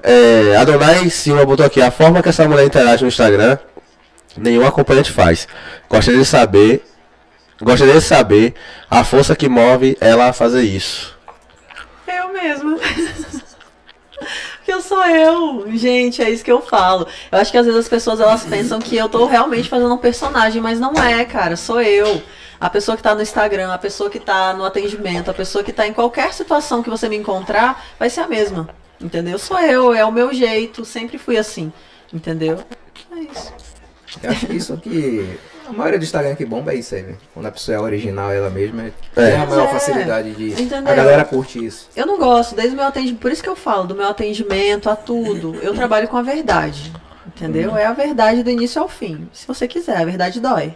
[0.01, 3.57] É, Adonai Silva botou aqui, a forma que essa mulher interage no Instagram,
[4.37, 5.47] nenhum acompanhante faz.
[5.89, 6.83] Gostaria de saber
[7.61, 8.53] Gostaria de saber
[8.89, 11.17] a força que move ela a fazer isso.
[12.07, 12.77] Eu mesma.
[14.71, 17.07] Eu sou eu, gente, é isso que eu falo.
[17.31, 19.97] Eu acho que às vezes as pessoas elas pensam que eu tô realmente fazendo um
[19.97, 22.21] personagem, mas não é, cara, sou eu.
[22.59, 25.73] A pessoa que tá no Instagram, a pessoa que tá no atendimento, a pessoa que
[25.73, 28.69] tá em qualquer situação que você me encontrar, vai ser a mesma.
[29.01, 29.39] Entendeu?
[29.39, 31.73] Sou eu, é o meu jeito, sempre fui assim.
[32.13, 32.59] Entendeu?
[33.11, 33.53] É isso.
[34.21, 35.39] Eu acho que isso que.
[35.69, 37.17] A maioria do Instagram que bomba é isso aí, velho.
[37.33, 38.91] Quando a pessoa é original ela mesma, É.
[39.31, 40.51] tem a maior É, facilidade de.
[40.61, 40.91] entendeu?
[40.91, 41.87] A galera curte isso.
[41.95, 44.89] Eu não gosto, desde o meu atendimento, por isso que eu falo do meu atendimento
[44.89, 45.55] a tudo.
[45.61, 46.91] Eu trabalho com a verdade,
[47.27, 47.77] entendeu?
[47.77, 49.29] É a verdade do início ao fim.
[49.31, 50.75] Se você quiser, a verdade dói.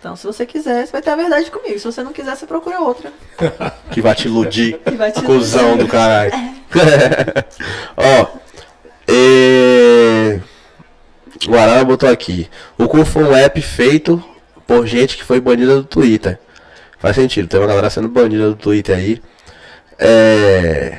[0.00, 1.78] Então, se você quiser, você vai ter a verdade comigo.
[1.78, 3.12] Se você não quiser, você procura outra.
[3.92, 4.78] Que vai te iludir.
[4.84, 6.32] Que vai te Cusão do caralho.
[7.96, 8.26] Ó.
[9.08, 10.40] E...
[11.48, 12.48] O Arara botou aqui.
[12.78, 14.22] O cu foi um app feito
[14.66, 16.38] por gente que foi banida do Twitter.
[16.98, 19.20] Faz sentido, tem uma galera sendo banida do Twitter aí.
[19.98, 20.98] É...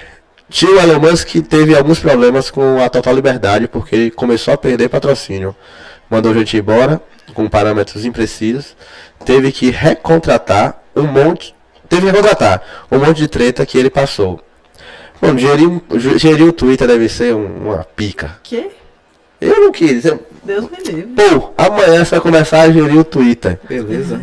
[0.49, 4.89] Tio Elon Musk teve alguns problemas com a Total Liberdade porque ele começou a perder
[4.89, 5.55] patrocínio.
[6.09, 7.01] Mandou gente embora
[7.33, 8.75] com parâmetros imprecisos.
[9.25, 11.55] Teve que recontratar um monte.
[11.89, 14.41] Teve que recontratar um monte de treta que ele passou.
[15.21, 15.81] Bom, gerir,
[16.17, 18.37] gerir o Twitter deve ser um- uma pica.
[18.43, 18.69] Que?
[19.39, 20.05] Eu não quis.
[20.05, 21.13] eu- Deus me livre.
[21.15, 23.57] Pô, amanhã você vai começar a gerir o Twitter.
[23.67, 24.19] Beleza.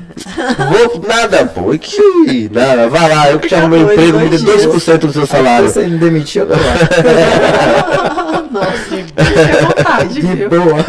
[0.71, 1.71] Vou, nada, pô.
[1.79, 4.75] Que nada, vai lá, eu que te arrumei um emprego, me dê dois dias.
[4.87, 5.69] 2% do seu salário.
[5.69, 8.45] Se você me demitiu, eu tô lá.
[8.51, 10.49] Nossa, à vontade, De viu?
[10.51, 10.85] boa.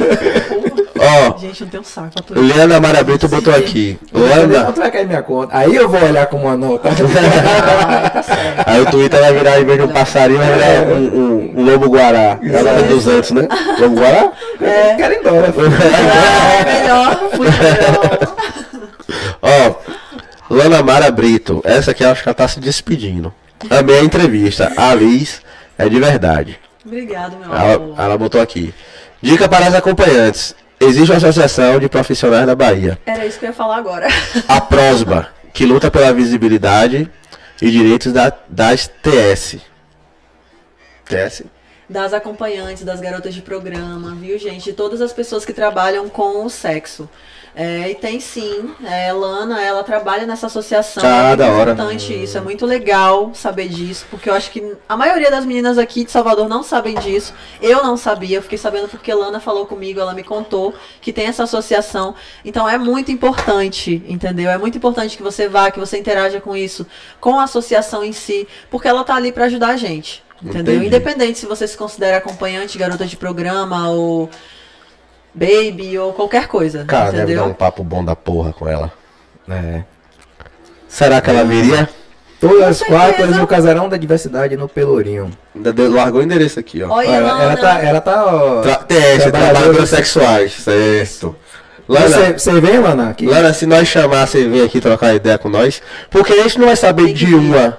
[1.13, 2.41] Ó, Gente, não tem um saco pra tudo.
[2.41, 3.97] Liana Mara Brito botou aqui.
[4.13, 5.57] Luana, Quanto vai cair minha conta?
[5.57, 6.89] Aí eu vou olhar como uma nota.
[8.65, 11.65] aí o Twitter vai virar, em vez de um passarinho, vai virar um, um- um
[11.65, 12.39] lobo guará.
[12.43, 13.47] Ela é 200, né?
[13.79, 14.31] Lobo guará?
[14.61, 14.95] É.
[14.95, 15.53] Quero ir embora.
[16.61, 18.35] É, melhor, muito melhor.
[19.41, 19.75] Ó,
[20.53, 23.33] Luana Mara Brito, essa aqui eu acho que ela tá se despedindo.
[23.69, 24.71] Amei a entrevista.
[24.77, 25.41] A Liz
[25.77, 26.59] é de verdade.
[26.85, 27.95] Obrigado, meu Ela, amor.
[27.99, 28.73] ela botou aqui.
[29.21, 30.55] Dica para as acompanhantes.
[30.81, 34.07] Existe uma associação de profissionais da Bahia, Era isso que eu ia falar agora.
[34.47, 37.07] a Prosba, que luta pela visibilidade
[37.61, 39.57] e direitos da, das TS.
[41.05, 41.43] TS?
[41.87, 44.63] Das acompanhantes, das garotas de programa, viu, gente?
[44.63, 47.07] De todas as pessoas que trabalham com o sexo.
[47.53, 51.03] É, e tem sim, é, Lana, ela trabalha nessa associação.
[51.05, 51.71] Ah, é muito da hora.
[51.71, 55.77] importante isso, é muito legal saber disso, porque eu acho que a maioria das meninas
[55.77, 57.33] aqui de Salvador não sabem disso.
[57.61, 61.25] Eu não sabia, eu fiquei sabendo porque Lana falou comigo, ela me contou que tem
[61.25, 62.15] essa associação.
[62.45, 64.49] Então é muito importante, entendeu?
[64.49, 66.87] É muito importante que você vá, que você interaja com isso,
[67.19, 70.23] com a associação em si, porque ela tá ali para ajudar a gente.
[70.43, 70.75] Entendeu?
[70.75, 70.87] Entendi.
[70.87, 74.29] Independente se você se considera acompanhante, garota de programa ou
[75.33, 76.85] baby ou qualquer coisa.
[76.85, 77.43] Cara, deve entendeu?
[77.43, 78.91] dar um papo bom da porra com ela.
[79.49, 79.81] É.
[80.87, 81.87] Será que ela viria?
[82.39, 85.29] Todas as quatro no casarão da diversidade no Pelourinho.
[85.55, 86.89] Ainda deu- Largou o endereço aqui, ó.
[86.89, 88.61] Olha, Ela, Lana, ela tá, ela tá, ó.
[88.61, 91.35] Tra TS, trabalhadores sexuais, certo.
[91.87, 93.09] Lana, Você, você vem, Lana?
[93.09, 93.25] Aqui?
[93.27, 96.65] Lana, se nós chamar, você vir aqui trocar ideia com nós, porque a gente não
[96.67, 97.77] vai saber de uma.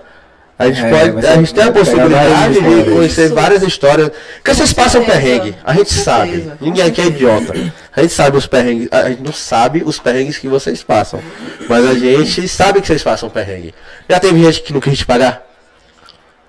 [0.58, 3.34] A gente, É, pode, a gente tem a possibilidade de conhecer Isso.
[3.34, 4.10] várias histórias.
[4.36, 6.52] Porque vocês passam perrengue, a gente sabe.
[6.60, 7.52] Ninguém aqui é idiota.
[7.94, 11.20] A gente sabe os perrengues, a gente não sabe os perrengues que vocês passam.
[11.68, 13.74] Mas a gente sabe que vocês passam perrengue.
[14.08, 15.42] Já teve gente que não quis te pagar?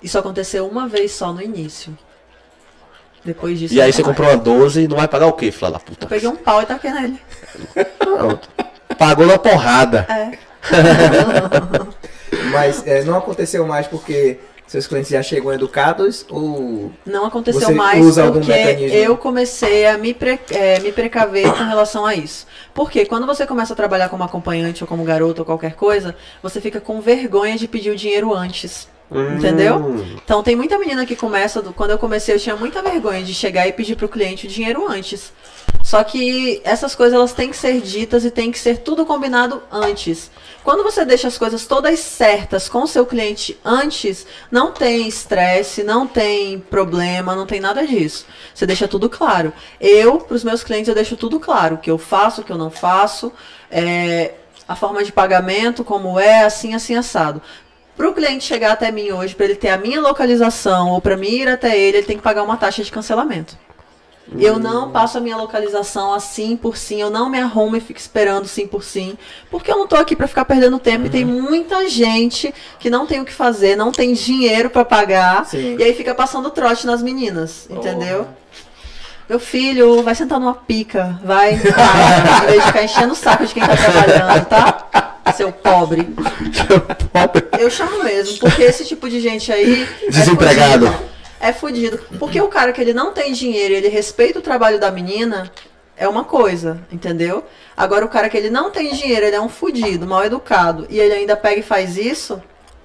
[0.02, 1.96] Isso aconteceu uma vez só no início.
[3.24, 3.72] Depois disso.
[3.74, 4.14] E aí você mais.
[4.14, 6.04] comprou uma 12 e não vai pagar o quê, filha da puta?
[6.04, 7.18] Eu peguei um pau e taquei nele.
[7.98, 8.48] Pronto.
[8.98, 10.06] Pagou na porrada.
[10.10, 10.38] É.
[12.54, 16.90] Mas é, não aconteceu mais porque seus clientes já chegam educados ou.
[17.04, 17.98] Não aconteceu mais
[18.32, 18.52] porque
[18.96, 22.46] eu comecei a me, pre- é, me precaver com relação a isso.
[22.72, 26.60] Porque quando você começa a trabalhar como acompanhante ou como garoto ou qualquer coisa, você
[26.60, 28.88] fica com vergonha de pedir o dinheiro antes.
[29.36, 29.76] Entendeu?
[29.76, 30.16] Hum.
[30.24, 33.34] Então tem muita menina que começa, do- quando eu comecei eu tinha muita vergonha de
[33.34, 35.30] chegar e pedir pro cliente o dinheiro antes.
[35.84, 39.62] Só que essas coisas elas têm que ser ditas e tem que ser tudo combinado
[39.70, 40.30] antes.
[40.64, 45.84] Quando você deixa as coisas todas certas com o seu cliente antes, não tem estresse,
[45.84, 48.24] não tem problema, não tem nada disso.
[48.54, 49.52] Você deixa tudo claro.
[49.78, 51.74] Eu, para os meus clientes, eu deixo tudo claro.
[51.74, 53.30] O que eu faço, o que eu não faço,
[53.70, 54.36] é,
[54.66, 57.42] a forma de pagamento, como é, assim, assim, assado.
[57.94, 61.14] Para o cliente chegar até mim hoje, para ele ter a minha localização ou para
[61.14, 63.54] mim ir até ele, ele tem que pagar uma taxa de cancelamento.
[64.38, 68.00] Eu não passo a minha localização assim por sim, eu não me arrumo e fico
[68.00, 69.18] esperando sim por sim,
[69.50, 73.06] porque eu não tô aqui para ficar perdendo tempo e tem muita gente que não
[73.06, 75.76] tem o que fazer, não tem dinheiro para pagar Sim.
[75.78, 78.26] e aí fica passando trote nas meninas, entendeu?
[79.28, 83.76] Meu filho, vai sentar numa pica, vai, vai, ficar enchendo o saco de quem tá
[83.76, 85.16] trabalhando, tá?
[85.34, 86.14] Seu pobre.
[87.58, 89.88] Eu chamo mesmo, porque esse tipo de gente aí.
[90.02, 90.94] é Desempregado.
[91.44, 92.00] É fudido.
[92.18, 95.50] Porque o cara que ele não tem dinheiro e ele respeita o trabalho da menina,
[95.96, 97.44] é uma coisa, entendeu?
[97.76, 100.98] Agora o cara que ele não tem dinheiro, ele é um fudido, mal educado, e
[100.98, 102.42] ele ainda pega e faz isso,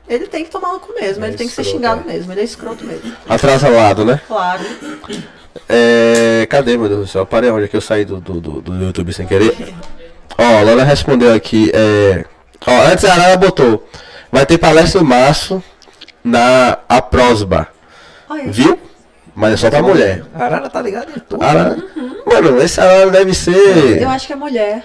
[0.08, 2.14] ele tem que tomar no cu mesmo, É ele tem que ser escroto, xingado é.
[2.14, 3.16] mesmo, ele é escroto mesmo.
[3.28, 4.20] Atrasalado, né?
[4.28, 4.64] Claro.
[5.68, 7.26] É, cadê, meu Deus do céu?
[7.26, 9.56] Parei onde é que eu saí do, do, do, do YouTube sem querer.
[10.38, 11.72] Ó, a Lola respondeu aqui.
[11.74, 12.26] É,
[12.66, 13.88] ó, antes a Arara botou.
[14.32, 15.64] Vai ter palestra em março
[16.24, 17.68] na Aprosba.
[18.30, 18.80] Olha, Viu?
[19.36, 20.24] Mas é só pra mulher.
[20.36, 21.44] A Arara tá ligada em tudo.
[21.44, 21.78] Arara...
[22.26, 24.02] Mano, esse Arara deve ser.
[24.02, 24.84] eu acho que é mulher.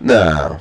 [0.00, 0.58] Não.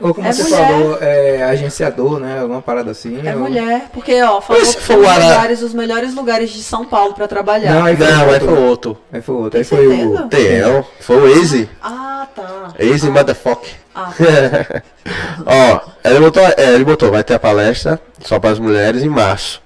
[0.00, 0.68] Ou como É você mulher.
[0.68, 2.38] falou, é agenciador, né?
[2.40, 3.20] Alguma parada assim.
[3.26, 3.86] É ou- mulher.
[3.92, 7.14] Porque, ó, falou que for são o Ara- lugares, os melhores lugares de São Paulo
[7.14, 7.74] pra trabalhar.
[7.74, 8.62] Não, aí foi Não, aí foi outro.
[8.62, 8.98] outro.
[9.12, 9.58] Aí foi outro.
[9.58, 10.28] Aí Tem foi o.
[10.28, 10.84] TL.
[11.00, 11.68] Foi o Easy.
[11.82, 12.68] Ah, tá.
[12.78, 13.70] Easy ah, motherfucker.
[13.94, 14.12] ah,
[15.44, 19.08] Ó, ele botou, é, ele botou, vai ter a palestra só para as mulheres em
[19.08, 19.60] março.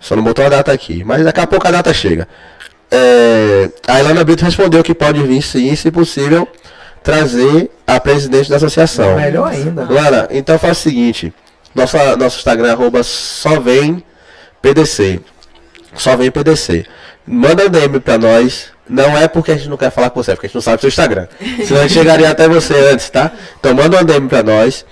[0.00, 1.04] Só não botou a data aqui.
[1.04, 2.26] Mas daqui a pouco a data chega.
[2.90, 6.48] É, a Ilana Brito respondeu que pode vir sim, se possível,
[7.02, 9.16] trazer a presidente da associação.
[9.16, 9.86] Melhor ainda.
[9.88, 11.32] Lana, então faz o seguinte.
[11.74, 14.02] Nossa, nosso Instagram é arroba só vem
[14.60, 15.20] PDC.
[15.94, 16.84] Só vem PDC.
[17.26, 18.70] Manda um DM pra nós.
[18.88, 20.62] Não é porque a gente não quer falar com você, é porque a gente não
[20.62, 21.28] sabe o seu Instagram.
[21.64, 23.30] Senão a gente chegaria até você antes, tá?
[23.58, 24.84] Então manda um DM pra nós.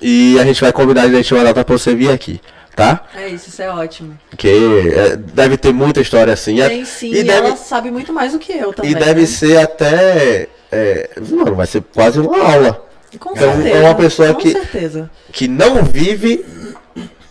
[0.00, 2.40] E a gente vai combinar direitinho uma data pra você vir aqui,
[2.78, 3.04] tá?
[3.14, 4.18] É isso, isso é ótimo.
[4.30, 4.48] Porque
[4.94, 6.60] é, deve ter muita história assim.
[6.60, 8.92] É- Tem sim, e e deve, ela sabe muito mais do que eu também.
[8.92, 9.26] e deve né?
[9.26, 10.48] ser até.
[10.70, 12.84] É, mano, vai ser quase uma aula.
[13.18, 13.68] Com Então, certeza.
[13.76, 15.10] é uma pessoa com que- certeza.
[15.32, 16.44] que não vive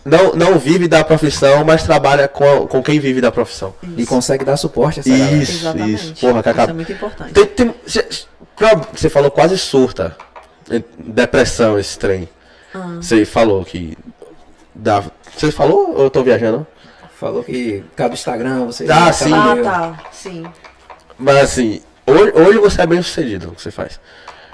[0.04, 3.74] não, não vive da profissão, mas trabalha com, com quem vive da profissão.
[3.96, 5.36] E consegue dar suporte a essa galera.
[5.36, 5.94] Isso, Exatamente.
[6.12, 6.14] isso.
[6.26, 6.62] Porra, Cacá.
[6.62, 7.32] Isso é muito importante.
[7.32, 7.74] Tem, tem,
[8.92, 10.16] você falou quase surta.
[10.98, 12.28] Depressão, esse trem.
[12.74, 12.96] Ah.
[13.00, 13.96] Você falou que.
[14.74, 15.02] Dá,
[15.40, 16.66] você falou ou eu tô viajando?
[17.18, 18.84] Falou que por causa do Instagram você.
[18.84, 19.32] Ah, já sim.
[19.32, 20.04] Ah, tá.
[20.12, 20.46] Sim.
[21.18, 23.98] Mas assim, hoje, hoje você é bem sucedido no que você faz.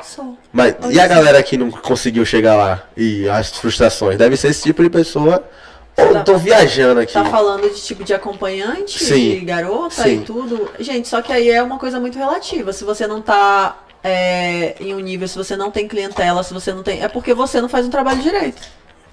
[0.03, 0.39] Sou.
[0.53, 2.83] Mas Hoje e a galera que não conseguiu chegar lá?
[2.97, 4.17] E as frustrações?
[4.19, 5.43] Deve ser esse tipo de pessoa.
[5.97, 7.13] Ou Tá- tô viajando aqui.
[7.13, 9.39] Tá falando de tipo de acompanhante, Sim.
[9.39, 10.21] de garota Sim.
[10.21, 10.71] e tudo.
[10.81, 12.73] Gente, só que aí é uma coisa muito relativa.
[12.73, 16.73] Se você não tá é, em um nível, se você não tem clientela, se você
[16.73, 17.03] não tem.
[17.03, 18.61] É porque você não faz um trabalho direito.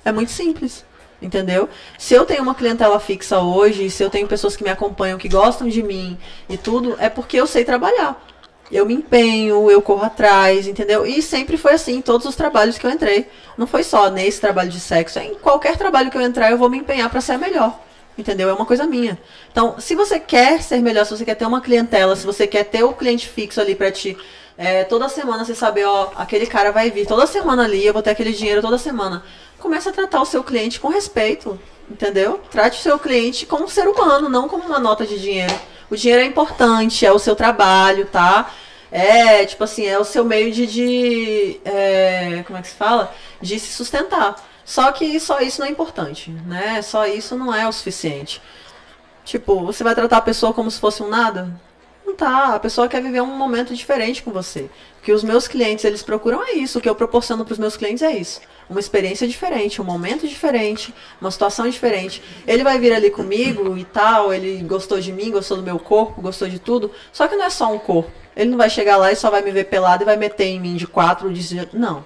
[0.03, 0.83] É muito simples.
[1.21, 1.69] Entendeu?
[1.99, 5.29] Se eu tenho uma clientela fixa hoje, se eu tenho pessoas que me acompanham, que
[5.29, 6.17] gostam de mim
[6.49, 8.19] e tudo, é porque eu sei trabalhar.
[8.71, 11.05] Eu me empenho, eu corro atrás, entendeu?
[11.05, 13.27] E sempre foi assim em todos os trabalhos que eu entrei.
[13.57, 15.19] Não foi só nesse trabalho de sexo.
[15.19, 17.77] Em qualquer trabalho que eu entrar, eu vou me empenhar para ser melhor.
[18.17, 18.49] Entendeu?
[18.49, 19.19] É uma coisa minha.
[19.51, 22.63] Então, se você quer ser melhor, se você quer ter uma clientela, se você quer
[22.63, 24.17] ter o cliente fixo ali pra ti,
[24.57, 28.01] é, toda semana você saber, ó, aquele cara vai vir toda semana ali, eu vou
[28.01, 29.23] ter aquele dinheiro toda semana.
[29.61, 31.57] Comece a tratar o seu cliente com respeito,
[31.89, 32.41] entendeu?
[32.49, 35.53] Trate o seu cliente como um ser humano, não como uma nota de dinheiro.
[35.89, 38.51] O dinheiro é importante, é o seu trabalho, tá?
[38.91, 43.13] É, tipo assim, é o seu meio de, de é, como é que se fala?
[43.39, 44.35] De se sustentar.
[44.65, 46.81] Só que só isso não é importante, né?
[46.81, 48.41] Só isso não é o suficiente.
[49.23, 51.53] Tipo, você vai tratar a pessoa como se fosse um nada?
[52.05, 52.55] Não tá.
[52.55, 54.69] A pessoa quer viver um momento diferente com você.
[54.99, 56.77] O que os meus clientes, eles procuram é isso.
[56.77, 58.41] O que eu proporciono para os meus clientes é isso.
[58.69, 62.21] Uma experiência diferente, um momento diferente, uma situação diferente.
[62.47, 66.21] Ele vai vir ali comigo e tal, ele gostou de mim, gostou do meu corpo,
[66.21, 66.91] gostou de tudo.
[67.11, 68.11] Só que não é só um corpo.
[68.35, 70.59] Ele não vai chegar lá e só vai me ver pelado e vai meter em
[70.59, 71.69] mim de quatro, de...
[71.73, 72.05] Não.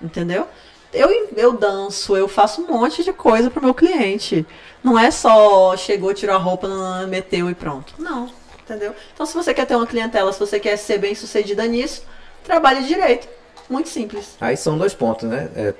[0.00, 0.48] Entendeu?
[0.92, 4.44] Eu, eu danço, eu faço um monte de coisa pro meu cliente.
[4.84, 6.68] Não é só chegou, tirou a roupa,
[7.08, 7.94] meteu e pronto.
[7.98, 8.28] Não,
[8.74, 8.94] entendeu?
[9.12, 12.04] Então, se você quer ter uma clientela, se você quer ser bem sucedida nisso,
[12.44, 13.28] trabalhe direito.
[13.68, 14.36] Muito simples.
[14.40, 15.48] Aí são dois pontos, né?
[15.54, 15.74] É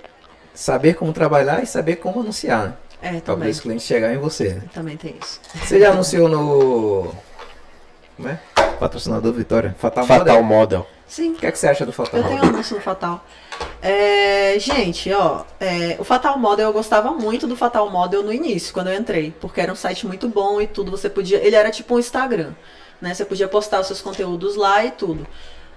[0.55, 2.67] saber como trabalhar e saber como anunciar.
[2.69, 2.75] né?
[3.17, 3.51] É, também.
[3.51, 4.55] esse cliente chegar em você.
[4.55, 4.63] né?
[4.73, 5.41] Também tem isso.
[5.65, 7.13] Você já anunciou no.
[8.17, 8.39] Como é?
[8.79, 9.75] Patrocinador Vitória.
[9.79, 10.45] Fatal, Fatal Model.
[10.45, 10.87] Model.
[11.09, 11.33] Sim.
[11.33, 12.55] O que, é que você acha do Fatal Eu tenho Model?
[12.55, 13.25] anúncio no Fatal.
[13.83, 18.73] É, gente, ó, é, o Fatal Model eu gostava muito do Fatal Model no início,
[18.73, 20.91] quando eu entrei, porque era um site muito bom e tudo.
[20.91, 22.53] Você podia, ele era tipo um Instagram,
[23.03, 23.13] né?
[23.13, 25.27] Você podia postar os seus conteúdos lá e tudo.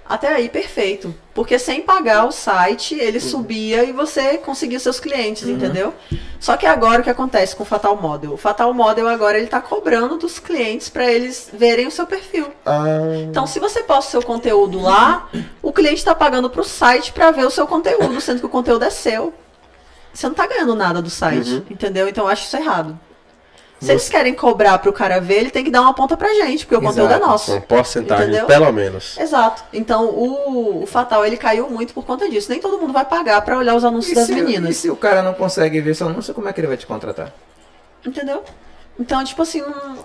[0.08, 1.16] Até aí, perfeito.
[1.34, 5.96] Porque sem pagar o site, ele subia e você conseguia seus clientes, entendeu?
[6.40, 8.34] Só que agora o que acontece com o Fatal Model?
[8.34, 12.52] O Fatal Model agora ele tá cobrando dos clientes para eles verem o seu perfil.
[13.28, 15.28] Então, se você posta o seu conteúdo lá,
[15.64, 18.50] o cliente está pagando para o site para ver o seu conteúdo, sendo que o
[18.50, 19.34] conteúdo é seu.
[20.14, 22.08] Você não está ganhando nada do site, entendeu?
[22.08, 22.98] Então, eu acho isso errado.
[23.86, 26.34] Se eles querem cobrar para o cara ver, ele tem que dar uma ponta pra
[26.34, 27.28] gente, porque o conteúdo é Exato.
[27.32, 27.52] nosso.
[27.53, 28.45] Uma porcentagem, Entendeu?
[28.48, 29.18] pelo menos.
[29.18, 29.64] Exato.
[29.72, 32.49] Então, o, o Fatal, ele caiu muito por conta disso.
[32.49, 34.78] Nem todo mundo vai pagar para olhar os anúncios E das se, e meninas.
[34.78, 37.32] se o cara não consegue ver seu anúncio, como é que ele vai te contratar?
[38.06, 38.44] Entendeu?
[38.99, 39.98] Então, tipo assim, um-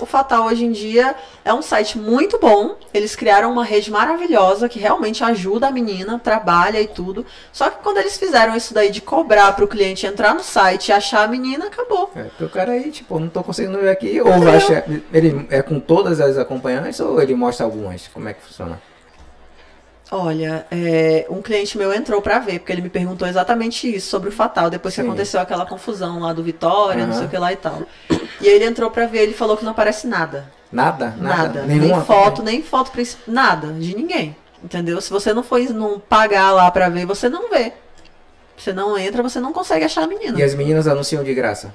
[0.00, 1.14] o Fatal hoje em dia
[1.44, 2.76] é um site muito bom.
[2.92, 7.24] Eles criaram uma rede maravilhosa que realmente ajuda a menina, trabalha e tudo.
[7.52, 10.88] Só que quando eles fizeram isso daí de cobrar para o cliente entrar no site
[10.88, 12.10] e achar a menina, acabou.
[12.14, 15.46] É, porque o cara aí, tipo, não tô conseguindo ver aqui, ou vai achar, ele
[15.50, 18.08] é com todas as acompanhantes ou ele mostra algumas?
[18.08, 18.80] Como é que funciona?
[20.10, 24.28] Olha, é, um cliente meu entrou pra ver, porque ele me perguntou exatamente isso sobre
[24.28, 25.08] o Fatal, depois que Sim.
[25.08, 27.18] aconteceu aquela confusão lá do Vitória, não Aham.
[27.18, 27.82] sei o que lá e tal.
[28.40, 30.48] E ele entrou pra ver, ele falou que não aparece nada.
[30.70, 31.14] Nada?
[31.18, 31.62] Nada?
[31.62, 31.62] Nada.
[31.64, 33.24] Nem foto, nem foto principal.
[33.34, 34.36] Nada, de ninguém.
[34.62, 35.00] Entendeu?
[35.00, 37.72] Se você não for não pagar lá pra ver, você não vê.
[38.56, 40.38] Você não entra, você não consegue achar a menina.
[40.38, 41.74] E as meninas anunciam de graça?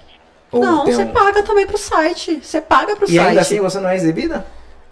[0.51, 2.39] Ou Não, você um- paga também pro site.
[2.43, 3.19] Você paga pro E site.
[3.19, 4.45] ainda assim você não é exibida?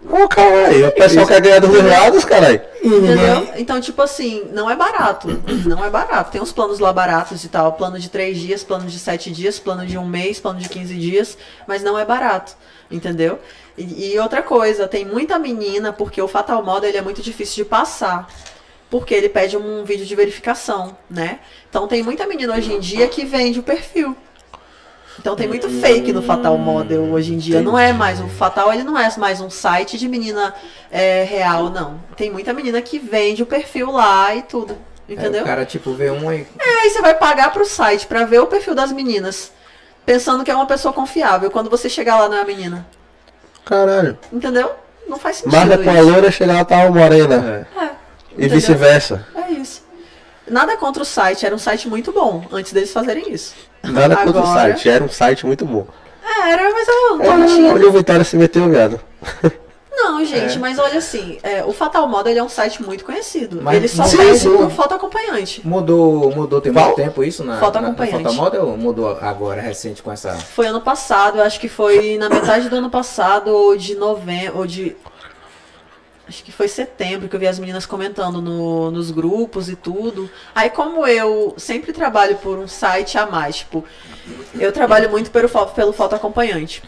[0.08, 2.60] Ô, calma aí, o pessoal quer ganhar dos dois lados, caralho.
[2.82, 3.48] Entendeu?
[3.56, 5.28] Então, tipo assim, não é barato.
[5.66, 6.30] Não é barato.
[6.30, 7.74] Tem uns planos lá baratos e tal.
[7.74, 10.94] Plano de três dias, plano de sete dias, plano de um mês, plano de 15
[10.94, 11.36] dias.
[11.66, 12.56] Mas não é barato.
[12.90, 13.38] Entendeu?
[13.76, 17.64] E, e outra coisa, tem muita menina, porque o Fatal Model ele é muito difícil
[17.64, 18.26] de passar.
[18.88, 21.40] Porque ele pede um vídeo de verificação, né?
[21.68, 24.16] Então tem muita menina hoje em dia que vende o perfil.
[25.20, 27.60] Então tem muito fake no Fatal Model hoje em dia.
[27.60, 30.54] Não é mais o Fatal, ele não é mais um site de menina
[30.90, 32.00] é, real, não.
[32.16, 34.78] Tem muita menina que vende o perfil lá e tudo.
[35.06, 35.42] Aí Entendeu?
[35.42, 36.46] o cara, tipo, vê um e.
[36.58, 39.52] É, aí você vai pagar pro site pra ver o perfil das meninas.
[40.06, 41.50] Pensando que é uma pessoa confiável.
[41.50, 42.86] Quando você chegar lá não é a menina.
[43.64, 44.18] Caralho.
[44.32, 44.70] Entendeu?
[45.06, 45.54] Não faz sentido.
[45.54, 47.66] Marca com a loira, chega lá, tá uma morena.
[47.76, 47.84] É.
[47.84, 47.90] É,
[48.38, 49.26] E vice-versa.
[49.34, 49.39] É.
[50.50, 53.54] Nada contra o site, era um site muito bom antes deles fazerem isso.
[53.82, 55.86] Nada contra o Agora- site, era um site muito bom.
[56.22, 57.72] É, era, mas eu não É, tinha.
[57.74, 59.00] onde o Vitória se meteu, viado.
[60.02, 60.58] Não, gente, É.
[60.58, 63.60] mas olha assim, é, o Fatal Model ele é um site muito conhecido.
[63.60, 64.56] Mas- ele só Sim, sim.
[64.56, 65.60] por foto acompanhante.
[65.66, 66.86] Mudou, mudou tem Qual?
[66.86, 68.22] muito tempo isso na, Foto na, na acompanhante.
[68.22, 70.32] fotomodel ou mudou agora, recente com essa.
[70.32, 74.58] Foi ano passado, eu acho que foi na metade do ano passado, ou de novembro,
[74.60, 74.96] ou de.
[76.30, 80.30] Acho que foi setembro que eu vi as meninas comentando no- nos grupos e tudo.
[80.54, 83.84] Aí, como eu sempre trabalho por um site a mais, tipo,
[84.54, 86.84] eu trabalho muito pelo, pelo foto acompanhante.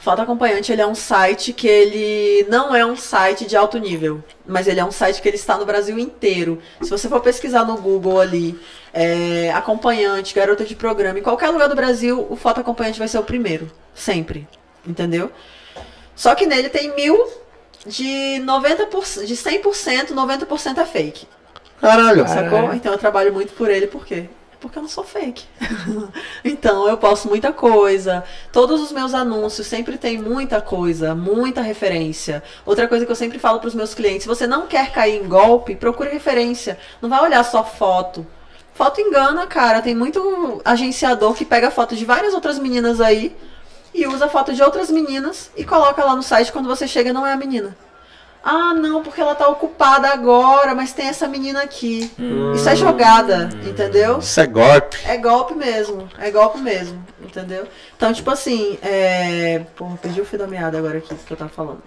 [0.00, 4.24] Foto acompanhante ele é um site que ele não é um site de alto nível,
[4.46, 6.58] mas ele é um site que ele está no Brasil inteiro.
[6.80, 8.58] Se você for pesquisar no Google ali,
[8.94, 13.18] é, acompanhante, garota de programa, em qualquer lugar do Brasil, o foto acompanhante vai ser
[13.18, 14.48] o primeiro, sempre,
[14.86, 15.30] entendeu?
[16.16, 17.28] Só que nele tem mil
[17.86, 21.26] de 90%, de 100%, 90% é fake.
[21.80, 22.26] Caralho.
[22.26, 22.74] Sacou?
[22.74, 24.28] Então eu trabalho muito por ele, por quê?
[24.60, 25.44] Porque eu não sou fake.
[26.44, 28.24] então eu posto muita coisa.
[28.52, 32.42] Todos os meus anúncios sempre tem muita coisa, muita referência.
[32.66, 35.22] Outra coisa que eu sempre falo para os meus clientes: se você não quer cair
[35.22, 36.76] em golpe, procure referência.
[37.00, 38.26] Não vai olhar só foto.
[38.74, 39.80] Foto engana, cara.
[39.80, 43.36] Tem muito agenciador que pega foto de várias outras meninas aí
[43.94, 47.26] e usa foto de outras meninas e coloca lá no site quando você chega não
[47.26, 47.76] é a menina.
[48.42, 52.10] Ah, não, porque ela tá ocupada agora, mas tem essa menina aqui.
[52.54, 54.18] Isso é jogada, entendeu?
[54.20, 54.98] Isso é golpe.
[55.04, 57.66] É golpe mesmo, é golpe mesmo, entendeu?
[57.96, 59.64] Então, tipo assim, é.
[59.76, 61.82] Porra, perdi o fio da meada agora aqui que eu tava falando.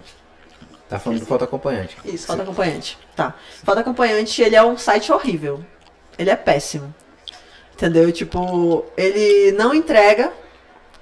[0.92, 1.96] Tá falando do foto acompanhante.
[2.04, 2.98] Isso, Foto Acompanhante.
[3.16, 3.34] Tá.
[3.64, 5.64] Foto Acompanhante, ele é um site horrível.
[6.18, 6.94] Ele é péssimo.
[7.72, 8.12] Entendeu?
[8.12, 10.30] Tipo, ele não entrega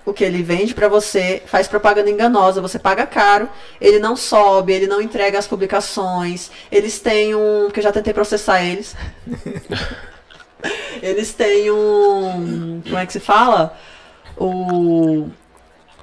[0.04, 3.48] o que ele vende pra você, faz propaganda enganosa, você paga caro,
[3.80, 7.64] ele não sobe, ele não entrega as publicações, eles têm um.
[7.66, 8.96] Porque eu já tentei processar eles.
[11.02, 12.82] eles têm um.
[12.84, 13.76] Como é que se fala?
[14.36, 15.28] O.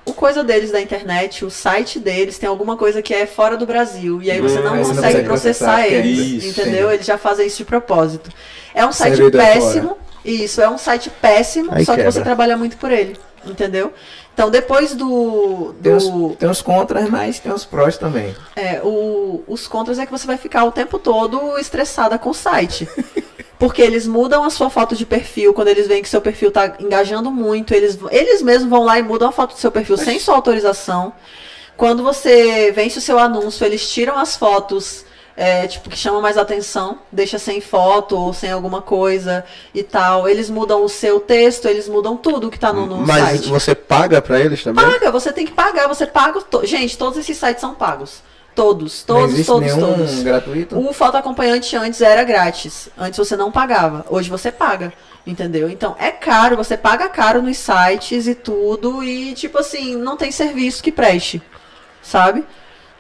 [0.06, 3.66] O coisa deles da internet, o site deles tem alguma coisa que é fora do
[3.66, 4.22] Brasil.
[4.22, 6.18] E aí você Hum, não aí você não consegue consegue processar processar, eles.
[6.18, 6.90] isso, entendeu?
[6.90, 6.94] sim.
[6.94, 8.32] Eles já fazem isso de propósito.
[8.74, 9.98] É um site Servidor péssimo.
[10.24, 12.12] Isso, é um site péssimo, Aí só que quebra.
[12.12, 13.18] você trabalha muito por ele.
[13.52, 13.94] Entendeu?
[14.34, 15.74] Então depois do.
[15.82, 18.36] Tem do uns, tem uns contras, mas tem uns prós também.
[18.56, 22.34] é, o- os contras é que você vai ficar o tempo todo estressada com o
[22.34, 22.88] site.
[23.60, 26.76] Porque eles mudam a sua foto de perfil quando eles veem que seu perfil tá
[26.80, 27.74] engajando muito.
[27.74, 31.12] Eles, eles mesmos vão lá e mudam a foto do seu perfil sem sua autorização.
[31.76, 35.04] Quando você vence o seu anúncio, eles tiram as fotos
[35.40, 40.28] é, tipo, que chamam mais atenção, deixa sem foto ou sem alguma coisa e tal.
[40.28, 43.48] Eles mudam o seu texto, eles mudam tudo que tá no, no Mas site.
[43.50, 44.84] você paga pra eles também?
[44.84, 46.42] Paga, você tem que pagar, você paga.
[46.42, 48.24] to- Gente, todos esses sites são pagos.
[48.56, 50.24] Todos, todos, todos, todos.
[50.24, 50.80] gratuito.
[50.80, 52.90] O foto acompanhante antes era grátis.
[52.98, 54.04] Antes você não pagava.
[54.10, 54.92] Hoje você paga.
[55.28, 55.70] Entendeu?
[55.70, 59.04] Então é caro, você paga caro nos sites e tudo.
[59.04, 61.40] E tipo assim, não tem serviço que preste.
[62.02, 62.44] Sabe?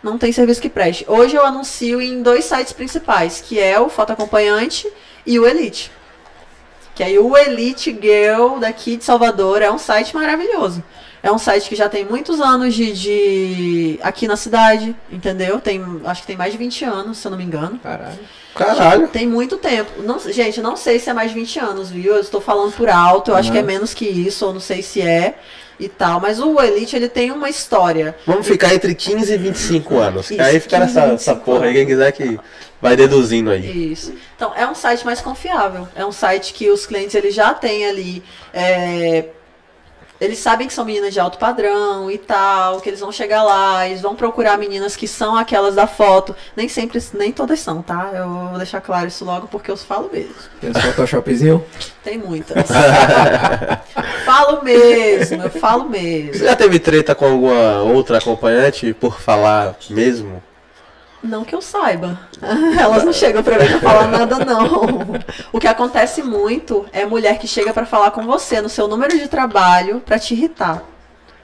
[0.03, 1.05] Não tem serviço que preste.
[1.07, 4.87] Hoje eu anuncio em dois sites principais, que é o Foto Acompanhante
[5.25, 5.91] e o Elite.
[6.95, 10.83] Que aí o Elite Girl daqui de Salvador é um site maravilhoso.
[11.21, 15.59] É um site que já tem muitos anos de, de aqui na cidade, entendeu?
[15.59, 17.79] Tem, acho que tem mais de 20 anos, se eu não me engano.
[17.79, 18.19] Caralho.
[18.55, 19.07] Caralho.
[19.09, 20.03] Tem muito tempo.
[20.03, 22.13] Não, gente, não sei se é mais de 20 anos, viu?
[22.15, 23.53] Eu estou falando por alto, eu acho Uhum.
[23.53, 25.37] que é menos que isso, ou não sei se é
[25.79, 26.19] e tal.
[26.19, 28.15] Mas o Elite, ele tem uma história.
[28.25, 30.31] Vamos ficar entre 15 e 25 anos.
[30.31, 32.39] Isso, aí fica 15 nessa 25 essa porra aí, quem quiser que
[32.81, 33.91] vai deduzindo aí.
[33.91, 34.13] Isso.
[34.35, 35.87] Então, é um site mais confiável.
[35.95, 38.23] É um site que os clientes eles já têm ali.
[38.53, 39.25] é,
[40.19, 43.87] Eles sabem que são meninas de alto padrão e tal, que eles vão chegar lá,
[43.87, 46.35] eles vão procurar meninas que são aquelas da foto.
[46.55, 48.11] Nem sempre, nem todas são, tá?
[48.13, 50.33] Eu vou deixar claro isso logo porque eu falo mesmo.
[50.59, 51.63] Tem uns Photoshopzinho.
[52.03, 52.67] Tem muitas.
[54.25, 56.45] falo mesmo, eu falo Você mesmo.
[56.45, 60.41] já teve treta com alguma outra acompanhante por falar mesmo?
[61.23, 62.19] Não que eu saiba.
[62.79, 65.17] Elas não chegam pra mim pra falar nada, não.
[65.51, 69.17] O que acontece muito é mulher que chega pra falar com você no seu número
[69.17, 70.83] de trabalho pra te irritar.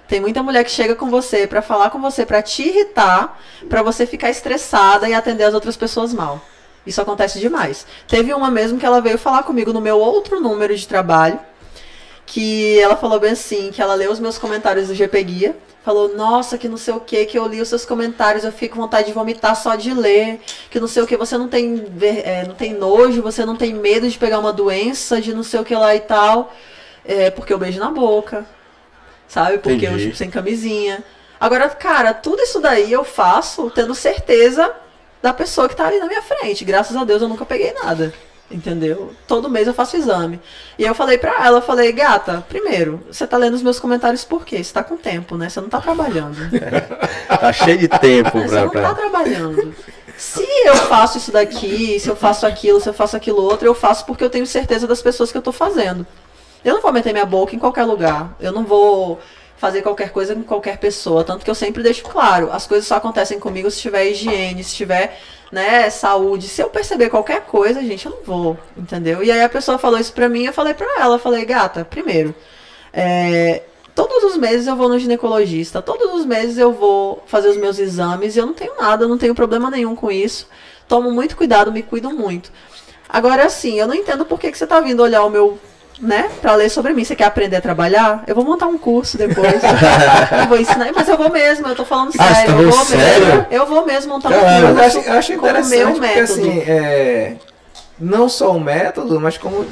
[0.08, 3.82] Tem muita mulher que chega com você pra falar com você pra te irritar, pra
[3.82, 6.40] você ficar estressada e atender as outras pessoas mal.
[6.86, 7.88] Isso acontece demais.
[8.08, 11.40] Teve uma mesmo que ela veio falar comigo no meu outro número de trabalho,
[12.26, 16.15] que ela falou bem assim, que ela leu os meus comentários do GP Guia, falou,
[16.15, 18.81] nossa, que não sei o que, que eu li os seus comentários, eu fico com
[18.81, 20.39] vontade de vomitar só de ler,
[20.69, 21.85] que não sei o que, você não tem,
[22.23, 25.60] é, não tem nojo, você não tem medo de pegar uma doença, de não sei
[25.60, 26.53] o que lá e tal,
[27.03, 28.45] é, porque eu beijo na boca,
[29.27, 30.05] sabe, porque eu Entendi.
[30.05, 31.03] tipo, sem camisinha.
[31.38, 34.73] Agora, cara, tudo isso daí eu faço tendo certeza
[35.22, 38.14] da pessoa que tá ali na minha frente, graças a Deus eu nunca peguei nada.
[38.54, 39.12] Entendeu?
[39.28, 40.40] Todo mês eu faço exame.
[40.78, 44.24] E eu falei pra ela, eu falei, gata, primeiro, você tá lendo os meus comentários
[44.24, 44.64] por quê?
[44.64, 45.50] Você tá com tempo, né?
[45.50, 46.38] Você não tá trabalhando.
[47.28, 48.62] Tá cheio de tempo Você pra.
[48.62, 49.76] não tá trabalhando.
[50.16, 53.74] Se eu faço isso daqui, se eu faço aquilo, se eu faço aquilo outro, eu
[53.74, 56.06] faço porque eu tenho certeza das pessoas que eu tô fazendo.
[56.64, 58.36] Eu não vou meter minha boca em qualquer lugar.
[58.40, 59.20] Eu não vou
[59.58, 61.24] fazer qualquer coisa com qualquer pessoa.
[61.24, 64.76] Tanto que eu sempre deixo claro, as coisas só acontecem comigo se tiver higiene, se
[64.76, 65.20] tiver,
[65.54, 66.48] né, saúde.
[66.48, 69.24] Se eu perceber qualquer coisa, gente, eu não vou, entendeu?
[69.24, 72.34] E aí a pessoa falou isso pra mim, eu falei pra ela, falei, gata, primeiro,
[72.92, 73.62] é,
[73.94, 77.78] todos os meses eu vou no ginecologista, todos os meses eu vou fazer os meus
[77.78, 80.48] exames e eu não tenho nada, não tenho problema nenhum com isso.
[80.88, 82.52] Tomo muito cuidado, me cuido muito.
[83.08, 85.60] Agora, assim, eu não entendo por que, que você tá vindo olhar o meu,
[86.04, 87.04] né, pra ler sobre mim.
[87.04, 88.24] Você quer aprender a trabalhar?
[88.28, 89.62] Eu vou montar um curso depois.
[90.42, 92.54] eu vou ensinar, mas eu vou mesmo, eu tô falando Ah, sério.
[92.56, 93.26] tá eu vou sério?
[93.26, 93.46] mesmo.
[93.50, 94.68] Eu vou mesmo montar Caralho.
[94.68, 96.24] um Mas eu curso acho, eu acho interessante meu porque método.
[96.42, 97.36] assim, é,
[98.00, 99.66] não só o método, mas como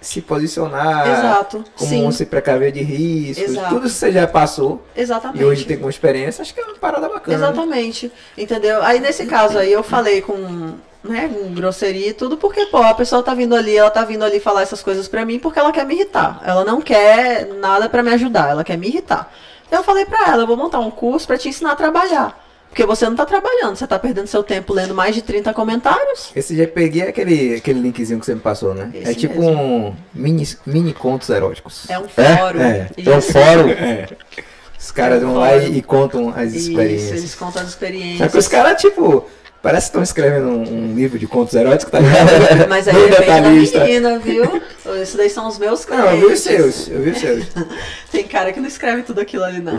[0.00, 1.64] se posicionar, Exato.
[1.76, 3.68] como Sim, se precaver de riscos, Exato.
[3.74, 5.42] tudo isso você já passou exatamente.
[5.42, 7.36] e hoje tem com experiência, acho que é uma parada bacana.
[7.36, 8.10] Exatamente.
[8.36, 8.82] Entendeu?
[8.82, 12.94] Aí nesse caso aí eu falei com, né, com grosseria e tudo, porque, pô, a
[12.94, 15.72] pessoa tá vindo ali, ela tá vindo ali falar essas coisas pra mim porque ela
[15.72, 16.40] quer me irritar.
[16.44, 19.32] Ela não quer nada pra me ajudar, ela quer me irritar.
[19.66, 22.38] Então eu falei pra ela, eu vou montar um curso pra te ensinar a trabalhar.
[22.68, 26.30] Porque você não tá trabalhando, você tá perdendo seu tempo lendo mais de 30 comentários.
[26.36, 28.92] Esse GPG é aquele, aquele linkzinho que você me passou, né?
[28.94, 29.60] Esse é tipo mesmo.
[29.88, 31.90] um mini, mini contos eróticos.
[31.90, 32.36] É um É?
[32.36, 32.60] fórum.
[32.60, 32.88] É.
[32.96, 33.32] É um Isso.
[33.32, 33.70] fórum.
[34.78, 35.62] Os caras é um vão lá fórum.
[35.64, 37.18] e, e contam as Isso, experiências.
[37.18, 38.34] eles contam as Só que experiências.
[38.34, 39.26] os caras, tipo,
[39.62, 42.30] parece que estão escrevendo um, um livro de contos eróticos, tá ligado?
[42.68, 44.62] Mas aí depende da menina, viu?
[45.00, 46.74] Esses daí são os meus Não, eu vi os clientes.
[46.74, 47.44] seus, eu vi os seus.
[48.10, 49.78] Tem cara que não escreve tudo aquilo ali, não.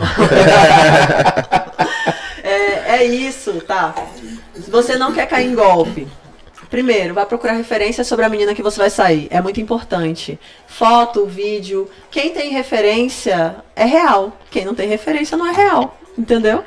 [2.42, 3.94] é, é isso, tá?
[4.54, 6.06] Se você não quer cair em golpe,
[6.70, 9.28] primeiro, vai procurar referência sobre a menina que você vai sair.
[9.30, 10.38] É muito importante.
[10.66, 11.90] Foto, vídeo.
[12.10, 14.36] Quem tem referência é real.
[14.50, 15.98] Quem não tem referência não é real.
[16.16, 16.64] Entendeu?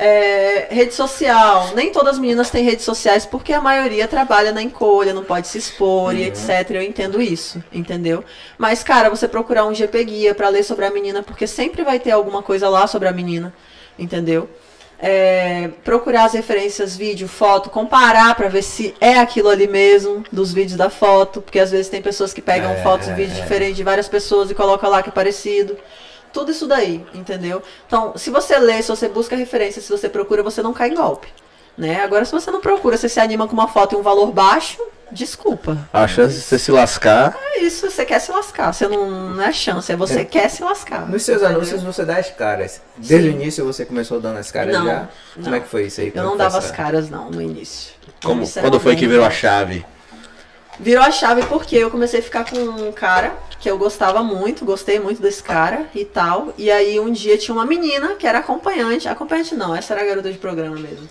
[0.00, 1.72] É, rede social.
[1.74, 5.48] Nem todas as meninas têm redes sociais porque a maioria trabalha na encolha, não pode
[5.48, 6.70] se expor e etc.
[6.70, 8.22] Eu entendo isso, entendeu?
[8.56, 11.98] Mas, cara, você procurar um GP Guia pra ler sobre a menina, porque sempre vai
[11.98, 13.52] ter alguma coisa lá sobre a menina,
[13.98, 14.48] entendeu?
[15.00, 20.52] É, procurar as referências, vídeo, foto, comparar pra ver se é aquilo ali mesmo, dos
[20.52, 23.82] vídeos da foto, porque às vezes tem pessoas que pegam fotos e vídeos diferentes de
[23.82, 25.76] várias pessoas e colocam lá que é parecido.
[26.32, 27.62] Tudo isso daí, entendeu?
[27.86, 30.94] Então, se você lê, se você busca referência, se você procura, você não cai em
[30.94, 31.28] golpe.
[31.76, 32.00] Né?
[32.02, 34.78] Agora, se você não procura, você se anima com uma foto e um valor baixo,
[35.12, 35.78] desculpa.
[35.92, 37.36] A chance de você se lascar.
[37.54, 38.72] É isso, você quer se lascar.
[38.74, 40.24] Você não, não é chance, é você É.
[40.24, 41.08] quer se lascar.
[41.08, 41.56] Nos seus entendeu?
[41.56, 42.82] anúncios você dá as caras.
[42.96, 43.36] Desde Sim.
[43.36, 45.08] o início você começou dando as caras Não, já?
[45.34, 45.54] Como não.
[45.54, 46.08] é que foi isso aí?
[46.08, 47.92] Eu Como não dava as essa- caras, não, no início.
[48.24, 49.86] Como, quando foi que virou a chave?
[50.80, 54.64] Virou a chave porque eu comecei a ficar com um cara que eu gostava muito,
[54.64, 56.52] gostei muito desse cara e tal.
[56.56, 59.08] E aí um dia tinha uma menina que era acompanhante.
[59.08, 61.08] Acompanhante não, essa era a garota de programa mesmo.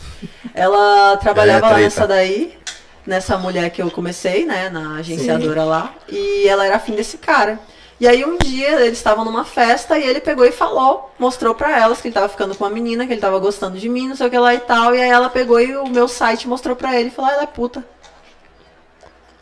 [0.53, 2.57] Ela trabalhava É, lá nessa daí,
[3.05, 5.93] nessa mulher que eu comecei, né, na agenciadora lá.
[6.09, 7.59] E ela era afim desse cara.
[7.99, 11.79] E aí um dia eles estavam numa festa e ele pegou e falou, mostrou pra
[11.79, 14.15] elas que ele tava ficando com uma menina, que ele tava gostando de mim, não
[14.15, 14.93] sei o que lá e tal.
[14.95, 17.43] E aí ela pegou e o meu site mostrou pra ele e falou, ah, ela
[17.43, 17.83] é puta.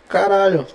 [0.07, 0.68] Caralho.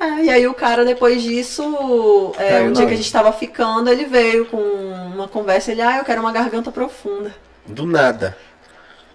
[0.00, 3.88] É, e aí o cara, depois disso, é, um dia que a gente tava ficando,
[3.88, 7.32] ele veio com uma conversa, ele, ah, eu quero uma garganta profunda.
[7.64, 8.36] Do nada.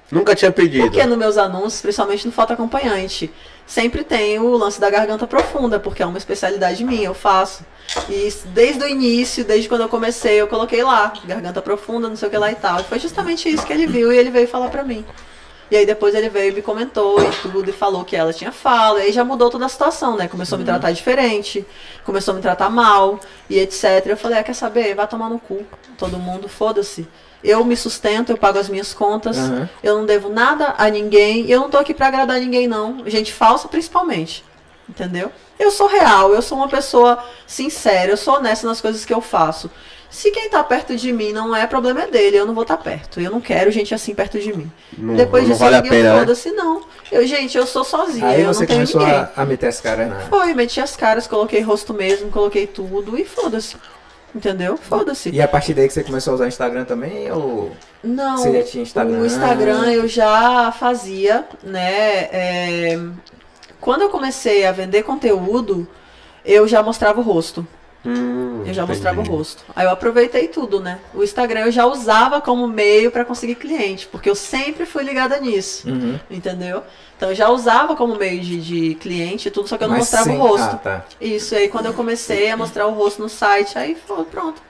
[0.10, 0.86] Nunca tinha pedido.
[0.86, 3.30] Porque nos meus anúncios, principalmente no Foto Acompanhante,
[3.66, 7.66] sempre tem o lance da garganta profunda, porque é uma especialidade minha, eu faço.
[8.10, 12.30] E desde o início, desde quando eu comecei, eu coloquei lá, garganta profunda, não sei
[12.30, 12.80] o que lá e tal.
[12.80, 15.06] E foi justamente isso que ele viu e ele veio falar pra mim.
[15.70, 18.52] E aí depois ele veio e me comentou e tudo, e falou que ela tinha
[18.52, 19.00] fala.
[19.00, 20.28] E aí já mudou toda a situação, né?
[20.28, 21.66] Começou a me tratar diferente,
[22.06, 23.20] começou a me tratar mal,
[23.50, 24.06] e etc.
[24.06, 24.96] Eu falei, ah, quer saber?
[24.96, 25.66] Vai tomar no cu.
[25.98, 27.08] Todo mundo, foda-se.
[27.44, 29.70] Eu me sustento, eu pago as minhas contas, Aham.
[29.84, 33.04] eu não devo nada a ninguém, e eu não tô aqui pra agradar ninguém, não.
[33.06, 34.44] Gente falsa, principalmente.
[34.90, 35.32] Entendeu?
[35.60, 39.20] Eu sou real, eu sou uma pessoa sincera, eu sou honesta nas coisas que eu
[39.20, 39.70] faço.
[40.10, 42.78] Se quem tá perto de mim não é, problema é dele, eu não vou estar
[42.78, 43.20] perto.
[43.20, 44.72] Eu não quero gente assim perto de mim.
[44.98, 46.20] Não- Depois não disso, vale a ninguém pena, né?
[46.20, 46.82] foda-se, não.
[47.12, 49.16] Eu, gente, eu sou sozinha, Aí eu você não tenho começou ninguém.
[49.16, 50.20] a, a meter as caras na.
[50.22, 53.76] Foi, meti as caras, coloquei rosto mesmo, coloquei tudo e foda-se.
[54.36, 54.78] Entendeu?
[54.78, 55.30] Foda-se.
[55.30, 57.72] E a partir daí que você começou a usar Instagram também, ou.
[58.04, 59.20] Não, Você já tinha Instagram?
[59.20, 62.28] o Instagram eu já fazia, né?
[62.32, 63.00] é,
[63.82, 65.88] Quando eu comecei a vender conteúdo,
[66.46, 67.66] eu já mostrava o rosto.
[68.06, 68.88] Hum, Eu já entendi.
[68.90, 69.64] mostrava o rosto.
[69.76, 71.00] Aí eu aproveitei tudo, né?
[71.14, 75.38] O Instagram eu já usava como meio para conseguir cliente, porque eu sempre fui ligada
[75.40, 76.18] nisso, Uhum.
[76.30, 76.84] entendeu?
[77.18, 79.96] Então eu já usava como meio de, de cliente e tudo, só que eu não
[79.96, 80.76] Mas mostrava sem- o rosto.
[80.76, 81.06] Ah, tá.
[81.20, 84.62] Isso, aí quando eu comecei a mostrar o rosto no site, aí foi, pronto.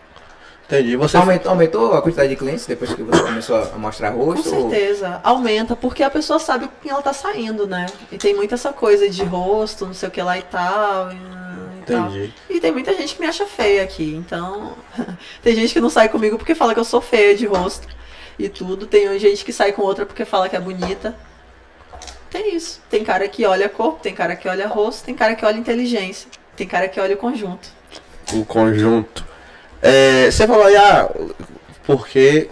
[0.66, 0.96] Entendi.
[0.98, 4.54] Você Aumentou, aumentou a quantidade de clientes depois que você começou a mostrar Com rosto?
[4.54, 7.86] ou- certeza, aumenta, porque a pessoa sabe com quem ela tá saindo, né?
[8.12, 11.12] E tem muita essa coisa de rosto, não sei o que lá e tal.
[11.12, 11.77] E, e tal.
[11.94, 12.34] Entendi.
[12.50, 14.74] E tem muita gente que me acha feia aqui, então.
[15.42, 17.88] tem gente que não sai comigo porque fala que eu sou feia de rosto
[18.38, 18.88] e tudo.
[18.88, 21.16] Tem gente que sai com outra porque fala que é bonita.
[22.30, 22.82] Tem isso.
[22.90, 26.30] Tem cara que olha corpo, tem cara que olha rosto, tem cara que olha inteligência,
[26.56, 27.70] tem cara que olha o conjunto.
[28.34, 29.26] o conjunto.
[29.82, 31.10] É, você falou aí, ah,
[31.86, 32.50] porque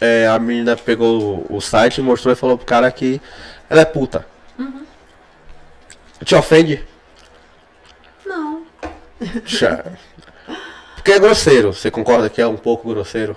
[0.00, 3.20] é, a menina pegou o site, mostrou e falou pro cara que
[3.68, 4.26] ela é puta.
[4.58, 4.84] Uhum.
[6.24, 6.84] Te ofende?
[10.94, 11.72] Porque é grosseiro.
[11.72, 13.36] Você concorda que é um pouco grosseiro?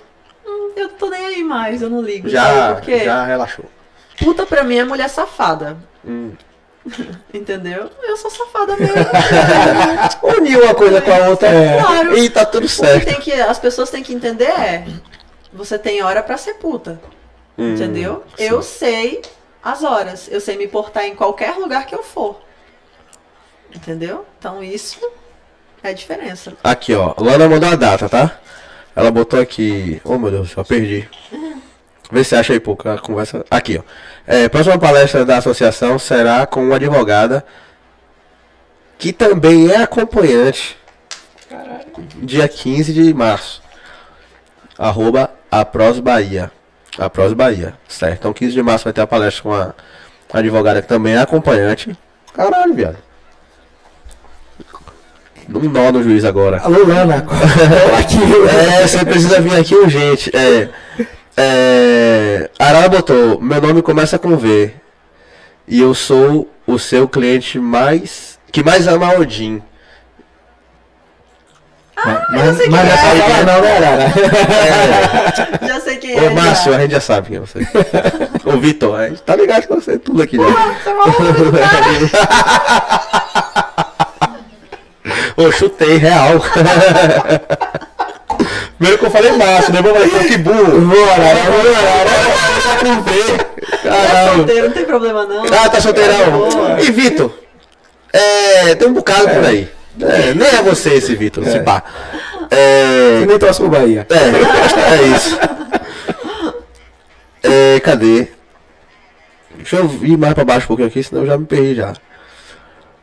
[0.76, 2.28] Eu tô nem aí mais, eu não ligo.
[2.28, 3.04] Já, sabe por quê?
[3.04, 3.64] já relaxou.
[4.18, 5.76] Puta pra mim é mulher safada.
[6.06, 6.32] Hum.
[7.34, 7.90] Entendeu?
[8.02, 8.94] Eu sou safada mesmo.
[10.38, 11.48] Uniu uma coisa com a outra
[11.80, 12.16] Claro.
[12.18, 13.04] e tá tudo O que certo.
[13.06, 14.86] tem que, as pessoas têm que entender é.
[15.52, 17.00] Você tem hora pra ser puta.
[17.58, 18.22] Hum, Entendeu?
[18.36, 18.44] sim.
[18.44, 19.22] Eu sei
[19.64, 20.28] as horas.
[20.30, 22.40] Eu sei me portar em qualquer lugar que eu for.
[23.74, 24.24] Entendeu?
[24.38, 25.00] Então isso
[25.82, 26.52] é a diferença.
[26.62, 27.14] Aqui, ó.
[27.18, 28.38] Lana mandou a data, tá?
[28.94, 30.00] Ela botou aqui.
[30.04, 31.08] Oh meu Deus, eu perdi.
[32.10, 33.44] Vê se acha aí pouco a conversa.
[33.50, 33.82] Aqui, ó.
[34.26, 37.44] É, próxima palestra da associação será com uma advogada
[38.98, 40.76] que também é acompanhante.
[42.16, 43.62] Dia 15 de março.
[44.78, 46.50] Arroba Apros Bahia.
[46.98, 47.74] Apros Bahia.
[47.88, 48.18] Certo.
[48.18, 49.74] Então 15 de março vai ter a palestra com a
[50.32, 51.96] advogada que também é acompanhante.
[52.32, 53.05] Caralho, viado.
[55.54, 56.58] Um nó no juiz agora.
[56.58, 57.18] Alô, Lana.
[57.98, 58.18] aqui.
[58.48, 60.30] É, você precisa vir aqui urgente.
[60.34, 60.68] É,
[61.36, 64.72] é, Arara botou, meu nome começa com V.
[65.68, 68.38] E eu sou o seu cliente mais.
[68.50, 69.62] que mais ama Odin.
[72.30, 72.96] Mas, sei mas é é.
[73.44, 74.12] não, né, Arara?
[75.66, 76.20] Já sei quem é.
[76.20, 76.30] Ô já.
[76.30, 77.60] Márcio, a gente já sabe quem é você.
[78.44, 80.44] Ô Vitor, a gente tá ligado com você, tudo aqui já.
[80.44, 81.96] Você falou o nome do cara.
[85.36, 86.40] Ô, chutei, real.
[88.78, 90.80] Primeiro que eu falei Márcio, depois eu falei, pô, que burro.
[90.82, 91.22] Bora,
[92.62, 93.10] Tá com V.
[93.84, 94.36] É Caralho.
[94.36, 95.44] solteiro, não tem problema não.
[95.44, 96.30] Ah, tá solteirão.
[96.48, 96.80] Boa.
[96.80, 97.30] E Vitor?
[98.12, 99.68] É, tem um bocado por aí.
[100.00, 101.82] É, nem é você esse Vitor, se pá.
[102.50, 104.06] É, E nem torce pro Bahia.
[104.10, 105.38] é, é isso.
[107.42, 108.28] É, cadê?
[109.56, 111.94] Deixa eu ir mais pra baixo um pouquinho aqui, senão eu já me perdi já.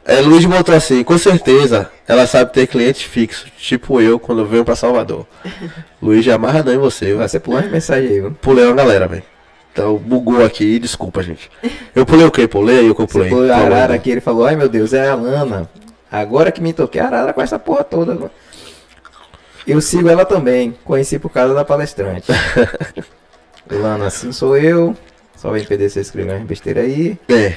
[0.05, 4.45] É, Luiz botou assim, com certeza ela sabe ter cliente fixo, tipo eu quando eu
[4.45, 5.25] venho pra Salvador.
[6.01, 7.19] Luiz já amarradão em você, viu?
[7.19, 8.31] Você pulou as mensagens aí, viu?
[8.41, 9.23] Pulei uma galera, velho.
[9.71, 11.49] Então bugou aqui, desculpa, gente.
[11.95, 12.47] Eu pulei o quê?
[12.47, 13.29] Pulei aí o que eu Você pulei.
[13.29, 13.65] pulou a Pulei.
[13.77, 15.69] Arara aqui, ele falou, ai meu Deus, é a Lana.
[16.11, 18.11] Agora que me toquei a Arara com essa porra toda.
[18.11, 18.31] agora.
[19.65, 22.27] Eu sigo ela também, conheci por causa da palestrante.
[23.71, 24.95] Lana, assim sou eu.
[25.37, 27.17] Só vem PDC escrever umas besteira aí.
[27.29, 27.55] É.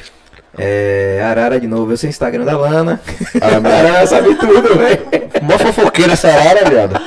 [0.58, 3.00] É, Arara de novo, eu sei o Instagram da Lana.
[3.40, 5.06] Ah, Arara sabe tudo, velho.
[5.42, 7.00] Mó fofoqueira essa hora, viado.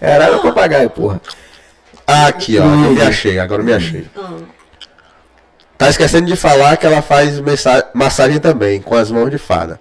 [0.00, 1.20] É Arara papagaio, porra.
[2.06, 2.64] Aqui, ó.
[2.64, 4.06] Eu me achei, agora eu me achei.
[5.76, 7.40] Tá esquecendo de falar que ela faz
[7.94, 9.78] massagem também, com as mãos de fada.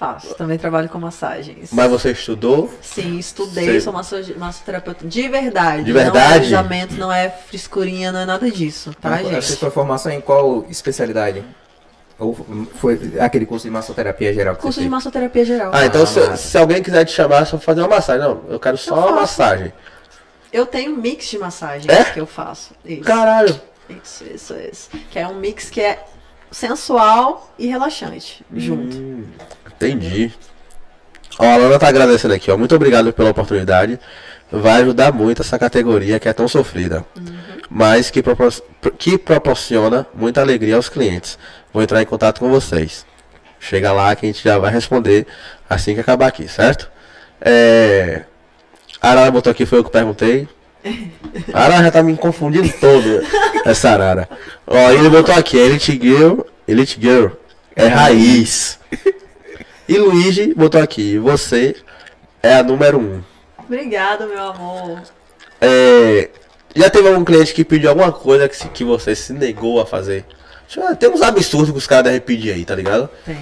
[0.00, 1.68] Faço, também trabalho com massagens.
[1.74, 2.72] Mas você estudou?
[2.80, 3.80] Sim, estudei, Sei.
[3.82, 5.84] sou masso- massoterapeuta de verdade.
[5.84, 6.36] De Não é verdade?
[6.54, 9.42] alojamento, não é frescurinha, não é nada disso, tá, Você gente?
[9.58, 11.44] sua formação em qual especialidade?
[12.18, 12.34] Ou
[12.76, 14.90] foi aquele curso de massoterapia geral que Curso você de fez?
[14.90, 15.70] massoterapia geral.
[15.74, 18.22] Ah, então Ah, se, se alguém quiser te chamar só pra fazer uma massagem.
[18.26, 19.70] Não, eu quero só Eu uma massagem.
[20.50, 22.04] Eu tenho um mix de massagens É?
[22.04, 22.70] que eu faço.
[22.86, 23.02] Isso.
[23.02, 23.60] Caralho.
[24.02, 24.88] Isso, isso, isso.
[25.10, 26.02] Que é um mix que é
[26.50, 28.96] sensual e relaxante junto.
[28.96, 29.24] Hum,
[29.66, 30.32] entendi.
[31.38, 32.56] Ó, a Lana tá agradecendo aqui, ó.
[32.56, 33.98] Muito obrigado pela oportunidade.
[34.52, 37.04] Vai ajudar muito essa categoria que é tão sofrida.
[37.70, 38.52] Mas que, propor-
[38.98, 41.38] que proporciona muita alegria aos clientes.
[41.72, 43.06] Vou entrar em contato com vocês.
[43.60, 45.26] Chega lá que a gente já vai responder
[45.68, 46.90] assim que acabar aqui, certo?
[47.40, 48.24] É...
[49.00, 50.48] A Arara botou aqui, foi eu que perguntei.
[51.52, 53.22] A Arara já tá me confundindo todo,
[53.64, 54.28] essa Arara.
[54.66, 57.28] Ó, ele botou aqui, Elite Girl, Elite Girl,
[57.76, 58.78] é raiz.
[59.88, 61.74] E Luigi botou aqui, você
[62.42, 63.20] é a número um.
[63.58, 65.02] Obrigada, meu amor.
[65.60, 66.30] É,
[66.74, 69.86] já teve algum cliente que pediu alguma coisa que, se- que você se negou a
[69.86, 70.24] fazer?
[70.98, 73.08] Tem uns absurdos que os caras devem pedir aí, tá ligado?
[73.26, 73.36] Tem.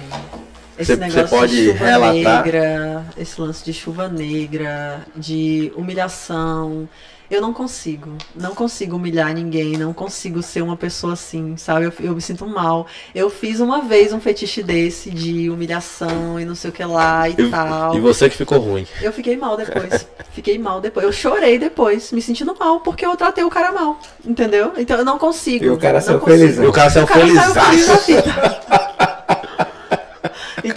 [0.79, 2.45] Esse Você- negócio você pode de chuva relatar?
[2.45, 6.87] negra, esse lance de chuva negra, de humilhação.
[7.29, 8.17] Eu não consigo.
[8.35, 9.73] Não consigo humilhar ninguém.
[9.77, 11.85] Não consigo ser uma pessoa assim, sabe?
[11.85, 12.87] Eu, eu me sinto mal.
[13.13, 17.29] Eu fiz uma vez um fetiche desse de humilhação e não sei o que lá
[17.29, 17.95] e, E, tal.
[17.95, 18.87] e você que ficou ruim.
[18.99, 20.07] Eu fiquei mal depois.
[20.31, 21.05] Fiquei mal depois.
[21.05, 23.99] Eu chorei depois, me sentindo mal, porque eu tratei o cara mal.
[24.25, 24.73] Entendeu?
[24.77, 25.63] Então eu não consigo.
[25.65, 26.63] E o cara saiu felizão.
[26.63, 28.05] E o cara saiu feliz da felizaço.
[28.07, 28.23] vida.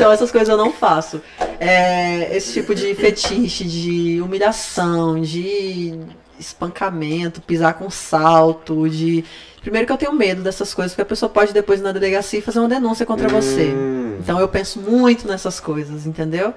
[0.03, 1.23] Então essas coisas eu não faço.
[1.61, 5.97] É, esse tipo de fetiche, de humilhação, de
[6.41, 9.25] espancamento, pisar com salto, de.
[9.61, 12.41] Primeiro que eu tenho medo dessas coisas, porque a pessoa pode depois ir na delegacia
[12.41, 13.73] e fazer uma denúncia contra você.
[13.73, 14.17] Hum.
[14.19, 16.53] Então eu penso muito nessas coisas, entendeu?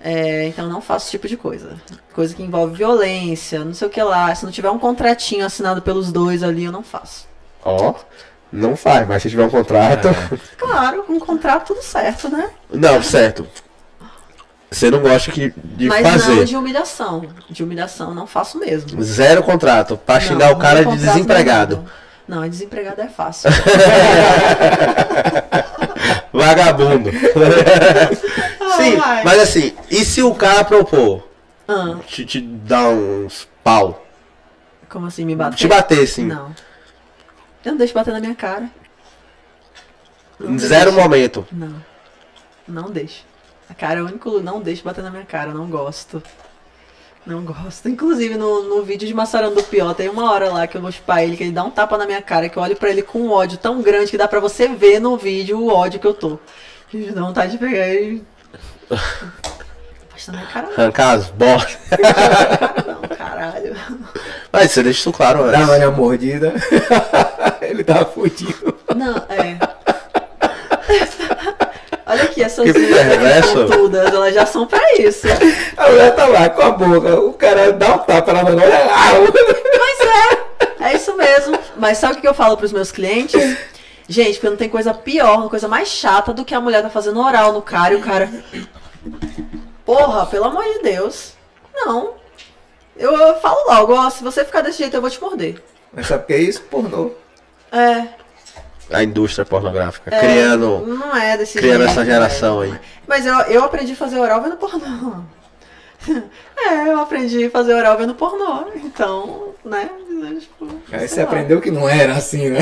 [0.00, 1.80] É, então eu não faço esse tipo de coisa.
[2.12, 4.34] Coisa que envolve violência, não sei o que lá.
[4.34, 7.28] Se não tiver um contratinho assinado pelos dois ali, eu não faço.
[7.64, 7.94] Ó,
[8.52, 10.08] não faz, mas se tiver um contrato.
[10.56, 12.48] Claro, com um contrato tudo certo, né?
[12.72, 13.46] Não, certo.
[14.70, 16.34] Você não gosta que, de Mas fazer.
[16.36, 17.24] não de humilhação.
[17.48, 19.02] De humilhação eu não faço mesmo.
[19.02, 21.84] Zero contrato, pra xingar o cara de desempregado.
[22.28, 22.42] não.
[22.42, 23.50] Não, desempregado é fácil.
[26.32, 27.10] Vagabundo.
[28.76, 31.26] Sim, mas assim, e se o cara propor
[31.66, 34.06] Ah, te, te dar uns pau?
[34.88, 35.56] como assim, me bater?
[35.56, 36.26] Te bater, assim.
[36.26, 36.50] Não.
[37.64, 38.70] Eu não deixo bater na minha cara.
[40.38, 41.00] Não Em zero deixo.
[41.02, 41.46] momento.
[41.52, 41.84] Não.
[42.66, 43.24] Não deixo.
[43.68, 44.40] A cara é o único.
[44.40, 46.22] Não deixo bater na minha cara, não gosto.
[47.26, 47.88] Não gosto.
[47.88, 50.90] Inclusive no, no vídeo de Massarão do Pior, tem uma hora lá que eu vou
[50.90, 53.02] chupar ele, que ele dá um tapa na minha cara, que eu olho pra ele
[53.02, 56.06] com um ódio tão grande que dá pra você ver no vídeo o ódio que
[56.06, 56.38] eu tô.
[56.92, 58.24] E dá vontade de pegar ele.
[60.10, 60.72] Basta na minha cara não.
[60.74, 61.78] Arrancar as bolas.
[62.86, 63.76] Não, caralho.
[64.52, 65.76] Mas você deixa isso claro Dá antes.
[65.86, 66.52] uma mordida.
[67.62, 68.76] Ele tava fudido.
[68.94, 69.58] Não, é.
[72.06, 75.28] Olha aqui, essas unhas pontudas, elas já são pra isso.
[75.76, 77.20] A mulher tá lá com a boca.
[77.20, 78.56] O cara dá um tapa na mão.
[78.56, 78.96] Olha lá.
[79.78, 80.00] Mas
[80.80, 81.56] é, é isso mesmo.
[81.76, 83.40] Mas sabe o que eu falo pros meus clientes?
[84.08, 87.20] Gente, porque não tem coisa pior, coisa mais chata do que a mulher tá fazendo
[87.20, 88.28] oral no cara e o cara.
[89.86, 91.34] Porra, pelo amor de Deus.
[91.72, 92.19] Não.
[92.96, 95.62] Eu, eu falo logo, ó, se você ficar desse jeito, eu vou te morder.
[95.92, 96.62] Mas sabe o que é isso?
[96.62, 97.12] Pornô.
[97.72, 98.08] É.
[98.92, 100.14] A indústria pornográfica.
[100.14, 101.90] é, Criando, Não é desse criando jeito.
[101.92, 102.74] essa geração aí.
[103.06, 105.22] Mas eu, eu aprendi a fazer oral vendo pornô.
[106.62, 108.66] É, eu aprendi a fazer oral vendo pornô.
[108.76, 109.88] Então, né?
[110.38, 111.26] Tipo, Aí você lá.
[111.26, 112.60] aprendeu que não era assim, né?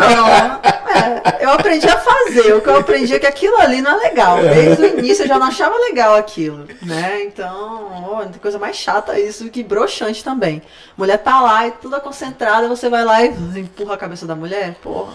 [0.00, 2.54] Não, é, eu aprendi a fazer.
[2.54, 4.38] O que eu aprendi é que aquilo ali não é legal.
[4.40, 7.22] Desde o início eu já não achava legal aquilo, né?
[7.24, 10.62] Então, tem coisa mais chata isso que broxante também.
[10.96, 13.28] Mulher tá lá e toda concentrada, você vai lá e
[13.60, 14.74] empurra a cabeça da mulher.
[14.82, 15.12] Porra,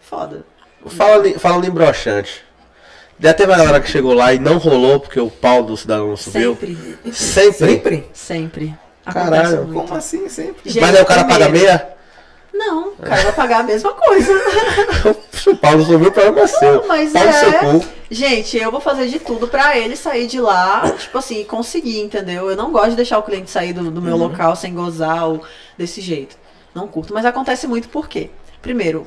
[0.00, 0.46] foda.
[0.86, 2.42] Falando, em- falando em broxante.
[3.18, 6.08] Já teve a galera que chegou lá e não rolou porque o pau do cidadão
[6.08, 6.54] não subiu?
[6.54, 7.52] Sempre, Sempre.
[7.68, 8.04] Sempre?
[8.12, 8.74] sempre.
[9.04, 9.86] Caralho, muito.
[9.86, 10.70] Como assim, sempre?
[10.70, 11.94] Gente, Mas aí o cara paga meia?
[12.52, 14.32] Não, o cara vai pagar a mesma coisa.
[15.32, 16.74] Se o pau não subiu, o problema é seu.
[16.76, 17.58] Não, mas pau no seu é.
[17.58, 17.84] cu.
[18.10, 22.00] Gente, eu vou fazer de tudo pra ele sair de lá, tipo assim, e conseguir,
[22.00, 22.48] entendeu?
[22.48, 25.42] Eu não gosto de deixar o cliente sair do, do meu local sem gozar ou
[25.76, 26.36] desse jeito.
[26.74, 27.12] Não curto.
[27.12, 28.30] Mas acontece muito por quê?
[28.62, 29.06] Primeiro,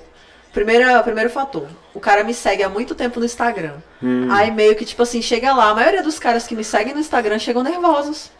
[0.58, 1.68] primeira, primeiro fator.
[1.94, 3.76] O cara me segue há muito tempo no Instagram.
[4.32, 5.70] Aí meio que, tipo assim, chega lá.
[5.70, 8.32] A maioria dos caras que me seguem no Instagram chegam nervosos.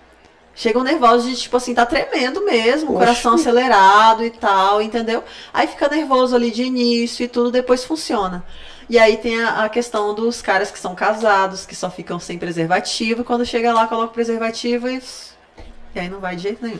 [0.56, 2.98] Chegam nervosos de, tipo assim, tá tremendo mesmo, Oxe.
[2.98, 5.24] coração acelerado e tal, entendeu?
[5.54, 8.44] Aí fica nervoso ali de início e tudo, depois funciona.
[8.90, 12.40] E aí tem a, a questão dos caras que são casados, que só ficam sem
[12.40, 15.00] preservativo, e quando chega lá, coloca preservativo e.
[15.94, 16.80] E aí não vai de jeito nenhum.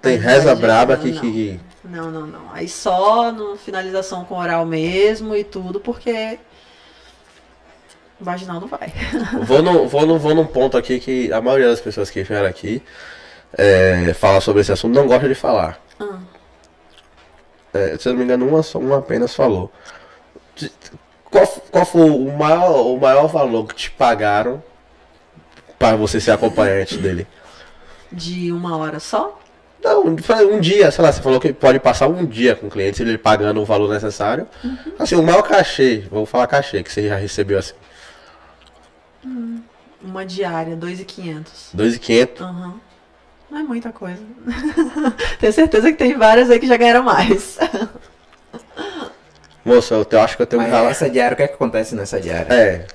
[0.00, 1.60] Tem Não reza braba nenhum, que.
[1.84, 2.52] Não, não, não.
[2.52, 6.38] Aí só no finalização com oral mesmo e tudo, porque.
[8.20, 8.92] Vaginal não vai.
[9.46, 12.48] Vou, no, vou, no, vou num ponto aqui que a maioria das pessoas que vieram
[12.48, 12.82] aqui
[13.56, 15.80] é, falar sobre esse assunto não gosta de falar.
[16.00, 16.18] Ah.
[17.72, 19.70] é, se eu não me engano, uma, uma apenas falou.
[21.30, 24.62] Qual, qual foi o maior, o maior valor que te pagaram
[25.78, 27.26] para você ser acompanhante dele?
[28.10, 29.38] De uma hora só?
[29.82, 33.02] Não, um dia, sei lá, você falou que pode passar um dia com o cliente,
[33.02, 34.46] ele pagando o valor necessário.
[34.98, 37.74] Assim, o maior cachê, vou falar cachê, que você já recebeu assim,
[40.02, 41.70] Uma diária, 2,500.
[41.76, 42.40] 2.500.
[42.40, 42.74] Aham.
[43.50, 44.20] Não é muita coisa.
[45.40, 47.58] Tenho certeza que tem várias aí que já ganharam mais.
[49.64, 51.54] Moça, eu, acho que eu tenho um Mas rala- essa diária, o que é que
[51.54, 52.52] acontece nessa diária?
[52.52, 52.86] É,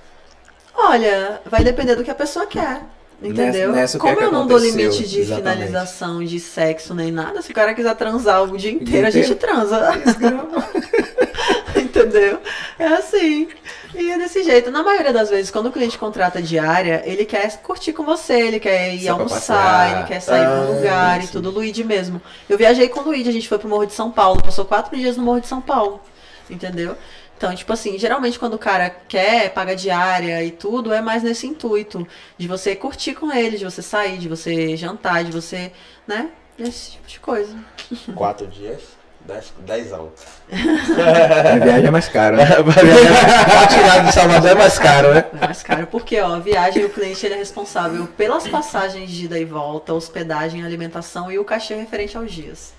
[0.76, 2.82] Olha, vai depender do que a pessoa quer.
[3.22, 3.72] Entendeu?
[3.72, 5.56] Nessa- que Como é que eu não dou limite de Exatamente.
[5.68, 9.28] finalização, de sexo nem nada, se o cara quiser transar o dia inteiro, a inteiro?
[9.28, 9.94] gente transa.
[11.78, 12.40] Entendeu?
[12.78, 13.48] É assim.
[13.96, 14.72] E é desse jeito.
[14.72, 18.60] Na maioria das vezes, quando o cliente contrata diária, ele quer curtir com você, ele
[18.60, 21.52] quer ir Só pra almoçar, ele quer sair pra Ah, um lugar e tudo.
[21.52, 22.22] Luigi mesmo.
[22.50, 24.96] Eu viajei com o Luigi, a gente foi pro Morro de São Paulo, passou quatro
[24.98, 26.02] dias no Morro de São Paulo.
[26.50, 26.98] Entendeu?
[27.44, 31.46] Então, tipo assim, geralmente quando o cara quer, paga diária e tudo, é mais nesse
[31.46, 32.08] intuito
[32.38, 35.70] de você curtir com ele, de você sair, de você jantar, de você,
[36.08, 36.30] né?
[36.58, 37.54] Esse tipo de coisa.
[38.16, 38.80] quatro dias,
[39.20, 40.10] dez, dezão.
[40.50, 42.38] A viagem é mais cara.
[42.38, 42.46] né?
[42.64, 45.26] pra tirar de Salvador é mais caro, né?
[45.42, 49.26] É mais caro, porque ó, a viagem, o cliente ele é responsável pelas passagens de
[49.26, 52.74] ida e volta, hospedagem, alimentação e o cachê referente aos dias.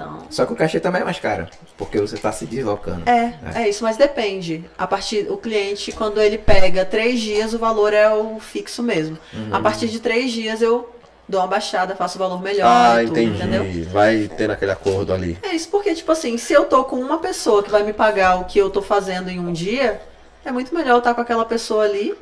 [0.00, 1.46] Então, Só que o cachê também é mais caro,
[1.76, 3.02] porque você tá se deslocando.
[3.08, 4.64] é, é isso, mas depende.
[4.78, 9.18] A partir, o cliente, quando ele pega três dias, o valor é o fixo mesmo.
[9.32, 9.54] Uhum.
[9.54, 10.88] A partir de três dias eu
[11.28, 13.36] dou uma baixada, faço o valor melhor, Ah, e tudo, entendi.
[13.42, 13.90] entendeu?
[13.90, 15.38] Vai tendo aquele acordo ali.
[15.42, 18.40] É isso porque, tipo assim, se eu tô com uma pessoa que vai me pagar
[18.40, 20.00] o que eu tô fazendo em um dia,
[20.44, 22.14] é muito melhor eu estar com aquela pessoa ali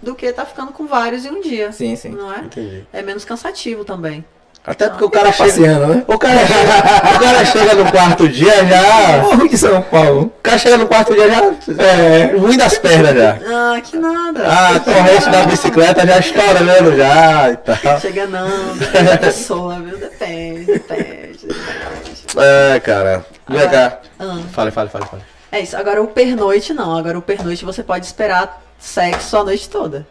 [0.00, 1.72] do que estar ficando com vários em um dia.
[1.72, 2.08] Sim, sim.
[2.10, 2.38] Não é?
[2.40, 2.86] Entendi.
[2.92, 4.24] É menos cansativo também.
[4.64, 5.48] Até porque o cara chega.
[5.50, 6.04] Passeando, né?
[6.06, 9.18] O cara, chega, o cara chega no quarto dia já.
[9.22, 10.20] Morro de São Paulo.
[10.38, 11.42] O cara chega no quarto dia já.
[11.84, 13.38] É, ruim das pernas já.
[13.44, 14.44] Ah, que nada.
[14.46, 18.00] Ah, a corrente da bicicleta já estourando já e tal.
[18.00, 19.98] Chega não, depende da pessoa, viu?
[19.98, 22.24] Depende, depende, depende.
[22.36, 23.26] É, cara.
[23.48, 23.98] Vem cá.
[24.20, 25.22] Ah, Fale, fale, fale, fale.
[25.50, 25.76] é isso.
[25.76, 26.96] Agora o pernoite não.
[26.96, 30.06] Agora o pernoite você pode esperar sexo a noite toda.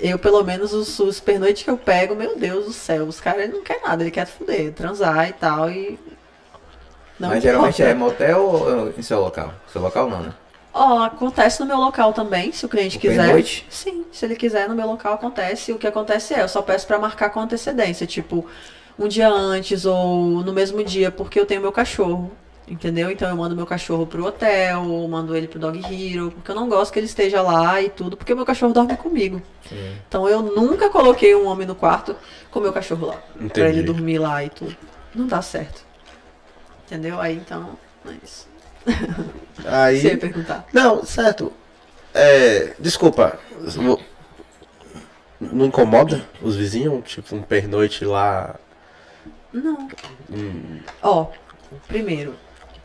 [0.00, 3.50] Eu, pelo menos, os, os pernoites que eu pego, meu Deus do céu, os caras
[3.50, 5.98] não querem nada, ele quer fuder, transar e tal, e.
[7.18, 7.82] Não Mas geralmente importa.
[7.82, 9.54] é motel ou em seu local?
[9.72, 10.34] Seu local não, né?
[10.74, 13.16] Ó, acontece no meu local também, se o cliente O quiser.
[13.24, 13.66] pernoite?
[13.68, 15.72] Sim, se ele quiser no meu local acontece.
[15.72, 18.46] O que acontece é, eu só peço pra marcar com antecedência, tipo,
[18.98, 22.32] um dia antes ou no mesmo dia, porque eu tenho meu cachorro.
[22.66, 23.10] Entendeu?
[23.10, 26.54] Então eu mando meu cachorro pro hotel, ou mando ele pro Dog Hero, porque eu
[26.54, 29.42] não gosto que ele esteja lá e tudo, porque meu cachorro dorme comigo.
[30.08, 32.14] Então eu nunca coloquei um homem no quarto
[32.50, 33.16] com meu cachorro lá.
[33.16, 33.68] Pra Entendi.
[33.68, 34.76] ele dormir lá e tudo.
[35.14, 35.84] Não dá certo.
[36.86, 37.20] Entendeu?
[37.20, 37.76] Aí então,
[38.06, 38.48] é isso.
[39.66, 40.16] Aí.
[40.16, 40.66] perguntar.
[40.72, 41.52] Não, certo.
[42.14, 42.74] É.
[42.78, 43.38] Desculpa.
[45.40, 47.02] Não incomoda os vizinhos?
[47.10, 48.56] Tipo, um pernoite lá.
[49.52, 49.88] Não.
[50.30, 51.26] Hum, Ó,
[51.88, 52.34] primeiro,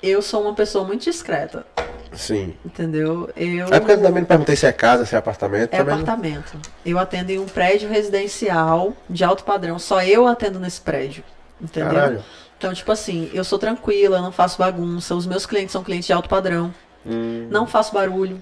[0.02, 1.66] eu sou uma pessoa muito discreta,
[2.14, 2.54] sim.
[2.66, 3.30] entendeu?
[3.36, 5.74] Eu É porque eu também não perguntei se é casa, se é apartamento.
[5.74, 6.58] é também não- apartamento.
[6.86, 9.78] Eu atendo em um prédio residencial de alto padrão.
[9.80, 11.24] Só eu atendo nesse prédio.
[11.62, 11.92] Entendeu?
[11.92, 12.24] Caralho.
[12.58, 15.14] Então, tipo assim, eu sou tranquila, eu não faço bagunça.
[15.16, 16.74] Os meus clientes são clientes de alto padrão.
[17.06, 18.42] Hum, Não faço barulho.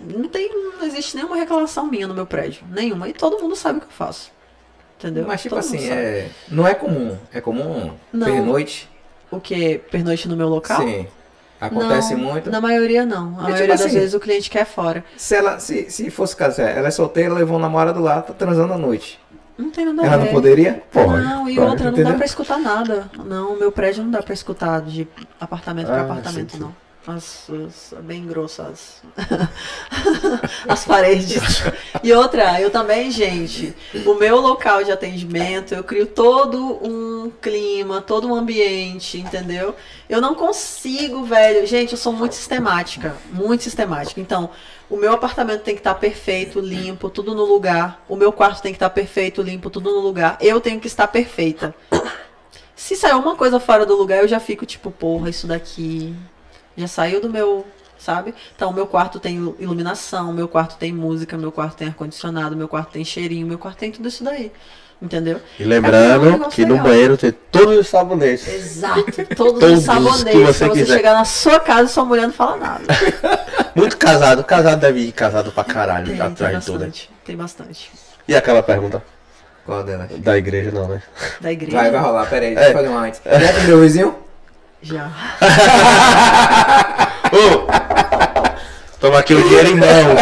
[0.00, 0.48] Não tem,
[0.78, 2.62] não existe nenhuma reclamação minha no meu prédio.
[2.70, 3.08] Nenhuma.
[3.08, 4.32] E todo mundo sabe o que eu faço.
[4.98, 5.24] Entendeu?
[5.26, 6.28] Mas tipo Todo assim, é...
[6.48, 7.16] não é comum.
[7.32, 8.26] É comum Não.
[8.26, 8.89] pernoite?
[9.30, 9.78] O que?
[9.90, 10.80] Pernoite no meu local?
[10.82, 11.06] Sim.
[11.60, 12.50] Acontece Não, muito.
[12.50, 13.28] Na maioria não.
[13.28, 15.04] A tipo maioria das assim, vezes o cliente quer fora.
[15.16, 18.72] Se ela, se, se fosse casar, ela é solteira, levou um namorado lá, tá transando
[18.72, 19.20] à noite.
[19.58, 20.24] Não tem nada a Ela ver.
[20.24, 20.82] não poderia?
[20.90, 21.22] Pode.
[21.22, 22.12] Não, e pode, outra, não entendeu?
[22.12, 23.10] dá pra escutar nada.
[23.26, 25.06] Não, meu prédio não dá pra escutar de
[25.38, 26.62] apartamento pra Ah, apartamento, sim, sim.
[26.64, 26.74] não.
[27.06, 29.02] As, as- bem grossas.
[30.68, 31.62] As paredes.
[32.02, 33.74] E outra, eu também, gente,
[34.04, 39.74] o meu local de atendimento, eu crio todo um clima, todo um ambiente, entendeu?
[40.08, 41.66] Eu não consigo, velho.
[41.66, 43.16] Gente, eu sou muito sistemática.
[43.32, 44.20] Muito sistemática.
[44.20, 44.50] Então,
[44.88, 48.04] o meu apartamento tem que estar perfeito, limpo, tudo no lugar.
[48.08, 50.36] O meu quarto tem que estar perfeito, limpo, tudo no lugar.
[50.40, 51.74] Eu tenho que estar perfeita.
[52.76, 56.14] Se sair uma coisa fora do lugar, eu já fico tipo, porra, isso daqui
[56.80, 57.66] já saiu do meu,
[57.98, 58.34] sabe?
[58.54, 62.68] Então, meu quarto tem ilu- iluminação, meu quarto tem música, meu quarto tem ar-condicionado, meu
[62.68, 64.50] quarto tem cheirinho, meu quarto tem tudo isso daí.
[65.02, 65.40] Entendeu?
[65.58, 66.88] E É um lembrando negócio que no legal.
[66.88, 68.46] banheiro tem todos os sabonetes.
[68.46, 69.02] Exato.
[69.34, 70.94] Todos, Todos os sabonetes que você pra você quiser.
[70.96, 72.84] chegar na sua casa e sua mulher não fala nada.
[73.74, 74.44] Muito casado.
[74.44, 76.80] Casado deve ir casado pra caralho Tem, tem atrás de tudo.
[76.80, 76.86] né?
[76.88, 77.10] bastante.
[77.24, 77.90] Tem bastante.
[78.28, 79.02] E aquela pergunta?
[79.64, 80.10] Qual delas?
[80.18, 81.02] Da igreja não, né?
[81.40, 81.78] Da igreja.
[81.78, 82.54] Vai, vai rolar, pera aí, É.
[82.56, 83.20] deixa eu fazer uma antes.
[83.24, 84.14] Já atendeu o vizinho?
[84.82, 85.10] Já.
[87.32, 87.66] Ô!
[88.98, 90.20] Toma aqui o dinheiro em mãos.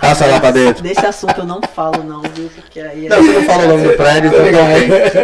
[0.00, 0.82] Passa lá pra dentro.
[0.82, 2.50] Desse assunto eu não falo, não, viu?
[2.54, 3.08] Porque aí.
[3.08, 4.44] Não, você não fala o nome do prédio, então?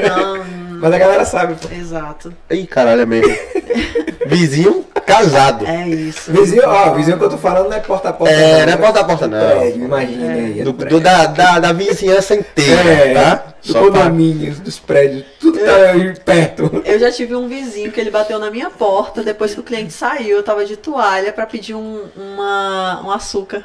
[0.09, 0.45] Não, não,
[0.81, 1.69] Mas a galera sabe, pô.
[1.75, 2.33] exato.
[2.51, 3.35] Ih, caralho, é mesmo.
[4.27, 5.67] Vizinho casado.
[5.67, 6.31] É isso.
[6.33, 8.35] Vizinho, ó, vizinho que eu tô falando não é porta a porta.
[8.35, 9.39] É, não é porta a porta, não.
[9.59, 10.61] Prédio, imagina aí.
[10.61, 13.35] é Do, do- da, da, da vizinhança inteira, É, tá?
[13.65, 14.09] do Só pra...
[14.11, 16.83] dos prédios, tudo tá aí perto.
[16.85, 19.93] Eu já tive um vizinho que ele bateu na minha porta depois que o cliente
[19.93, 20.37] saiu.
[20.37, 23.65] Eu tava de toalha pra pedir um, uma, um açúcar.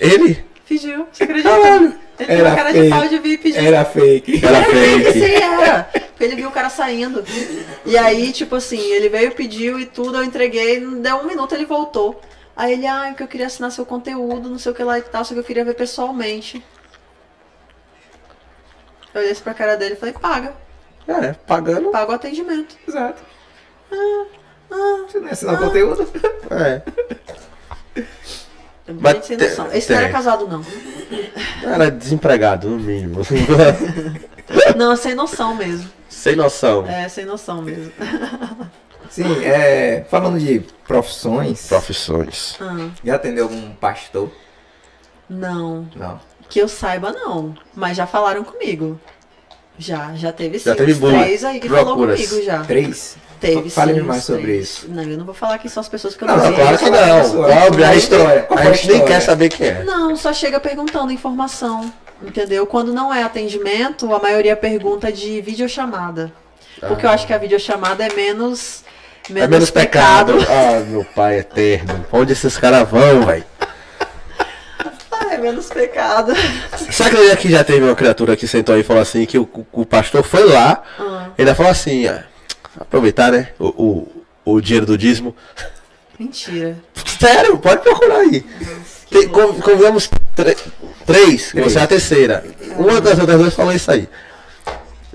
[0.00, 0.44] Ele?
[0.68, 1.48] Pediu, você acredita?
[1.48, 1.94] Caralho.
[2.18, 2.90] Ele Era uma cara de fake.
[2.90, 3.60] pau de vir e pediu.
[3.62, 4.44] Era fake.
[4.44, 5.42] Era Sim, fake.
[5.42, 5.84] era.
[5.84, 7.24] Porque ele viu o cara saindo.
[7.86, 11.64] E aí, tipo assim, ele veio, pediu e tudo, eu entreguei, deu um minuto, ele
[11.64, 12.20] voltou.
[12.56, 15.02] Aí ele, ah, que eu queria assinar seu conteúdo, não sei o que lá e
[15.02, 16.64] tal, só que eu queria ver pessoalmente.
[19.14, 20.54] Eu olhei assim pra cara dele e falei, paga,
[21.06, 21.90] É, pagando.
[21.90, 22.76] paga o atendimento.
[22.86, 23.22] Exato.
[23.92, 24.24] Ah,
[25.08, 26.08] Você não é assinar conteúdo?
[26.50, 26.82] É.
[29.00, 29.68] Mas sem tem- noção.
[29.72, 30.12] Esse não era tem.
[30.12, 30.64] casado, não.
[31.62, 33.20] Era desempregado, no mínimo.
[34.76, 35.90] Não, é sem noção mesmo.
[36.08, 36.86] Sem noção.
[36.86, 37.92] É, sem noção mesmo.
[39.10, 40.06] Sim, é.
[40.10, 42.56] Falando de profissões, Profissões.
[42.60, 44.30] Ah, já atendeu algum pastor?
[45.28, 45.86] não.
[45.94, 46.20] Não.
[46.48, 47.54] Que eu saiba, não.
[47.74, 48.98] Mas já falaram comigo.
[49.78, 50.64] Já, já teve sim.
[50.64, 52.26] Já teve boa- três aí que falou procuras.
[52.26, 52.64] comigo já.
[52.64, 53.16] Três?
[53.40, 54.86] Teve Fale-me sim, mais sobre isso.
[54.88, 56.90] Não, eu não vou falar quem são as pessoas que eu Não, não, claro que
[56.90, 57.40] não.
[57.66, 58.46] Óbvio, a história?
[58.50, 59.84] A gente nem quer saber quem é.
[59.84, 61.92] Não, só chega perguntando informação.
[62.20, 62.66] Entendeu?
[62.66, 66.32] Quando não é atendimento, a maioria pergunta de videochamada.
[66.80, 68.82] Porque eu acho que a videochamada é menos.
[69.28, 70.32] Menos, é menos pecado.
[70.48, 72.04] Ah, meu pai eterno.
[72.10, 73.44] Onde esses caras vão, velho?
[75.12, 76.32] Ah, é menos pecado.
[76.90, 79.48] Sabe que aqui já teve uma criatura que sentou aí e falou assim que o,
[79.72, 82.24] o pastor foi lá, Ah, ele falou assim, ah,
[82.78, 83.48] aproveitar, né?
[83.58, 83.66] O,
[84.44, 85.34] o, o dinheiro do dízimo.
[86.18, 86.76] mentira.
[87.18, 88.44] Sério, pode procurar aí.
[89.10, 90.56] Tem, con- convidamos tre-
[91.06, 92.44] três, que você é a terceira.
[92.76, 94.08] Uma das outras duas falou isso aí.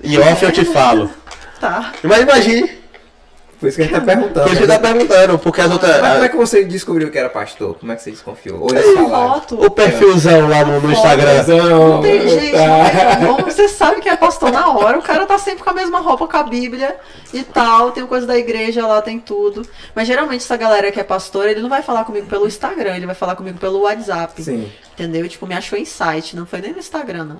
[0.02, 1.10] Em off eu te falo.
[1.60, 1.92] Tá.
[2.02, 2.70] Mas imagine,
[3.58, 4.44] Por isso que a gente tá perguntando.
[4.44, 4.74] por isso que né?
[4.78, 6.00] tá perguntando, porque as outras.
[6.00, 7.74] Mas como é que você descobriu que era pastor?
[7.78, 8.60] Como é que você desconfiou?
[8.62, 9.34] Ou eles Tem falaram?
[9.34, 9.64] foto.
[9.64, 11.42] o perfilzão lá no, no Instagram.
[11.46, 12.66] Não, Tem gente, tá.
[13.20, 13.50] não tem como.
[13.50, 16.26] você sabe que é pastor na hora, o cara tá sempre com a mesma roupa,
[16.26, 16.96] com a Bíblia
[17.32, 19.66] e tal, tem coisa da igreja lá, tem tudo.
[19.94, 23.06] Mas geralmente essa galera que é pastor, ele não vai falar comigo pelo Instagram, ele
[23.06, 24.42] vai falar comigo pelo WhatsApp.
[24.42, 24.70] Sim.
[24.92, 25.28] Entendeu?
[25.28, 27.38] Tipo, me achou em site, não foi nem no Instagram, não.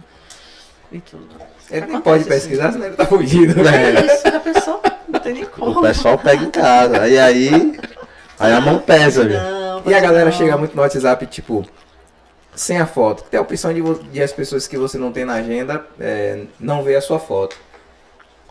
[0.93, 1.29] E tudo.
[1.71, 3.55] Ele nem Acontece pode pesquisar, senão ele tá fugido.
[3.69, 3.95] É.
[3.95, 4.81] É isso, já pensou?
[5.09, 5.79] Não tem nem como.
[5.79, 7.09] O pessoal pega em casa.
[7.09, 7.79] E aí.
[8.39, 9.39] Aí a mão pesa, viu?
[9.41, 10.33] Não, E a galera não.
[10.33, 11.65] chega muito no WhatsApp, tipo,
[12.55, 13.25] sem a foto.
[13.25, 16.83] Tem a opção de, de as pessoas que você não tem na agenda é, não
[16.83, 17.57] ver a sua foto.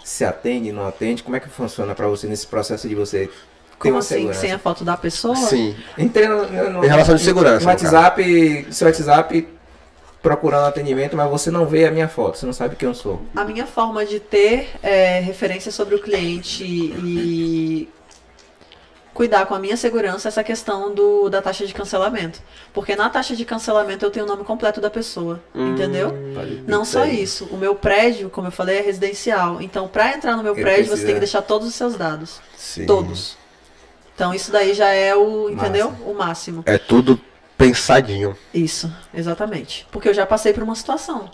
[0.04, 3.32] Se atende, não atende, como é que funciona pra você nesse processo de você ter
[3.80, 4.16] Como assim?
[4.16, 4.40] segurança?
[4.42, 5.36] Sem a foto da pessoa?
[5.36, 5.76] Sim.
[5.98, 9.48] Entrei no, no- no- Em relação de segurança, No no WhatsApp, seu WhatsApp
[10.24, 13.22] procurando atendimento, mas você não vê a minha foto, você não sabe quem eu sou.
[13.36, 17.90] A minha forma de ter é, referência sobre o cliente e
[19.14, 22.42] cuidar com a minha segurança é essa questão do, da taxa de cancelamento.
[22.74, 26.14] Porque na taxa de cancelamento eu tenho o nome completo da pessoa, entendeu?
[26.66, 27.46] Não só isso.
[27.52, 29.62] O meu prédio, como eu falei, é residencial.
[29.62, 31.96] Então, para entrar no meu Ele prédio, você precisa- tem que deixar todos os seus
[31.96, 32.40] dados.
[32.56, 32.86] Sim.
[32.86, 33.38] Todos.
[34.16, 35.92] Então, isso daí já é o, entendeu?
[35.92, 36.04] Massa.
[36.06, 36.64] O máximo.
[36.66, 37.20] É tudo
[37.58, 38.38] pensadinho.
[38.54, 39.88] Isso, exatamente.
[39.92, 41.30] Porque eu já passei por uma situação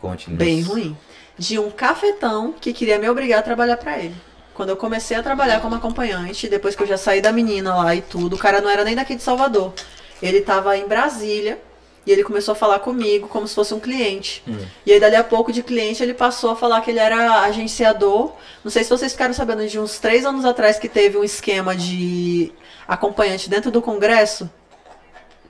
[0.00, 0.38] Conte-nos.
[0.38, 0.96] bem ruim.
[1.38, 4.14] De um cafetão que queria me obrigar a trabalhar pra ele.
[4.54, 7.94] Quando eu comecei a trabalhar como acompanhante, depois que eu já saí da menina lá
[7.94, 9.74] e tudo, o cara não era nem daqui de Salvador.
[10.22, 11.58] Ele tava em Brasília
[12.06, 14.42] e ele começou a falar comigo como se fosse um cliente.
[14.86, 18.32] E aí, dali a pouco, de cliente, ele passou a falar que ele era agenciador.
[18.64, 21.76] Não sei se vocês ficaram sabendo de uns três anos atrás que teve um esquema
[21.76, 22.50] de
[22.88, 24.48] acompanhante dentro do Congresso,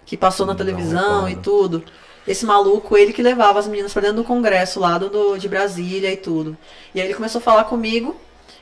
[0.06, 1.84] que passou na televisão e tudo.
[2.26, 5.48] Esse maluco, ele que levava as meninas pra dentro do congresso lá do, do- de
[5.48, 6.56] Brasília e tudo.
[6.94, 8.16] E aí ele começou a falar comigo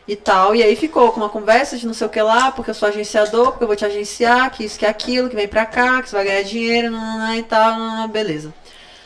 [0.07, 0.55] e tal.
[0.55, 2.89] E aí ficou com uma conversa de não sei o que lá, porque eu sou
[2.89, 6.11] agenciador, porque eu vou te agenciar, que isso, que aquilo, que vem pra cá, que
[6.11, 8.53] você vai ganhar dinheiro, nananã e tal, nananã, beleza.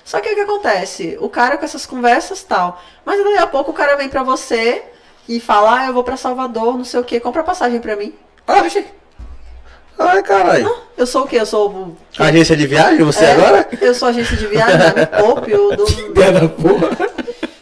[0.05, 1.17] Só que o que acontece?
[1.21, 2.83] O cara com essas conversas tal.
[3.05, 4.83] Mas daqui a pouco o cara vem pra você
[5.29, 8.13] e fala, ah, eu vou pra Salvador, não sei o que, compra passagem pra mim.
[8.47, 8.85] Oxi.
[9.99, 10.75] Ai, caralho.
[10.97, 11.37] Eu sou o quê?
[11.41, 11.97] Eu sou o.
[12.19, 13.69] Agência de viagem, você É, agora?
[13.81, 16.89] Eu sou agência de viagem, me poupe, eu dou, da porra.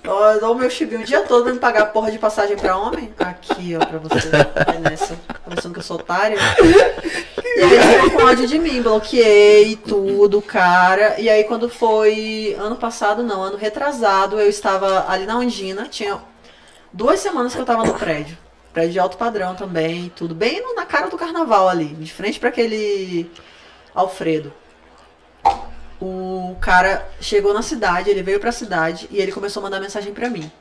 [0.34, 2.76] eu dou o meu chibio o dia todo pra me pagar porra de passagem pra
[2.76, 3.12] homem.
[3.18, 4.28] Aqui, ó, pra você.
[4.28, 5.16] Vai nessa.
[5.26, 6.38] Tá Pensando que eu sou otária.
[7.56, 11.18] E aí ficou com ódio de mim, bloqueei tudo, cara.
[11.18, 16.18] E aí quando foi ano passado, não, ano retrasado, eu estava ali na Ondina, tinha
[16.92, 18.36] duas semanas que eu tava no prédio.
[18.76, 22.50] Prédio de alto padrão também, tudo bem na cara do carnaval ali, de frente para
[22.50, 23.30] aquele
[23.94, 24.52] Alfredo.
[25.98, 30.12] O cara chegou na cidade, ele veio pra cidade e ele começou a mandar mensagem
[30.12, 30.52] pra mim.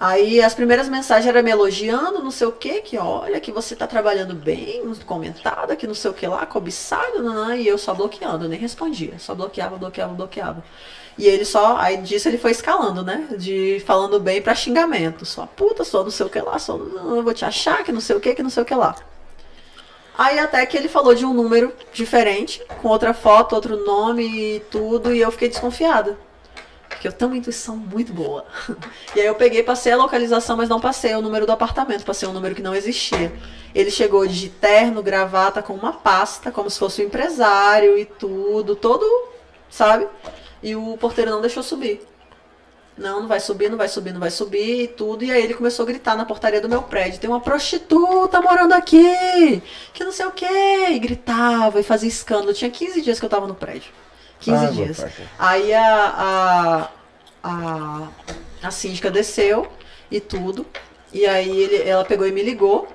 [0.00, 3.76] Aí as primeiras mensagens eram me elogiando, não sei o que, que olha, que você
[3.76, 7.92] tá trabalhando bem, comentado, que não sei o que lá, cobiçado, não, e eu só
[7.92, 10.64] bloqueando, eu nem respondia, só bloqueava, bloqueava, bloqueava.
[11.18, 13.26] E ele só, aí disso ele foi escalando, né?
[13.38, 15.24] De falando bem pra xingamento.
[15.24, 18.00] Sua puta, sou não sei o que lá, sou, eu vou te achar, que não
[18.00, 18.94] sei o que, que não sei o que lá.
[20.18, 24.60] Aí até que ele falou de um número diferente, com outra foto, outro nome e
[24.70, 26.18] tudo, e eu fiquei desconfiada.
[26.88, 28.44] Porque eu tenho uma intuição muito boa.
[29.14, 32.28] E aí eu peguei, passei a localização, mas não passei o número do apartamento, passei
[32.28, 33.32] um número que não existia.
[33.74, 38.76] Ele chegou de terno, gravata, com uma pasta, como se fosse um empresário e tudo,
[38.76, 39.06] todo,
[39.70, 40.06] sabe?
[40.66, 41.96] E o porteiro não deixou subir.
[42.96, 45.22] Não, não vai subir, não vai subir, não vai subir e tudo.
[45.24, 48.72] E aí ele começou a gritar na portaria do meu prédio: tem uma prostituta morando
[48.72, 49.62] aqui,
[49.92, 50.46] que não sei o quê.
[50.92, 52.54] E gritava e fazia escândalo.
[52.54, 53.92] Tinha 15 dias que eu tava no prédio.
[54.40, 55.06] 15 Ah, dias.
[55.38, 56.90] Aí a, a,
[57.42, 58.08] a,
[58.62, 59.68] a síndica desceu
[60.10, 60.66] e tudo.
[61.12, 62.88] E aí ele, ela pegou e me ligou.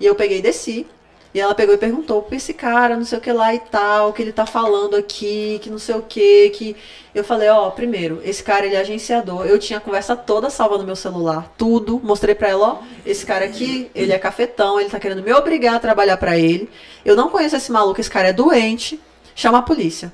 [0.00, 0.86] E eu peguei e desci.
[1.34, 4.12] E ela pegou e perguntou pra esse cara, não sei o que lá e tal,
[4.12, 6.76] que ele tá falando aqui, que não sei o que, que.
[7.12, 9.44] Eu falei, ó, primeiro, esse cara ele é agenciador.
[9.44, 12.00] Eu tinha a conversa toda salva no meu celular, tudo.
[12.04, 15.74] Mostrei pra ela, ó, esse cara aqui, ele é cafetão, ele tá querendo me obrigar
[15.74, 16.70] a trabalhar pra ele.
[17.04, 19.00] Eu não conheço esse maluco, esse cara é doente.
[19.34, 20.12] Chama a polícia.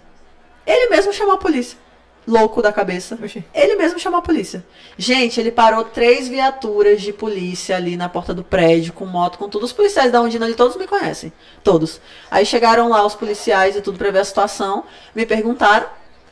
[0.66, 1.76] Ele mesmo chamou a polícia.
[2.26, 3.18] Louco da cabeça.
[3.22, 3.44] Oxi.
[3.54, 4.64] Ele mesmo chamou a polícia.
[4.96, 9.48] Gente, ele parou três viaturas de polícia ali na porta do prédio, com moto, com
[9.48, 9.64] tudo.
[9.64, 11.32] Os policiais da Undina ali, todos me conhecem.
[11.64, 12.00] Todos.
[12.30, 14.84] Aí chegaram lá os policiais e tudo pra ver a situação.
[15.14, 15.86] Me perguntaram,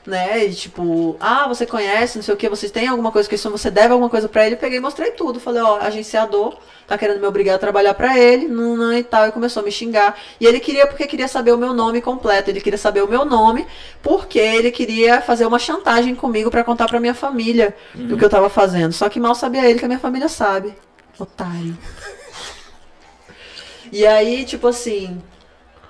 [0.07, 0.45] né?
[0.47, 3.51] E tipo, ah, você conhece, não sei o que, vocês têm alguma coisa que isso,
[3.51, 4.55] você deve alguma coisa pra ele.
[4.55, 5.39] Eu peguei e mostrei tudo.
[5.39, 6.57] Falei, ó, agenciador,
[6.87, 9.29] tá querendo me obrigar a trabalhar pra ele, não, não e tal.
[9.29, 10.19] E começou a me xingar.
[10.41, 12.51] E ele queria, porque queria saber o meu nome completo.
[12.51, 13.67] Ele queria saber o meu nome,
[14.03, 17.77] porque ele queria fazer uma chantagem comigo pra contar pra minha família
[18.11, 18.93] o que eu tava fazendo.
[18.93, 20.75] Só que mal sabia ele que a minha família sabe.
[21.19, 21.77] Otário.
[23.91, 25.21] E aí, tipo assim,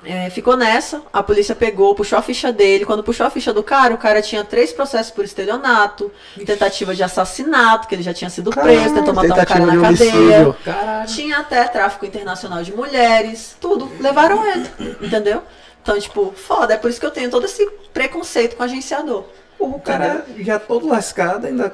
[0.05, 2.85] é, ficou nessa, a polícia pegou, puxou a ficha dele.
[2.85, 6.11] Quando puxou a ficha do cara, o cara tinha três processos por estelionato,
[6.47, 9.81] tentativa de assassinato, que ele já tinha sido preso, tentou matar um cara na de
[9.81, 10.57] cadeia.
[10.65, 11.09] Caralho.
[11.09, 13.91] Tinha até tráfico internacional de mulheres, tudo.
[14.01, 14.71] Levaram ele,
[15.01, 15.43] entendeu?
[15.83, 16.75] Então, tipo, foda.
[16.75, 19.25] É por isso que eu tenho todo esse preconceito com agenciador.
[19.59, 21.73] O cara já todo lascado, ainda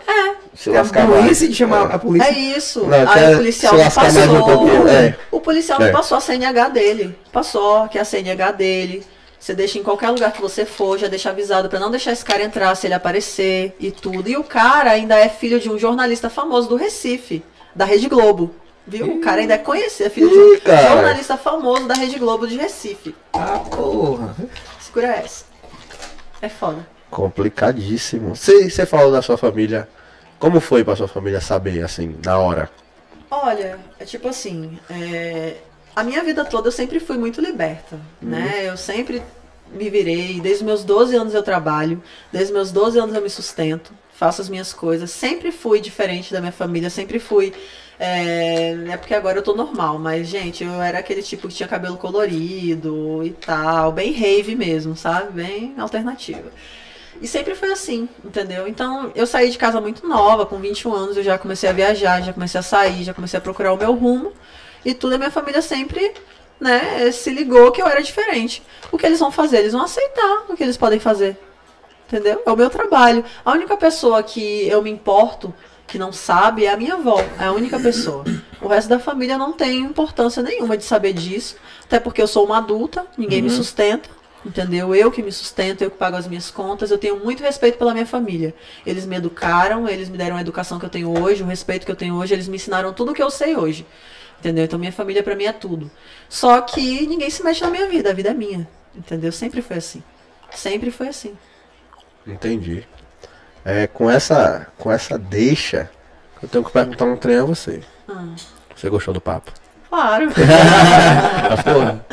[0.54, 1.24] Se tem a lascar mais.
[1.24, 2.28] doença de chamar a polícia.
[2.28, 2.84] É isso.
[2.86, 4.44] Não, Aí o policial se um passou.
[4.44, 5.16] pouquinho, é.
[5.30, 5.86] O policial É.
[5.86, 7.18] me passou a CNH dele.
[7.30, 9.04] Passou, que é a CNH dele.
[9.38, 12.24] Você deixa em qualquer lugar que você for, já deixa avisado pra não deixar esse
[12.24, 14.26] cara entrar se ele aparecer e tudo.
[14.30, 17.44] E o cara ainda é filho de um jornalista famoso do Recife,
[17.74, 18.54] da Rede Globo.
[18.86, 19.06] Viu?
[19.16, 20.88] O cara ainda é conhecido, é filho de um cara.
[20.88, 23.14] jornalista famoso da Rede Globo de Recife.
[23.34, 24.34] Ah, porra.
[24.80, 25.44] Segura essa.
[26.40, 26.86] É foda.
[27.14, 28.34] Complicadíssimo.
[28.34, 29.88] Você falou da sua família.
[30.36, 32.68] Como foi pra sua família saber, assim, na hora?
[33.30, 35.54] Olha, é tipo assim, é,
[35.94, 38.64] a minha vida toda eu sempre fui muito liberta, né?
[38.64, 39.22] Eu sempre
[39.72, 43.22] me virei, desde os meus 12 anos eu trabalho, desde os meus 12 anos eu
[43.22, 47.52] me sustento, faço as minhas coisas, sempre fui diferente da minha família, sempre fui.
[47.98, 51.68] É, é porque agora eu tô normal, mas, gente, eu era aquele tipo que tinha
[51.68, 55.32] cabelo colorido e tal, bem rave mesmo, sabe?
[55.32, 56.50] Bem alternativa.
[57.20, 58.68] E sempre foi assim, entendeu?
[58.68, 62.20] Então, eu saí de casa muito nova, com 21 anos, eu já comecei a viajar,
[62.22, 64.32] já comecei a sair, já comecei a procurar o meu rumo.
[64.84, 66.12] E tudo a minha família sempre,
[66.60, 68.62] né, se ligou que eu era diferente.
[68.92, 69.58] O que eles vão fazer?
[69.58, 71.38] Eles vão aceitar o que eles podem fazer.
[72.06, 72.42] Entendeu?
[72.44, 73.24] É o meu trabalho.
[73.44, 75.54] A única pessoa que eu me importo,
[75.86, 77.18] que não sabe, é a minha avó.
[77.40, 78.24] É a única pessoa.
[78.60, 81.56] O resto da família não tem importância nenhuma de saber disso.
[81.84, 84.10] Até porque eu sou uma adulta, ninguém me sustenta.
[84.44, 84.94] Entendeu?
[84.94, 86.90] Eu que me sustento, eu que pago as minhas contas.
[86.90, 88.54] Eu tenho muito respeito pela minha família.
[88.84, 91.90] Eles me educaram, eles me deram a educação que eu tenho hoje, o respeito que
[91.92, 92.34] eu tenho hoje.
[92.34, 93.86] Eles me ensinaram tudo o que eu sei hoje.
[94.38, 94.64] Entendeu?
[94.64, 95.90] Então minha família pra mim é tudo.
[96.28, 98.68] Só que ninguém se mexe na minha vida, a vida é minha.
[98.94, 99.32] Entendeu?
[99.32, 100.02] Sempre foi assim.
[100.50, 101.34] Sempre foi assim.
[102.26, 102.86] Entendi.
[103.64, 105.90] É, com essa, com essa deixa,
[106.42, 107.80] eu tenho que perguntar um trem a você.
[108.06, 108.26] Ah,
[108.76, 109.50] Você gostou do papo?
[109.88, 110.28] claro.
[110.36, 112.06] Ah, porra.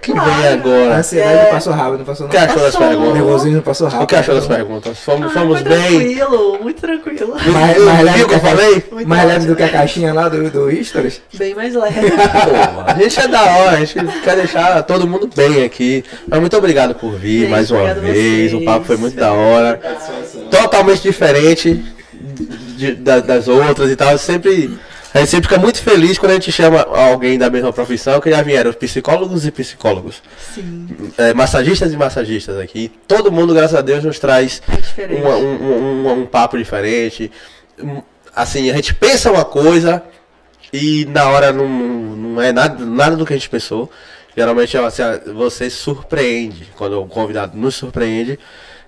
[0.00, 0.96] Que vem A agora?
[0.96, 1.44] ansiedade É.
[1.46, 2.30] passou rápido, não passou O não.
[2.30, 2.86] que achou das Passou.
[2.86, 3.14] O perguntas?
[3.14, 4.02] nervosismo passou rápido.
[4.02, 4.98] O que achou das perguntas?
[5.00, 5.76] Fomos, Ah, fomos bem.
[5.98, 7.34] tranquilo, muito tranquilo.
[7.52, 8.84] Mais, Viu- mais Viu leve o que eu a- falei?
[8.92, 11.20] Muito Mais leve do que a caixinha lá do, do Stories.
[11.34, 12.00] Bem mais leve.
[12.10, 16.04] Pô, a gente é da hora, a gente quer deixar todo mundo bem aqui.
[16.26, 18.16] Mas muito obrigado por vir Gente, mais uma a vez.
[18.16, 18.54] vocês.
[18.54, 19.80] O papo foi muito da hora.
[20.50, 21.84] Totalmente diferente
[22.76, 24.16] de- da- das outras e tal.
[24.18, 24.70] Sempre
[25.14, 28.30] A gente sempre fica muito feliz quando a gente chama alguém da mesma profissão, que
[28.30, 30.20] já vieram psicólogos e psicólogos,
[30.52, 30.88] Sim.
[31.16, 32.90] é, massagistas e massagistas aqui.
[33.06, 34.60] Todo mundo, graças a Deus, nos traz
[34.98, 35.54] É uma- um,
[36.08, 37.30] um- um- papo diferente.
[38.34, 40.02] Assim, a gente pensa uma coisa
[40.72, 43.88] e na hora não, não é nada, nada do que a gente pensou.
[44.36, 48.36] Geralmente assim, você surpreende, quando o convidado nos surpreende.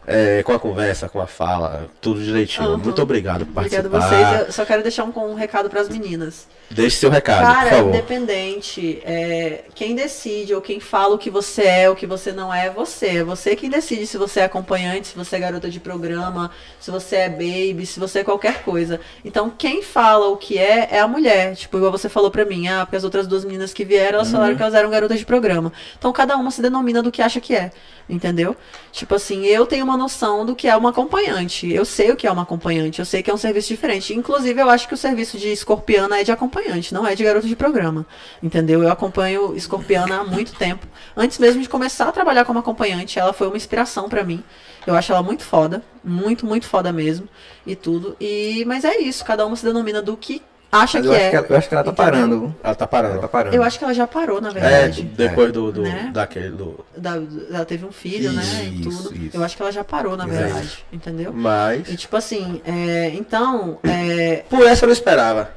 [0.06, 2.68] É, com a conversa, com a fala, tudo direitinho.
[2.68, 2.76] Aham.
[2.78, 4.30] Muito obrigado por Obrigada a participar.
[4.30, 4.46] vocês.
[4.46, 6.46] Eu só quero deixar um, um recado para as meninas.
[6.70, 7.88] Deixe seu recado, por Cara, favor.
[7.88, 12.52] independente, é, quem decide ou quem fala o que você é, o que você não
[12.52, 13.18] é, é você.
[13.18, 16.90] É você quem decide se você é acompanhante, se você é garota de programa, se
[16.90, 19.00] você é baby, se você é qualquer coisa.
[19.24, 21.54] Então, quem fala o que é, é a mulher.
[21.54, 24.30] Tipo, igual você falou pra mim, ah, porque as outras duas meninas que vieram, elas
[24.30, 25.72] falaram que elas eram garotas de programa.
[25.98, 27.70] Então, cada uma se denomina do que acha que é.
[28.08, 28.56] Entendeu?
[28.92, 31.72] Tipo assim, eu tenho uma noção do que é uma acompanhante.
[31.72, 33.00] Eu sei o que é uma acompanhante.
[33.00, 34.14] Eu sei que é um serviço diferente.
[34.14, 36.55] Inclusive, eu acho que o serviço de escorpiana é de acompanhante,
[36.92, 38.06] não é de garota de programa.
[38.42, 38.82] Entendeu?
[38.82, 40.86] Eu acompanho escorpiana há muito tempo.
[41.16, 44.42] Antes mesmo de começar a trabalhar como acompanhante, ela foi uma inspiração pra mim.
[44.86, 45.82] Eu acho ela muito foda.
[46.04, 47.28] Muito, muito foda mesmo.
[47.66, 48.16] E tudo.
[48.20, 49.24] E, mas é isso.
[49.24, 51.30] Cada uma se denomina do que acha que é.
[51.30, 52.04] que ela, eu acho que ela tá Entendeu?
[52.12, 52.54] parando.
[52.62, 53.20] Ela tá Ela parando.
[53.20, 53.56] tá parando.
[53.56, 55.02] Eu acho que ela já parou, na É, verdade.
[55.02, 56.10] depois do, do Né?
[56.12, 56.84] daquele do.
[56.96, 57.20] Da-
[57.50, 58.42] ela teve um filho, né?
[58.64, 59.16] E Isso, tudo.
[59.16, 59.36] isso.
[59.36, 60.44] Eu acho que ela já parou, na Exato.
[60.44, 60.84] verdade.
[60.92, 61.32] Entendeu?
[61.32, 65.50] Mas E tipo assim, é, então, é, por essa eu não esperava.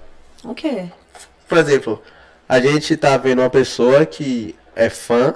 [0.44, 0.86] O quê?
[1.48, 2.02] Por exemplo,
[2.48, 5.34] a gente tá vendo uma pessoa que é fã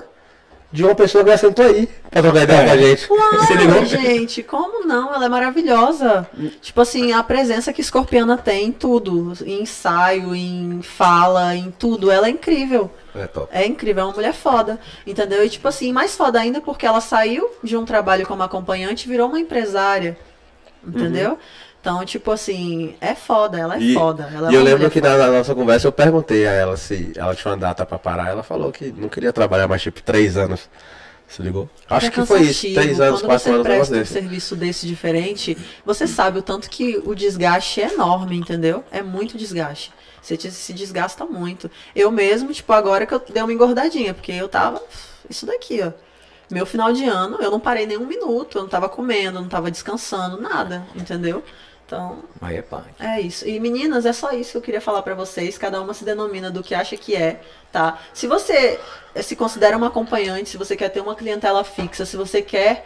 [0.71, 2.65] de uma pessoa que já sentou aí pra trocar ideia É.
[2.65, 3.01] com a gente.
[3.45, 3.73] Se ligou?
[3.75, 5.13] Claro, gente, como não?
[5.13, 6.27] Ela é maravilhosa.
[6.61, 12.09] Tipo assim, a presença que Escorpiana tem em tudo, em ensaio, em fala, em tudo,
[12.09, 12.89] ela é incrível.
[13.13, 13.47] É top.
[13.51, 15.45] É incrível, é uma mulher foda, entendeu?
[15.45, 19.09] E tipo assim, mais foda ainda porque ela saiu de um trabalho como acompanhante e
[19.11, 20.17] virou uma empresária,
[20.83, 21.37] entendeu?
[21.83, 24.31] Então, tipo assim, é foda, ela é E- foda.
[24.33, 25.17] Ela é E eu lembro que foda.
[25.17, 28.29] na, nossa conversa eu perguntei a ela se ela tinha uma data pra parar.
[28.29, 30.69] Ela falou que não queria trabalhar mais tipo três anos.
[31.27, 31.69] Se ligou?
[31.89, 34.13] Acho É que foi isso, três anos, Quando quatro você anos, negócio presta um desse.
[34.13, 38.81] serviço desse diferente, você sabe o tanto que o desgaste é enorme, entendeu?
[38.89, 39.91] É muito desgaste.
[40.21, 41.69] Você se desgasta muito.
[41.93, 44.81] Eu mesmo, tipo, agora que eu dei uma engordadinha, porque eu tava.
[45.29, 45.91] Isso daqui, ó.
[46.49, 49.49] Meu final de ano, eu não parei nem um minuto, eu não tava comendo, não
[49.49, 51.43] tava descansando, nada, entendeu?
[51.85, 52.85] Então, Aí é punk.
[52.99, 53.47] é isso.
[53.47, 55.57] E meninas, é só isso que eu queria falar pra vocês.
[55.57, 57.41] Cada uma se denomina do que acha que é,
[57.71, 57.99] tá?
[58.13, 58.79] Se você
[59.13, 62.85] eh, se considera uma acompanhante, se você quer ter uma clientela fixa, se você quer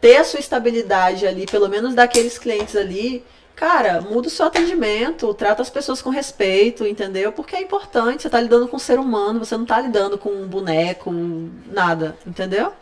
[0.00, 3.24] ter a sua estabilidade ali, pelo menos daqueles clientes ali,
[3.54, 7.30] cara, muda o seu atendimento, trata as pessoas com respeito, entendeu?
[7.32, 10.30] Porque é importante, você tá lidando com um ser humano, você não tá lidando com
[10.30, 11.12] um boneco,
[11.70, 12.72] nada, entendeu?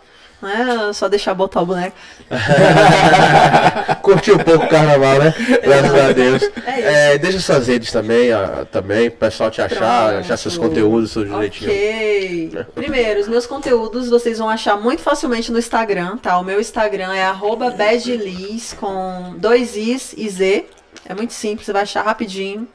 [0.41, 1.97] Não é só deixar botar o boneco.
[4.03, 5.35] Curtiu um pouco o carnaval, né?
[5.63, 6.43] Graças a Deus.
[6.67, 7.15] É.
[7.15, 10.21] É, deixa suas redes também, ó, também, pessoal te achar, Pronto.
[10.21, 11.71] achar seus conteúdos, tudo direitinho.
[11.71, 12.67] Ok.
[12.75, 16.39] Primeiro, os meus conteúdos vocês vão achar muito facilmente no Instagram, tá?
[16.39, 20.67] O meu Instagram é arroba badliz com dois Is e Z.
[21.07, 22.67] É muito simples, você vai achar rapidinho.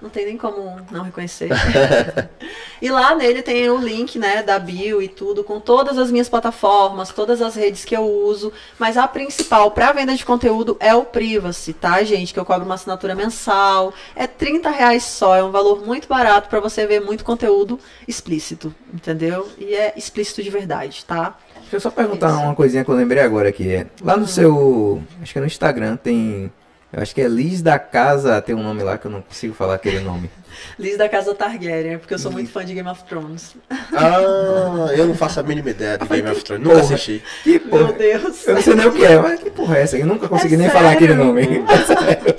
[0.00, 1.50] Não tem nem como não reconhecer.
[2.80, 6.28] e lá nele tem o link, né, da bio e tudo, com todas as minhas
[6.28, 8.52] plataformas, todas as redes que eu uso.
[8.78, 12.32] Mas a principal para venda de conteúdo é o Privacy, tá, gente?
[12.32, 13.92] Que eu cobro uma assinatura mensal.
[14.14, 18.74] É 30 reais só, é um valor muito barato para você ver muito conteúdo explícito,
[18.92, 19.48] entendeu?
[19.58, 21.36] E é explícito de verdade, tá?
[21.68, 22.40] Deixa eu só perguntar Isso.
[22.40, 23.86] uma coisinha que eu lembrei agora aqui.
[24.02, 25.02] Lá no seu.
[25.20, 26.50] Acho que é no Instagram tem.
[26.92, 29.54] Eu acho que é Liz da Casa, tem um nome lá que eu não consigo
[29.54, 30.30] falar aquele nome.
[30.78, 33.54] Liz da Casa Targaryen, porque eu sou muito fã de Game of Thrones.
[33.92, 37.22] Ah, eu não faço a mínima ideia de Game of Thrones, nunca assisti.
[37.42, 37.92] Que Meu porra.
[37.92, 38.46] Deus.
[38.46, 39.96] Eu não sei nem o que é, mas que porra é essa?
[39.98, 41.24] Eu nunca consegui É nem falar aquele sério?
[41.24, 41.64] nome.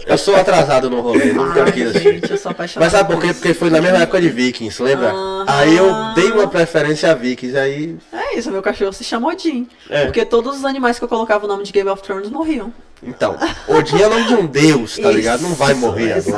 [0.06, 2.14] Eu sou atrasado no rolê, nunca Ai, quis assistir.
[2.14, 2.86] gente, eu sou apaixonada.
[2.92, 3.34] Mas sabe por quê?
[3.34, 5.10] Porque foi na mesma época de Vikings, lembra?
[5.12, 5.46] Aham.
[5.48, 7.98] Aí eu dei uma preferência a Vikings, aí.
[8.14, 9.68] É isso, meu cachorro se chama Odin.
[9.90, 10.06] É.
[10.06, 12.72] Porque todos os animais que eu colocava o nome de Game of Thrones morriam.
[13.02, 13.38] Então,
[13.68, 15.42] Odin é nome de um deus, tá Isso, ligado?
[15.42, 16.38] Não vai morrer exato.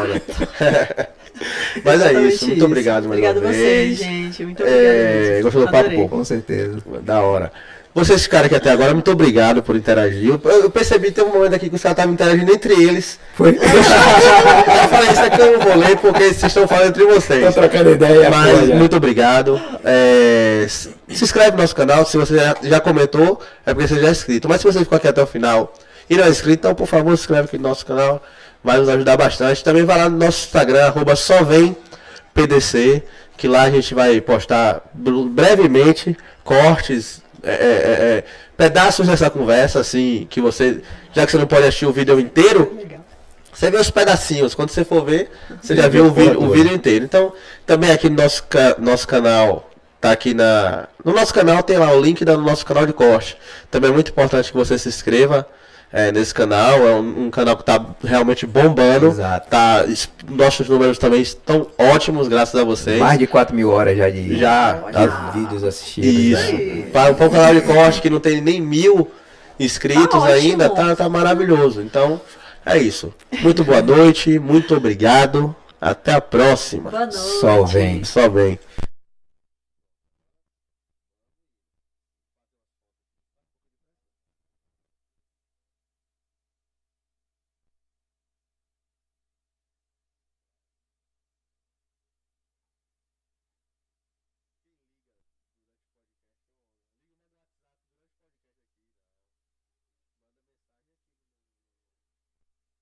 [0.60, 1.10] agora.
[1.84, 3.98] Mas é isso, muito obrigado mais Obrigada uma a vez.
[3.98, 4.46] vocês, gente.
[4.46, 4.64] Muito.
[4.64, 5.44] É, mesmo.
[5.44, 6.08] gostou do papo, pô?
[6.10, 6.78] Com certeza.
[7.04, 7.52] Da hora.
[7.94, 10.30] Vocês ficaram aqui até agora, muito obrigado por interagir.
[10.30, 13.20] Eu, eu percebi, tem um momento aqui que os caras estavam interagindo entre eles.
[13.34, 13.50] Foi.
[13.60, 17.46] Eu falei, isso aqui eu não vou ler porque vocês estão falando entre vocês.
[17.54, 18.30] Tô trocando ideia.
[18.30, 18.76] Mas já.
[18.76, 19.62] muito obrigado.
[19.84, 22.06] É, se se inscreve no nosso canal.
[22.06, 24.48] Se você já, já comentou, é porque você já é inscrito.
[24.48, 25.74] Mas se você ficou aqui até o final
[26.10, 28.22] e não é inscrito, então por favor se inscreve aqui no nosso canal.
[28.64, 29.64] Vai nos ajudar bastante.
[29.64, 31.76] Também vai lá no nosso Instagram, arroba só vem
[32.34, 33.04] PDC,
[33.38, 38.24] que lá a gente vai postar br- brevemente cortes, é, é, é, é,
[38.56, 40.82] pedaços dessa conversa, assim, que você,
[41.14, 43.02] já que você não pode assistir o vídeo inteiro, Legal.
[43.54, 45.30] Você vê os pedacinhos, quando você for ver,
[45.62, 47.04] você já viu o vídeo, o vídeo inteiro.
[47.04, 47.34] Então,
[47.66, 49.70] também aqui no nosso, ca- nosso canal,
[50.00, 50.88] tá aqui na.
[51.04, 53.38] No nosso canal tem lá o link do nosso canal de corte.
[53.70, 55.46] Também é muito importante que você se inscreva
[55.94, 56.88] é, nesse canal.
[56.88, 59.08] É um, um canal que tá realmente bombando.
[59.08, 59.50] Exato.
[59.50, 63.00] Tá, es- nossos números também estão ótimos, graças a vocês.
[63.00, 66.10] Mais de 4 mil horas já de, Já, de tá- vídeos assistidos.
[66.10, 66.54] Isso.
[66.54, 66.84] né?
[66.94, 69.10] Para um canal de corte que não tem nem mil
[69.60, 71.82] inscritos Tá ainda, tá, tá maravilhoso.
[71.82, 72.20] Então,
[72.66, 73.14] é isso.
[73.42, 75.56] Muito boa noite, muito obrigado.
[75.80, 76.92] Até a próxima.
[76.92, 77.18] Boa noite.
[77.18, 78.04] Sol vem.
[78.04, 78.60] Só bem.